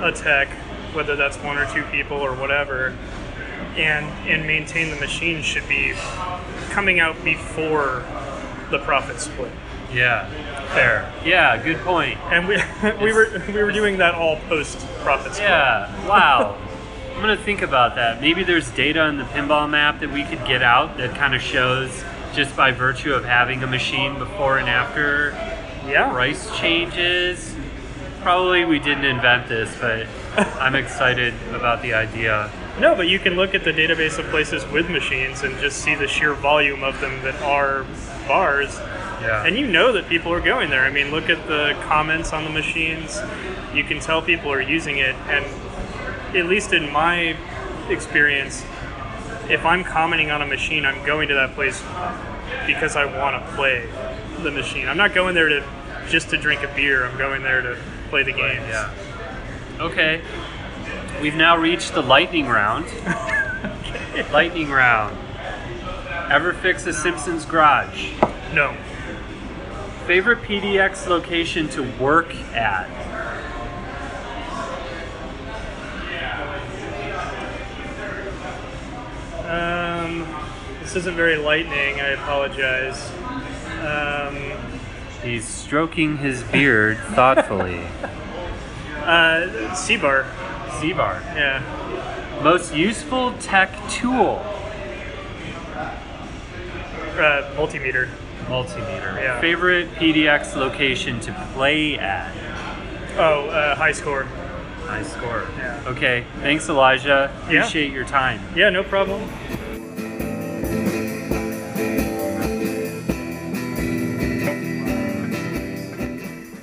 a 0.00 0.12
tech, 0.12 0.48
whether 0.94 1.16
that's 1.16 1.36
one 1.38 1.58
or 1.58 1.66
two 1.72 1.82
people 1.84 2.16
or 2.16 2.34
whatever, 2.34 2.96
and 3.76 4.06
and 4.28 4.46
maintain 4.46 4.90
the 4.90 5.00
machine 5.00 5.42
should 5.42 5.68
be 5.68 5.94
coming 6.70 7.00
out 7.00 7.22
before 7.24 8.04
the 8.70 8.78
profit 8.78 9.20
split. 9.20 9.52
Yeah. 9.92 10.28
Fair. 10.72 11.12
Yeah, 11.24 11.60
good 11.62 11.78
point. 11.78 12.18
And 12.30 12.46
we 12.46 12.56
we 13.04 13.12
were 13.12 13.42
we 13.48 13.62
were 13.62 13.72
doing 13.72 13.98
that 13.98 14.14
all 14.14 14.36
post 14.48 14.78
profits. 15.02 15.38
Yeah. 15.38 15.88
Wow. 16.06 16.56
I'm 17.14 17.20
gonna 17.20 17.36
think 17.36 17.62
about 17.62 17.96
that. 17.96 18.20
Maybe 18.20 18.44
there's 18.44 18.70
data 18.70 19.00
on 19.00 19.16
the 19.18 19.24
pinball 19.24 19.68
map 19.68 20.00
that 20.00 20.10
we 20.10 20.24
could 20.24 20.44
get 20.46 20.62
out 20.62 20.96
that 20.98 21.14
kind 21.16 21.34
of 21.34 21.42
shows 21.42 22.04
just 22.34 22.56
by 22.56 22.70
virtue 22.70 23.12
of 23.12 23.24
having 23.24 23.62
a 23.62 23.66
machine 23.66 24.16
before 24.18 24.58
and 24.58 24.68
after 24.68 25.30
Yeah. 25.86 26.10
price 26.12 26.48
changes. 26.56 27.54
Probably 28.22 28.64
we 28.64 28.78
didn't 28.78 29.04
invent 29.06 29.48
this, 29.48 29.74
but 29.80 30.06
I'm 30.60 30.76
excited 30.76 31.34
about 31.52 31.82
the 31.82 31.94
idea. 31.94 32.50
No, 32.78 32.94
but 32.94 33.08
you 33.08 33.18
can 33.18 33.34
look 33.34 33.54
at 33.54 33.64
the 33.64 33.72
database 33.72 34.18
of 34.18 34.26
places 34.26 34.64
with 34.68 34.88
machines 34.88 35.42
and 35.42 35.58
just 35.58 35.78
see 35.82 35.94
the 35.96 36.06
sheer 36.06 36.34
volume 36.34 36.84
of 36.84 37.00
them 37.00 37.20
that 37.22 37.40
are 37.42 37.84
bars. 38.28 38.78
Yeah. 39.20 39.44
And 39.46 39.56
you 39.58 39.66
know 39.66 39.92
that 39.92 40.08
people 40.08 40.32
are 40.32 40.40
going 40.40 40.70
there. 40.70 40.84
I 40.84 40.90
mean, 40.90 41.10
look 41.10 41.28
at 41.28 41.46
the 41.46 41.76
comments 41.86 42.32
on 42.32 42.44
the 42.44 42.50
machines. 42.50 43.18
You 43.74 43.84
can 43.84 44.00
tell 44.00 44.22
people 44.22 44.52
are 44.52 44.60
using 44.60 44.98
it. 44.98 45.14
And 45.28 45.44
at 46.36 46.46
least 46.46 46.72
in 46.72 46.90
my 46.90 47.36
experience, 47.88 48.64
if 49.48 49.64
I'm 49.64 49.84
commenting 49.84 50.30
on 50.30 50.42
a 50.42 50.46
machine, 50.46 50.86
I'm 50.86 51.04
going 51.04 51.28
to 51.28 51.34
that 51.34 51.54
place 51.54 51.82
because 52.66 52.96
I 52.96 53.04
want 53.04 53.44
to 53.44 53.52
play 53.54 53.88
the 54.42 54.50
machine. 54.50 54.88
I'm 54.88 54.96
not 54.96 55.14
going 55.14 55.34
there 55.34 55.48
to 55.48 55.64
just 56.08 56.30
to 56.30 56.36
drink 56.36 56.62
a 56.62 56.74
beer. 56.74 57.04
I'm 57.04 57.18
going 57.18 57.42
there 57.42 57.60
to 57.62 57.78
play 58.08 58.22
the 58.22 58.32
games. 58.32 58.66
Yeah. 58.68 58.92
Okay. 59.78 60.22
We've 61.20 61.34
now 61.34 61.56
reached 61.56 61.94
the 61.94 62.02
lightning 62.02 62.46
round. 62.46 62.86
lightning 64.32 64.70
round. 64.70 65.16
Ever 66.30 66.52
fix 66.52 66.86
a 66.86 66.92
Simpsons 66.92 67.44
garage? 67.44 68.12
No. 68.54 68.76
Favorite 70.10 70.42
PDX 70.42 71.06
location 71.06 71.68
to 71.68 71.88
work 72.02 72.34
at? 72.52 72.88
Um, 79.46 80.26
this 80.82 80.96
isn't 80.96 81.14
very 81.14 81.36
lightning. 81.36 82.00
I 82.00 82.08
apologize. 82.08 83.08
Um, 83.86 84.58
He's 85.22 85.44
stroking 85.44 86.16
his 86.16 86.42
beard 86.42 86.98
thoughtfully. 87.14 87.78
uh, 89.04 89.72
C-bar. 89.76 90.26
Z-bar. 90.80 91.22
Yeah. 91.36 92.40
Most 92.42 92.74
useful 92.74 93.34
tech 93.34 93.70
tool? 93.88 94.44
Uh, 97.14 97.54
multimeter. 97.54 98.08
Multimeter. 98.50 99.14
Yeah. 99.16 99.40
Favorite 99.40 99.88
PDX 99.94 100.56
location 100.56 101.20
to 101.20 101.32
play 101.54 101.96
at? 101.98 102.34
Oh, 103.16 103.48
uh, 103.48 103.76
high 103.76 103.92
score. 103.92 104.24
High 104.86 105.04
score. 105.04 105.46
Yeah. 105.56 105.80
Okay. 105.86 106.24
Thanks, 106.40 106.68
Elijah. 106.68 107.30
Yeah. 107.48 107.60
Appreciate 107.60 107.92
your 107.92 108.04
time. 108.04 108.40
Yeah, 108.56 108.70
no 108.70 108.82
problem. 108.82 109.22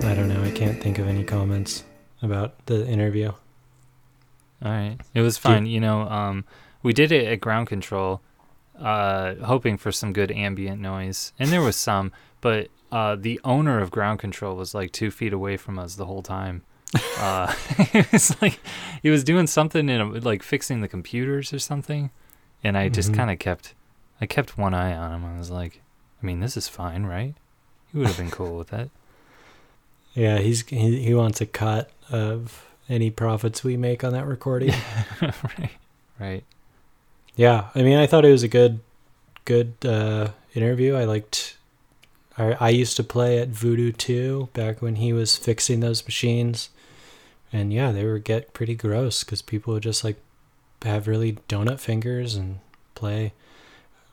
I 0.04 0.14
don't 0.14 0.28
know. 0.28 0.44
I 0.44 0.52
can't 0.52 0.82
think 0.82 1.00
of 1.00 1.08
any 1.08 1.24
comments 1.24 1.86
about 2.22 2.66
the 2.66 2.86
interview. 2.86 3.30
All 3.30 4.72
right. 4.72 4.98
It 5.14 5.22
was 5.22 5.38
fun. 5.38 5.66
You 5.66 5.80
know, 5.80 6.02
um, 6.02 6.44
we 6.84 6.92
did 6.92 7.14
it 7.14 7.28
at 7.28 7.40
Ground 7.40 7.70
Kontrol, 7.70 8.20
uh, 8.80 9.36
hoping 9.46 9.78
for 9.78 9.92
some 9.92 10.14
good 10.14 10.32
ambient 10.32 10.82
noise, 10.82 11.34
and 11.40 11.50
there 11.50 11.62
was 11.62 11.76
some, 11.76 12.12
but 12.42 12.70
uh, 12.92 13.16
the 13.16 13.40
owner 13.44 13.80
of 13.80 13.92
Ground 13.92 14.20
Kontrol 14.20 14.56
was 14.56 14.74
like 14.74 14.92
two 14.92 15.12
feet 15.12 15.34
away 15.34 15.58
from 15.58 15.78
us 15.80 15.96
the 15.96 16.06
whole 16.06 16.24
time. 16.24 16.64
Uh, 17.20 17.54
it 17.94 18.12
was 18.14 18.40
like 18.42 18.60
he 19.02 19.10
was 19.10 19.24
doing 19.24 19.46
something 19.48 19.90
in 19.90 20.00
a, 20.00 20.06
like 20.06 20.42
fixing 20.44 20.80
the 20.82 20.88
computers 20.88 21.52
or 21.52 21.60
something, 21.60 22.12
and 22.64 22.78
I 22.78 22.88
just 22.90 23.12
Mhm. 23.12 23.16
kind 23.16 23.32
of 23.32 23.40
kept, 23.40 23.74
I 24.22 24.26
kept 24.26 24.58
one 24.58 24.74
eye 24.74 24.96
on 24.96 25.12
him. 25.12 25.26
I 25.26 25.38
was 25.38 25.50
like, 25.50 25.82
I 26.22 26.26
mean, 26.26 26.40
this 26.40 26.56
is 26.56 26.68
fine, 26.70 27.04
right? 27.06 27.34
He 27.92 27.98
would 27.98 28.08
have 28.08 28.18
been 28.18 28.32
cool 28.32 28.58
with 28.58 28.70
that. 28.70 28.90
Yeah, 30.14 30.40
he's 30.40 30.66
he, 30.68 31.04
he 31.04 31.14
wants 31.14 31.42
a 31.42 31.46
cut 31.46 31.92
of 32.10 32.66
any 32.90 33.12
profits 33.12 33.64
we 33.64 33.78
make 33.78 34.04
on 34.04 34.14
that 34.14 34.26
recording. 34.26 34.74
right. 35.22 35.72
Right. 36.20 36.44
Yeah, 37.38 37.70
I 37.76 37.84
mean, 37.84 37.98
I 37.98 38.08
thought 38.08 38.26
it 38.26 38.32
was 38.32 38.44
a 38.44 38.48
good, 38.48 38.80
good 39.46 39.76
uh, 39.86 40.30
interview. 40.56 40.96
I 40.96 41.06
liked. 41.06 41.56
I 42.38 42.58
I 42.60 42.70
used 42.70 42.98
to 42.98 43.04
play 43.04 43.38
at 43.40 43.50
Voodoo 43.50 43.92
2 43.92 44.50
back 44.54 44.82
when 44.82 44.96
he 44.96 45.14
was 45.14 45.38
fixing 45.38 45.80
those 45.80 46.04
machines, 46.04 46.70
and 47.54 47.72
yeah, 47.72 47.92
they 47.92 48.06
would 48.06 48.24
get 48.24 48.54
pretty 48.54 48.76
gross 48.76 49.24
because 49.24 49.44
people 49.44 49.76
would 49.76 49.84
just 49.84 50.04
like 50.04 50.18
have 50.82 51.08
really 51.08 51.34
donut 51.48 51.80
fingers 51.80 52.36
and 52.36 52.60
play. 52.96 53.34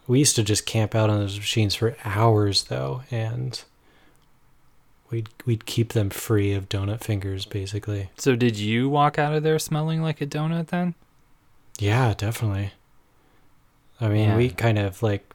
We 0.06 0.18
used 0.18 0.36
to 0.36 0.42
just 0.42 0.66
camp 0.66 0.94
out 0.94 1.08
on 1.08 1.18
those 1.18 1.38
machines 1.38 1.74
for 1.74 1.96
hours 2.04 2.64
though, 2.64 3.04
and 3.10 3.62
we'd 5.10 5.30
we'd 5.46 5.64
keep 5.64 5.94
them 5.94 6.10
free 6.10 6.52
of 6.52 6.68
donut 6.68 7.02
fingers 7.02 7.46
basically. 7.46 8.10
So 8.18 8.36
did 8.36 8.58
you 8.58 8.90
walk 8.90 9.18
out 9.18 9.32
of 9.34 9.42
there 9.42 9.58
smelling 9.58 10.02
like 10.02 10.20
a 10.20 10.26
donut 10.26 10.66
then? 10.66 10.94
Yeah, 11.78 12.12
definitely. 12.12 12.72
I 14.00 14.08
mean, 14.08 14.30
Yeah. 14.30 14.36
we 14.36 14.50
kind 14.50 14.78
of 14.78 15.02
like 15.02 15.32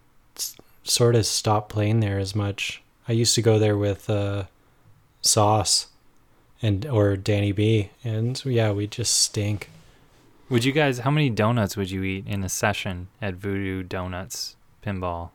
sort 0.83 1.15
of 1.15 1.25
stopped 1.25 1.69
playing 1.69 1.99
there 1.99 2.19
as 2.19 2.35
much. 2.35 2.81
I 3.07 3.13
used 3.13 3.35
to 3.35 3.41
go 3.41 3.57
there 3.59 3.77
with 3.77 4.09
uh, 4.09 4.43
Sauce 5.21 5.87
and 6.61 6.85
or 6.85 7.15
Danny 7.15 7.51
B, 7.51 7.89
and 8.03 8.43
yeah, 8.45 8.71
we 8.71 8.87
just 8.87 9.13
stink. 9.19 9.69
Would 10.49 10.63
you 10.65 10.71
guys 10.71 10.99
how 10.99 11.11
many 11.11 11.29
donuts 11.29 11.77
would 11.77 11.91
you 11.91 12.03
eat 12.03 12.27
in 12.27 12.43
a 12.43 12.49
session 12.49 13.07
at 13.21 13.35
Voodoo 13.35 13.83
Doughnuts 13.83 14.55
Pinball? 14.85 15.29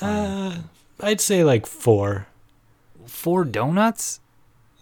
Uh, 0.00 0.58
I'd 1.00 1.20
say 1.20 1.42
like 1.44 1.66
four. 1.66 2.26
Four 3.06 3.44
donuts? 3.44 4.20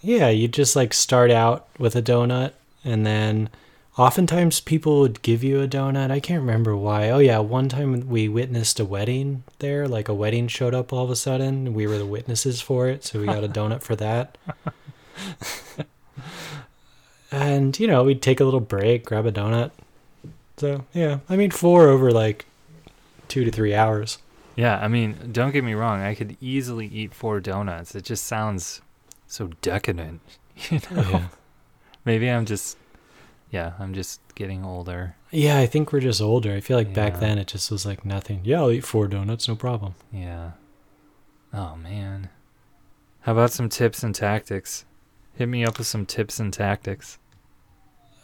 Yeah, 0.00 0.28
you 0.28 0.48
just 0.48 0.74
like 0.76 0.92
start 0.92 1.30
out 1.30 1.68
with 1.78 1.94
a 1.96 2.02
donut, 2.02 2.52
and 2.84 3.06
then 3.06 3.48
oftentimes 3.96 4.60
people 4.60 5.00
would 5.00 5.22
give 5.22 5.44
you 5.44 5.60
a 5.60 5.68
donut. 5.68 6.10
I 6.10 6.20
can't 6.20 6.40
remember 6.40 6.76
why. 6.76 7.10
Oh 7.10 7.18
yeah, 7.18 7.38
one 7.38 7.68
time 7.68 8.08
we 8.08 8.28
witnessed 8.28 8.80
a 8.80 8.84
wedding 8.84 9.44
there. 9.58 9.86
Like 9.88 10.08
a 10.08 10.14
wedding 10.14 10.48
showed 10.48 10.74
up 10.74 10.92
all 10.92 11.04
of 11.04 11.10
a 11.10 11.16
sudden. 11.16 11.74
We 11.74 11.86
were 11.86 11.98
the 11.98 12.06
witnesses 12.06 12.60
for 12.60 12.88
it, 12.88 13.04
so 13.04 13.20
we 13.20 13.26
got 13.26 13.44
a 13.44 13.48
donut 13.48 13.82
for 13.82 13.96
that. 13.96 14.36
and 17.30 17.78
you 17.78 17.86
know, 17.86 18.04
we'd 18.04 18.22
take 18.22 18.40
a 18.40 18.44
little 18.44 18.60
break, 18.60 19.04
grab 19.04 19.26
a 19.26 19.32
donut. 19.32 19.70
So 20.56 20.84
yeah, 20.92 21.18
I 21.28 21.36
mean 21.36 21.50
four 21.50 21.88
over 21.88 22.12
like 22.12 22.46
two 23.28 23.44
to 23.44 23.50
three 23.50 23.74
hours. 23.74 24.18
Yeah, 24.56 24.78
I 24.78 24.86
mean, 24.86 25.30
don't 25.32 25.50
get 25.50 25.64
me 25.64 25.74
wrong, 25.74 26.00
I 26.00 26.14
could 26.14 26.36
easily 26.40 26.86
eat 26.86 27.12
four 27.12 27.40
donuts. 27.40 27.96
It 27.96 28.04
just 28.04 28.24
sounds 28.24 28.80
so 29.26 29.50
decadent. 29.62 30.20
You 30.70 30.78
know? 30.88 31.02
Yeah. 31.10 31.28
Maybe 32.04 32.30
I'm 32.30 32.46
just 32.46 32.76
yeah, 33.50 33.72
I'm 33.78 33.94
just 33.94 34.20
getting 34.34 34.64
older. 34.64 35.16
Yeah, 35.30 35.58
I 35.58 35.66
think 35.66 35.92
we're 35.92 36.00
just 36.00 36.20
older. 36.20 36.52
I 36.52 36.60
feel 36.60 36.76
like 36.76 36.92
back 36.94 37.20
then 37.20 37.38
it 37.38 37.46
just 37.46 37.70
was 37.70 37.86
like 37.86 38.04
nothing. 38.04 38.40
Yeah, 38.44 38.60
I'll 38.60 38.70
eat 38.70 38.84
four 38.84 39.06
donuts, 39.08 39.48
no 39.48 39.56
problem. 39.56 39.94
Yeah. 40.12 40.52
Oh 41.52 41.76
man. 41.76 42.30
How 43.20 43.32
about 43.32 43.52
some 43.52 43.68
tips 43.68 44.02
and 44.02 44.14
tactics? 44.14 44.84
Hit 45.34 45.46
me 45.48 45.64
up 45.64 45.78
with 45.78 45.86
some 45.86 46.04
tips 46.04 46.38
and 46.38 46.52
tactics. 46.52 47.18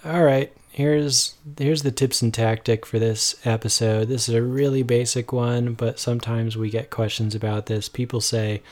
All 0.04 0.22
right, 0.22 0.52
here's 0.70 1.34
here's 1.58 1.82
the 1.82 1.90
tips 1.90 2.22
and 2.22 2.32
tactic 2.32 2.86
for 2.86 2.98
this 2.98 3.34
episode. 3.44 4.08
This 4.08 4.28
is 4.28 4.34
a 4.34 4.42
really 4.42 4.82
basic 4.82 5.32
one, 5.32 5.74
but 5.74 5.98
sometimes 5.98 6.56
we 6.56 6.70
get 6.70 6.90
questions 6.90 7.34
about 7.34 7.66
this. 7.66 7.88
People 7.88 8.20
say, 8.20 8.62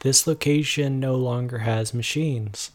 "This 0.00 0.26
location 0.26 1.00
no 1.00 1.16
longer 1.16 1.58
has 1.58 1.92
machines. 1.92 2.70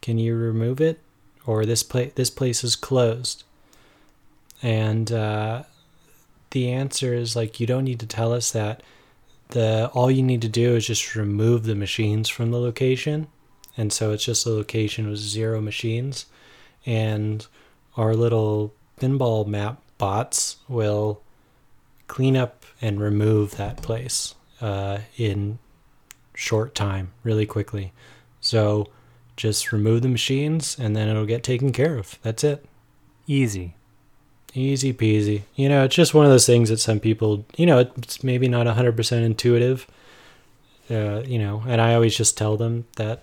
Can 0.00 0.18
you 0.18 0.36
remove 0.36 0.80
it?" 0.80 1.00
Or 1.48 1.64
this 1.64 1.82
place 1.82 2.12
this 2.14 2.28
place 2.28 2.62
is 2.62 2.76
closed. 2.76 3.42
And 4.62 5.10
uh, 5.10 5.62
the 6.50 6.70
answer 6.70 7.14
is 7.14 7.34
like 7.34 7.58
you 7.58 7.66
don't 7.66 7.84
need 7.84 8.00
to 8.00 8.06
tell 8.06 8.34
us 8.34 8.52
that. 8.52 8.82
The 9.48 9.90
all 9.94 10.10
you 10.10 10.22
need 10.22 10.42
to 10.42 10.48
do 10.48 10.76
is 10.76 10.86
just 10.86 11.16
remove 11.16 11.64
the 11.64 11.74
machines 11.74 12.28
from 12.28 12.50
the 12.50 12.60
location, 12.60 13.28
and 13.78 13.90
so 13.94 14.12
it's 14.12 14.26
just 14.26 14.44
a 14.44 14.50
location 14.50 15.08
with 15.08 15.18
zero 15.20 15.62
machines 15.62 16.26
and 16.84 17.46
our 17.96 18.14
little 18.14 18.74
pinball 19.00 19.46
map 19.46 19.80
bots 19.98 20.56
will 20.68 21.22
clean 22.06 22.36
up 22.36 22.64
and 22.80 23.00
remove 23.00 23.56
that 23.56 23.82
place 23.82 24.34
uh, 24.60 24.98
in 25.16 25.58
short 26.34 26.74
time, 26.74 27.10
really 27.22 27.46
quickly. 27.46 27.92
So 28.40 28.88
just 29.38 29.72
remove 29.72 30.02
the 30.02 30.08
machines 30.08 30.76
and 30.78 30.94
then 30.94 31.08
it'll 31.08 31.24
get 31.24 31.42
taken 31.42 31.72
care 31.72 31.96
of. 31.96 32.18
That's 32.22 32.44
it. 32.44 32.66
Easy. 33.26 33.76
Easy 34.52 34.92
peasy. 34.92 35.42
You 35.54 35.68
know, 35.68 35.84
it's 35.84 35.94
just 35.94 36.12
one 36.12 36.26
of 36.26 36.30
those 36.30 36.46
things 36.46 36.68
that 36.68 36.78
some 36.78 36.98
people, 37.00 37.46
you 37.56 37.64
know, 37.64 37.78
it's 37.78 38.24
maybe 38.24 38.48
not 38.48 38.66
100% 38.66 39.22
intuitive. 39.22 39.86
Uh, 40.90 41.22
you 41.26 41.38
know, 41.38 41.62
and 41.66 41.80
I 41.80 41.94
always 41.94 42.16
just 42.16 42.36
tell 42.36 42.56
them 42.56 42.86
that 42.96 43.22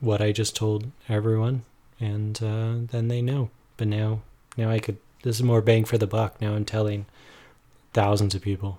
what 0.00 0.20
I 0.20 0.30
just 0.30 0.54
told 0.54 0.90
everyone, 1.08 1.62
and 1.98 2.36
uh, 2.42 2.74
then 2.90 3.08
they 3.08 3.22
know. 3.22 3.48
But 3.78 3.88
now, 3.88 4.20
now 4.58 4.68
I 4.68 4.78
could. 4.78 4.98
This 5.22 5.36
is 5.36 5.42
more 5.42 5.62
bang 5.62 5.86
for 5.86 5.96
the 5.96 6.06
buck. 6.06 6.38
Now 6.42 6.54
I'm 6.54 6.66
telling 6.66 7.06
thousands 7.94 8.34
of 8.34 8.42
people, 8.42 8.78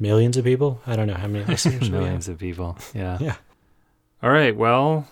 millions 0.00 0.36
of 0.36 0.44
people. 0.44 0.80
I 0.88 0.96
don't 0.96 1.06
know 1.06 1.14
how 1.14 1.28
many 1.28 1.44
listeners 1.48 1.88
Millions 1.88 2.26
of 2.26 2.38
people. 2.38 2.76
Yeah. 2.94 3.18
Yeah. 3.20 3.36
All 4.24 4.30
right. 4.30 4.56
Well, 4.56 5.06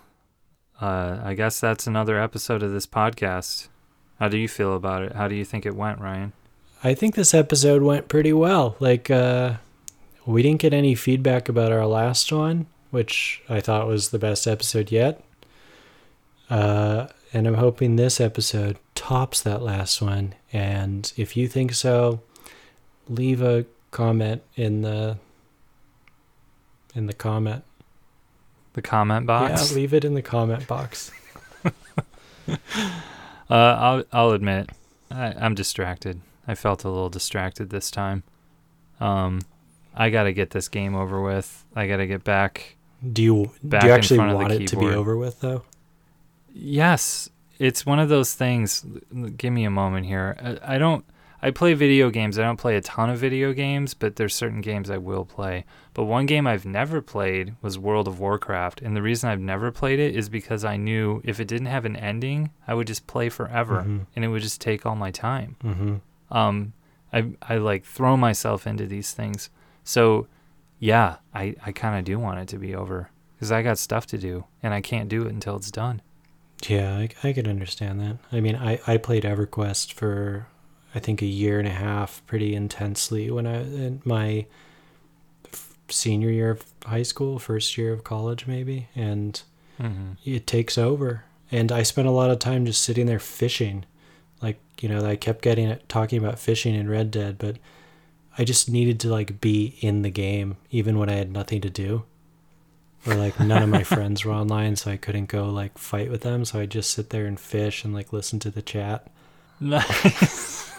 uh, 0.80 1.20
I 1.22 1.34
guess 1.34 1.60
that's 1.60 1.86
another 1.86 2.18
episode 2.18 2.62
of 2.62 2.72
this 2.72 2.86
podcast. 2.86 3.68
How 4.18 4.28
do 4.28 4.38
you 4.38 4.48
feel 4.48 4.74
about 4.74 5.02
it? 5.02 5.12
How 5.12 5.28
do 5.28 5.34
you 5.34 5.44
think 5.44 5.66
it 5.66 5.74
went, 5.74 6.00
Ryan? 6.00 6.32
I 6.82 6.94
think 6.94 7.14
this 7.14 7.34
episode 7.34 7.82
went 7.82 8.08
pretty 8.08 8.32
well. 8.32 8.76
Like, 8.80 9.10
uh, 9.10 9.54
we 10.24 10.42
didn't 10.42 10.60
get 10.60 10.72
any 10.72 10.94
feedback 10.94 11.48
about 11.48 11.72
our 11.72 11.86
last 11.86 12.32
one, 12.32 12.66
which 12.90 13.42
I 13.48 13.60
thought 13.60 13.86
was 13.86 14.10
the 14.10 14.18
best 14.18 14.46
episode 14.46 14.90
yet. 14.90 15.22
Uh, 16.48 17.08
and 17.32 17.46
I'm 17.46 17.54
hoping 17.54 17.96
this 17.96 18.20
episode 18.20 18.78
tops 18.94 19.42
that 19.42 19.62
last 19.62 20.00
one. 20.02 20.34
And 20.52 21.12
if 21.16 21.36
you 21.36 21.48
think 21.48 21.74
so, 21.74 22.20
leave 23.08 23.42
a 23.42 23.66
comment 23.90 24.42
in 24.56 24.82
the 24.82 25.18
in 26.94 27.06
the 27.06 27.12
comment. 27.12 27.64
The 28.80 28.88
comment 28.88 29.26
box. 29.26 29.70
Yeah, 29.70 29.76
leave 29.76 29.92
it 29.92 30.06
in 30.06 30.14
the 30.14 30.22
comment 30.22 30.66
box. 30.66 31.10
Uh, 33.50 33.76
I'll 33.80 34.04
I'll 34.12 34.30
admit, 34.30 34.70
I, 35.10 35.34
I'm 35.36 35.56
distracted. 35.56 36.20
I 36.46 36.54
felt 36.54 36.84
a 36.84 36.88
little 36.88 37.08
distracted 37.08 37.70
this 37.70 37.90
time. 37.90 38.22
Um, 39.00 39.40
I 39.92 40.10
got 40.10 40.22
to 40.22 40.32
get 40.32 40.50
this 40.50 40.68
game 40.68 40.94
over 40.94 41.20
with. 41.20 41.64
I 41.74 41.88
got 41.88 41.96
to 41.96 42.06
get 42.06 42.22
back. 42.22 42.76
Do 43.12 43.24
you 43.24 43.50
Back 43.64 43.80
do 43.80 43.86
you 43.88 43.92
actually 43.92 44.18
front 44.18 44.30
of 44.30 44.38
the 44.38 44.44
want 44.44 44.52
it 44.52 44.68
to 44.68 44.76
be 44.76 44.86
over 44.86 45.16
with 45.16 45.40
though? 45.40 45.64
Yes, 46.54 47.28
it's 47.58 47.84
one 47.84 47.98
of 47.98 48.08
those 48.08 48.34
things. 48.34 48.86
Give 49.36 49.52
me 49.52 49.64
a 49.64 49.70
moment 49.70 50.06
here. 50.06 50.36
I, 50.40 50.76
I 50.76 50.78
don't. 50.78 51.04
I 51.42 51.50
play 51.50 51.72
video 51.74 52.10
games. 52.10 52.38
I 52.38 52.42
don't 52.42 52.58
play 52.58 52.76
a 52.76 52.80
ton 52.82 53.08
of 53.10 53.18
video 53.18 53.52
games, 53.52 53.94
but 53.94 54.16
there's 54.16 54.34
certain 54.34 54.60
games 54.60 54.90
I 54.90 54.98
will 54.98 55.24
play. 55.24 55.64
But 55.94 56.04
one 56.04 56.26
game 56.26 56.46
I've 56.46 56.66
never 56.66 57.00
played 57.00 57.54
was 57.62 57.78
World 57.78 58.06
of 58.06 58.20
Warcraft, 58.20 58.82
and 58.82 58.94
the 58.94 59.02
reason 59.02 59.30
I've 59.30 59.40
never 59.40 59.70
played 59.70 59.98
it 59.98 60.14
is 60.14 60.28
because 60.28 60.64
I 60.64 60.76
knew 60.76 61.22
if 61.24 61.40
it 61.40 61.48
didn't 61.48 61.66
have 61.68 61.84
an 61.86 61.96
ending, 61.96 62.50
I 62.68 62.74
would 62.74 62.86
just 62.86 63.06
play 63.06 63.28
forever, 63.30 63.84
Mhm. 63.86 64.06
and 64.14 64.24
it 64.24 64.28
would 64.28 64.42
just 64.42 64.60
take 64.60 64.84
all 64.84 64.96
my 64.96 65.10
time. 65.10 65.56
Mm-hmm. 65.64 65.94
um 66.36 66.72
i 67.12 67.24
i 67.42 67.56
like 67.56 67.84
throw 67.84 68.16
myself 68.16 68.64
into 68.68 68.86
these 68.86 69.10
things 69.12 69.50
so 69.82 70.28
yeah 70.78 71.16
i 71.34 71.56
i 71.66 71.72
kind 71.72 71.98
of 71.98 72.04
do 72.04 72.20
want 72.20 72.38
it 72.38 72.46
to 72.46 72.56
be 72.56 72.72
over 72.72 73.10
because 73.34 73.50
i 73.50 73.62
got 73.62 73.78
stuff 73.78 74.06
to 74.06 74.16
do 74.16 74.44
and 74.62 74.72
i 74.72 74.80
can't 74.80 75.08
do 75.08 75.22
it 75.26 75.32
until 75.32 75.56
it's 75.56 75.72
done 75.72 76.00
Yeah, 76.68 76.96
I, 76.96 77.08
I 77.24 77.32
could 77.32 77.48
understand 77.48 78.00
that. 78.00 78.18
I 78.30 78.38
mean, 78.40 78.54
I, 78.54 78.78
I 78.86 78.96
played 78.98 79.24
EverQuest 79.24 79.92
for 79.94 80.46
I 80.94 80.98
think 80.98 81.22
a 81.22 81.26
year 81.26 81.58
and 81.58 81.68
a 81.68 81.72
half 81.72 82.22
pretty 82.26 82.54
intensely 82.54 83.30
when 83.30 83.46
I 83.46 83.60
in 83.62 84.02
my 84.04 84.46
senior 85.88 86.30
year 86.30 86.50
of 86.50 86.64
high 86.84 87.02
school, 87.02 87.38
first 87.38 87.76
year 87.76 87.92
of 87.92 88.04
college 88.04 88.46
maybe, 88.46 88.88
and 88.94 89.42
mm-hmm. 89.80 90.12
it 90.24 90.46
takes 90.46 90.78
over. 90.78 91.24
And 91.52 91.72
I 91.72 91.82
spent 91.82 92.08
a 92.08 92.12
lot 92.12 92.30
of 92.30 92.38
time 92.38 92.66
just 92.66 92.82
sitting 92.82 93.06
there 93.06 93.18
fishing. 93.18 93.84
Like, 94.40 94.58
you 94.80 94.88
know, 94.88 95.04
I 95.04 95.16
kept 95.16 95.42
getting 95.42 95.68
it 95.68 95.88
talking 95.88 96.18
about 96.18 96.38
fishing 96.38 96.74
in 96.74 96.88
Red 96.88 97.10
Dead, 97.10 97.38
but 97.38 97.56
I 98.38 98.44
just 98.44 98.70
needed 98.70 99.00
to 99.00 99.08
like 99.08 99.40
be 99.40 99.76
in 99.80 100.02
the 100.02 100.10
game 100.10 100.56
even 100.70 100.98
when 100.98 101.10
I 101.10 101.14
had 101.14 101.32
nothing 101.32 101.60
to 101.62 101.70
do. 101.70 102.04
Or 103.06 103.14
like 103.14 103.40
none 103.40 103.62
of 103.62 103.68
my 103.68 103.82
friends 103.84 104.24
were 104.24 104.32
online, 104.32 104.76
so 104.76 104.90
I 104.90 104.96
couldn't 104.96 105.26
go 105.26 105.48
like 105.48 105.78
fight 105.78 106.10
with 106.10 106.22
them. 106.22 106.44
So 106.44 106.60
I 106.60 106.66
just 106.66 106.90
sit 106.90 107.10
there 107.10 107.26
and 107.26 107.40
fish 107.40 107.84
and 107.84 107.94
like 107.94 108.12
listen 108.12 108.38
to 108.40 108.50
the 108.50 108.62
chat. 108.62 109.08
Nice 109.60 110.70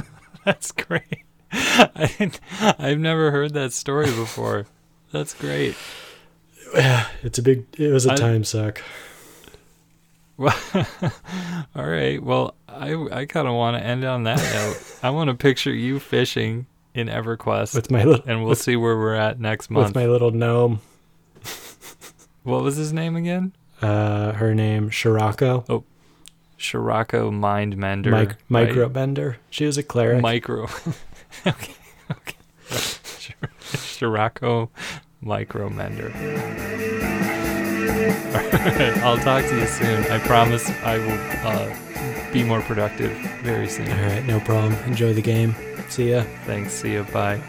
that's 0.44 0.72
great 0.72 1.24
I, 1.52 2.30
I've 2.78 2.98
never 2.98 3.30
heard 3.30 3.54
that 3.54 3.72
story 3.72 4.06
before 4.06 4.66
that's 5.12 5.34
great 5.34 5.76
Yeah, 6.74 7.06
It's 7.22 7.38
a 7.38 7.42
big. 7.42 7.66
It 7.78 7.92
was 7.92 8.06
a 8.06 8.12
I- 8.12 8.16
time 8.16 8.44
suck. 8.44 8.80
Well, 10.36 10.56
All 11.74 11.84
right. 11.84 12.22
Well, 12.22 12.54
I 12.68 12.94
I 13.12 13.26
kind 13.26 13.46
of 13.46 13.54
want 13.54 13.76
to 13.76 13.84
end 13.84 14.04
on 14.04 14.22
that 14.24 14.38
note. 14.38 14.98
I 15.02 15.10
want 15.10 15.28
to 15.28 15.34
picture 15.34 15.72
you 15.74 15.98
fishing 16.00 16.66
in 16.94 17.08
EverQuest, 17.08 17.74
with 17.74 17.90
my 17.90 18.04
little 18.04 18.24
and 18.26 18.40
we'll 18.40 18.50
with, 18.50 18.60
see 18.62 18.74
where 18.76 18.96
we're 18.96 19.14
at 19.14 19.38
next 19.38 19.68
month 19.68 19.88
with 19.88 19.94
my 19.96 20.06
little 20.06 20.30
gnome. 20.30 20.80
what 22.44 22.62
was 22.62 22.76
his 22.76 22.92
name 22.92 23.16
again? 23.16 23.52
Uh, 23.82 24.32
her 24.32 24.54
name 24.54 24.90
Shirako, 24.90 25.66
Shirako 26.60 27.32
Mind 27.32 27.76
Mender. 27.78 28.10
mic- 28.10 28.28
right? 28.28 28.36
micro 28.50 28.88
bender. 28.88 29.38
She 29.48 29.64
was 29.64 29.78
a 29.78 29.82
cleric. 29.82 30.20
Micro. 30.20 30.64
okay. 31.46 31.72
Okay. 32.10 32.36
Shirako 32.70 34.68
Micro 35.22 35.70
Mender. 35.70 36.12
I'll 39.02 39.16
talk 39.18 39.44
to 39.46 39.58
you 39.58 39.66
soon. 39.66 40.04
I 40.12 40.18
promise 40.18 40.68
I 40.84 40.98
will 40.98 41.18
uh, 41.48 42.32
be 42.32 42.44
more 42.44 42.60
productive 42.60 43.10
very 43.42 43.66
soon. 43.68 43.90
All 43.90 44.06
right, 44.06 44.24
no 44.26 44.38
problem. 44.40 44.74
Enjoy 44.84 45.14
the 45.14 45.22
game. 45.22 45.54
See 45.88 46.10
ya. 46.10 46.24
Thanks. 46.44 46.74
See 46.74 46.94
ya. 46.94 47.04
Bye. 47.04 47.40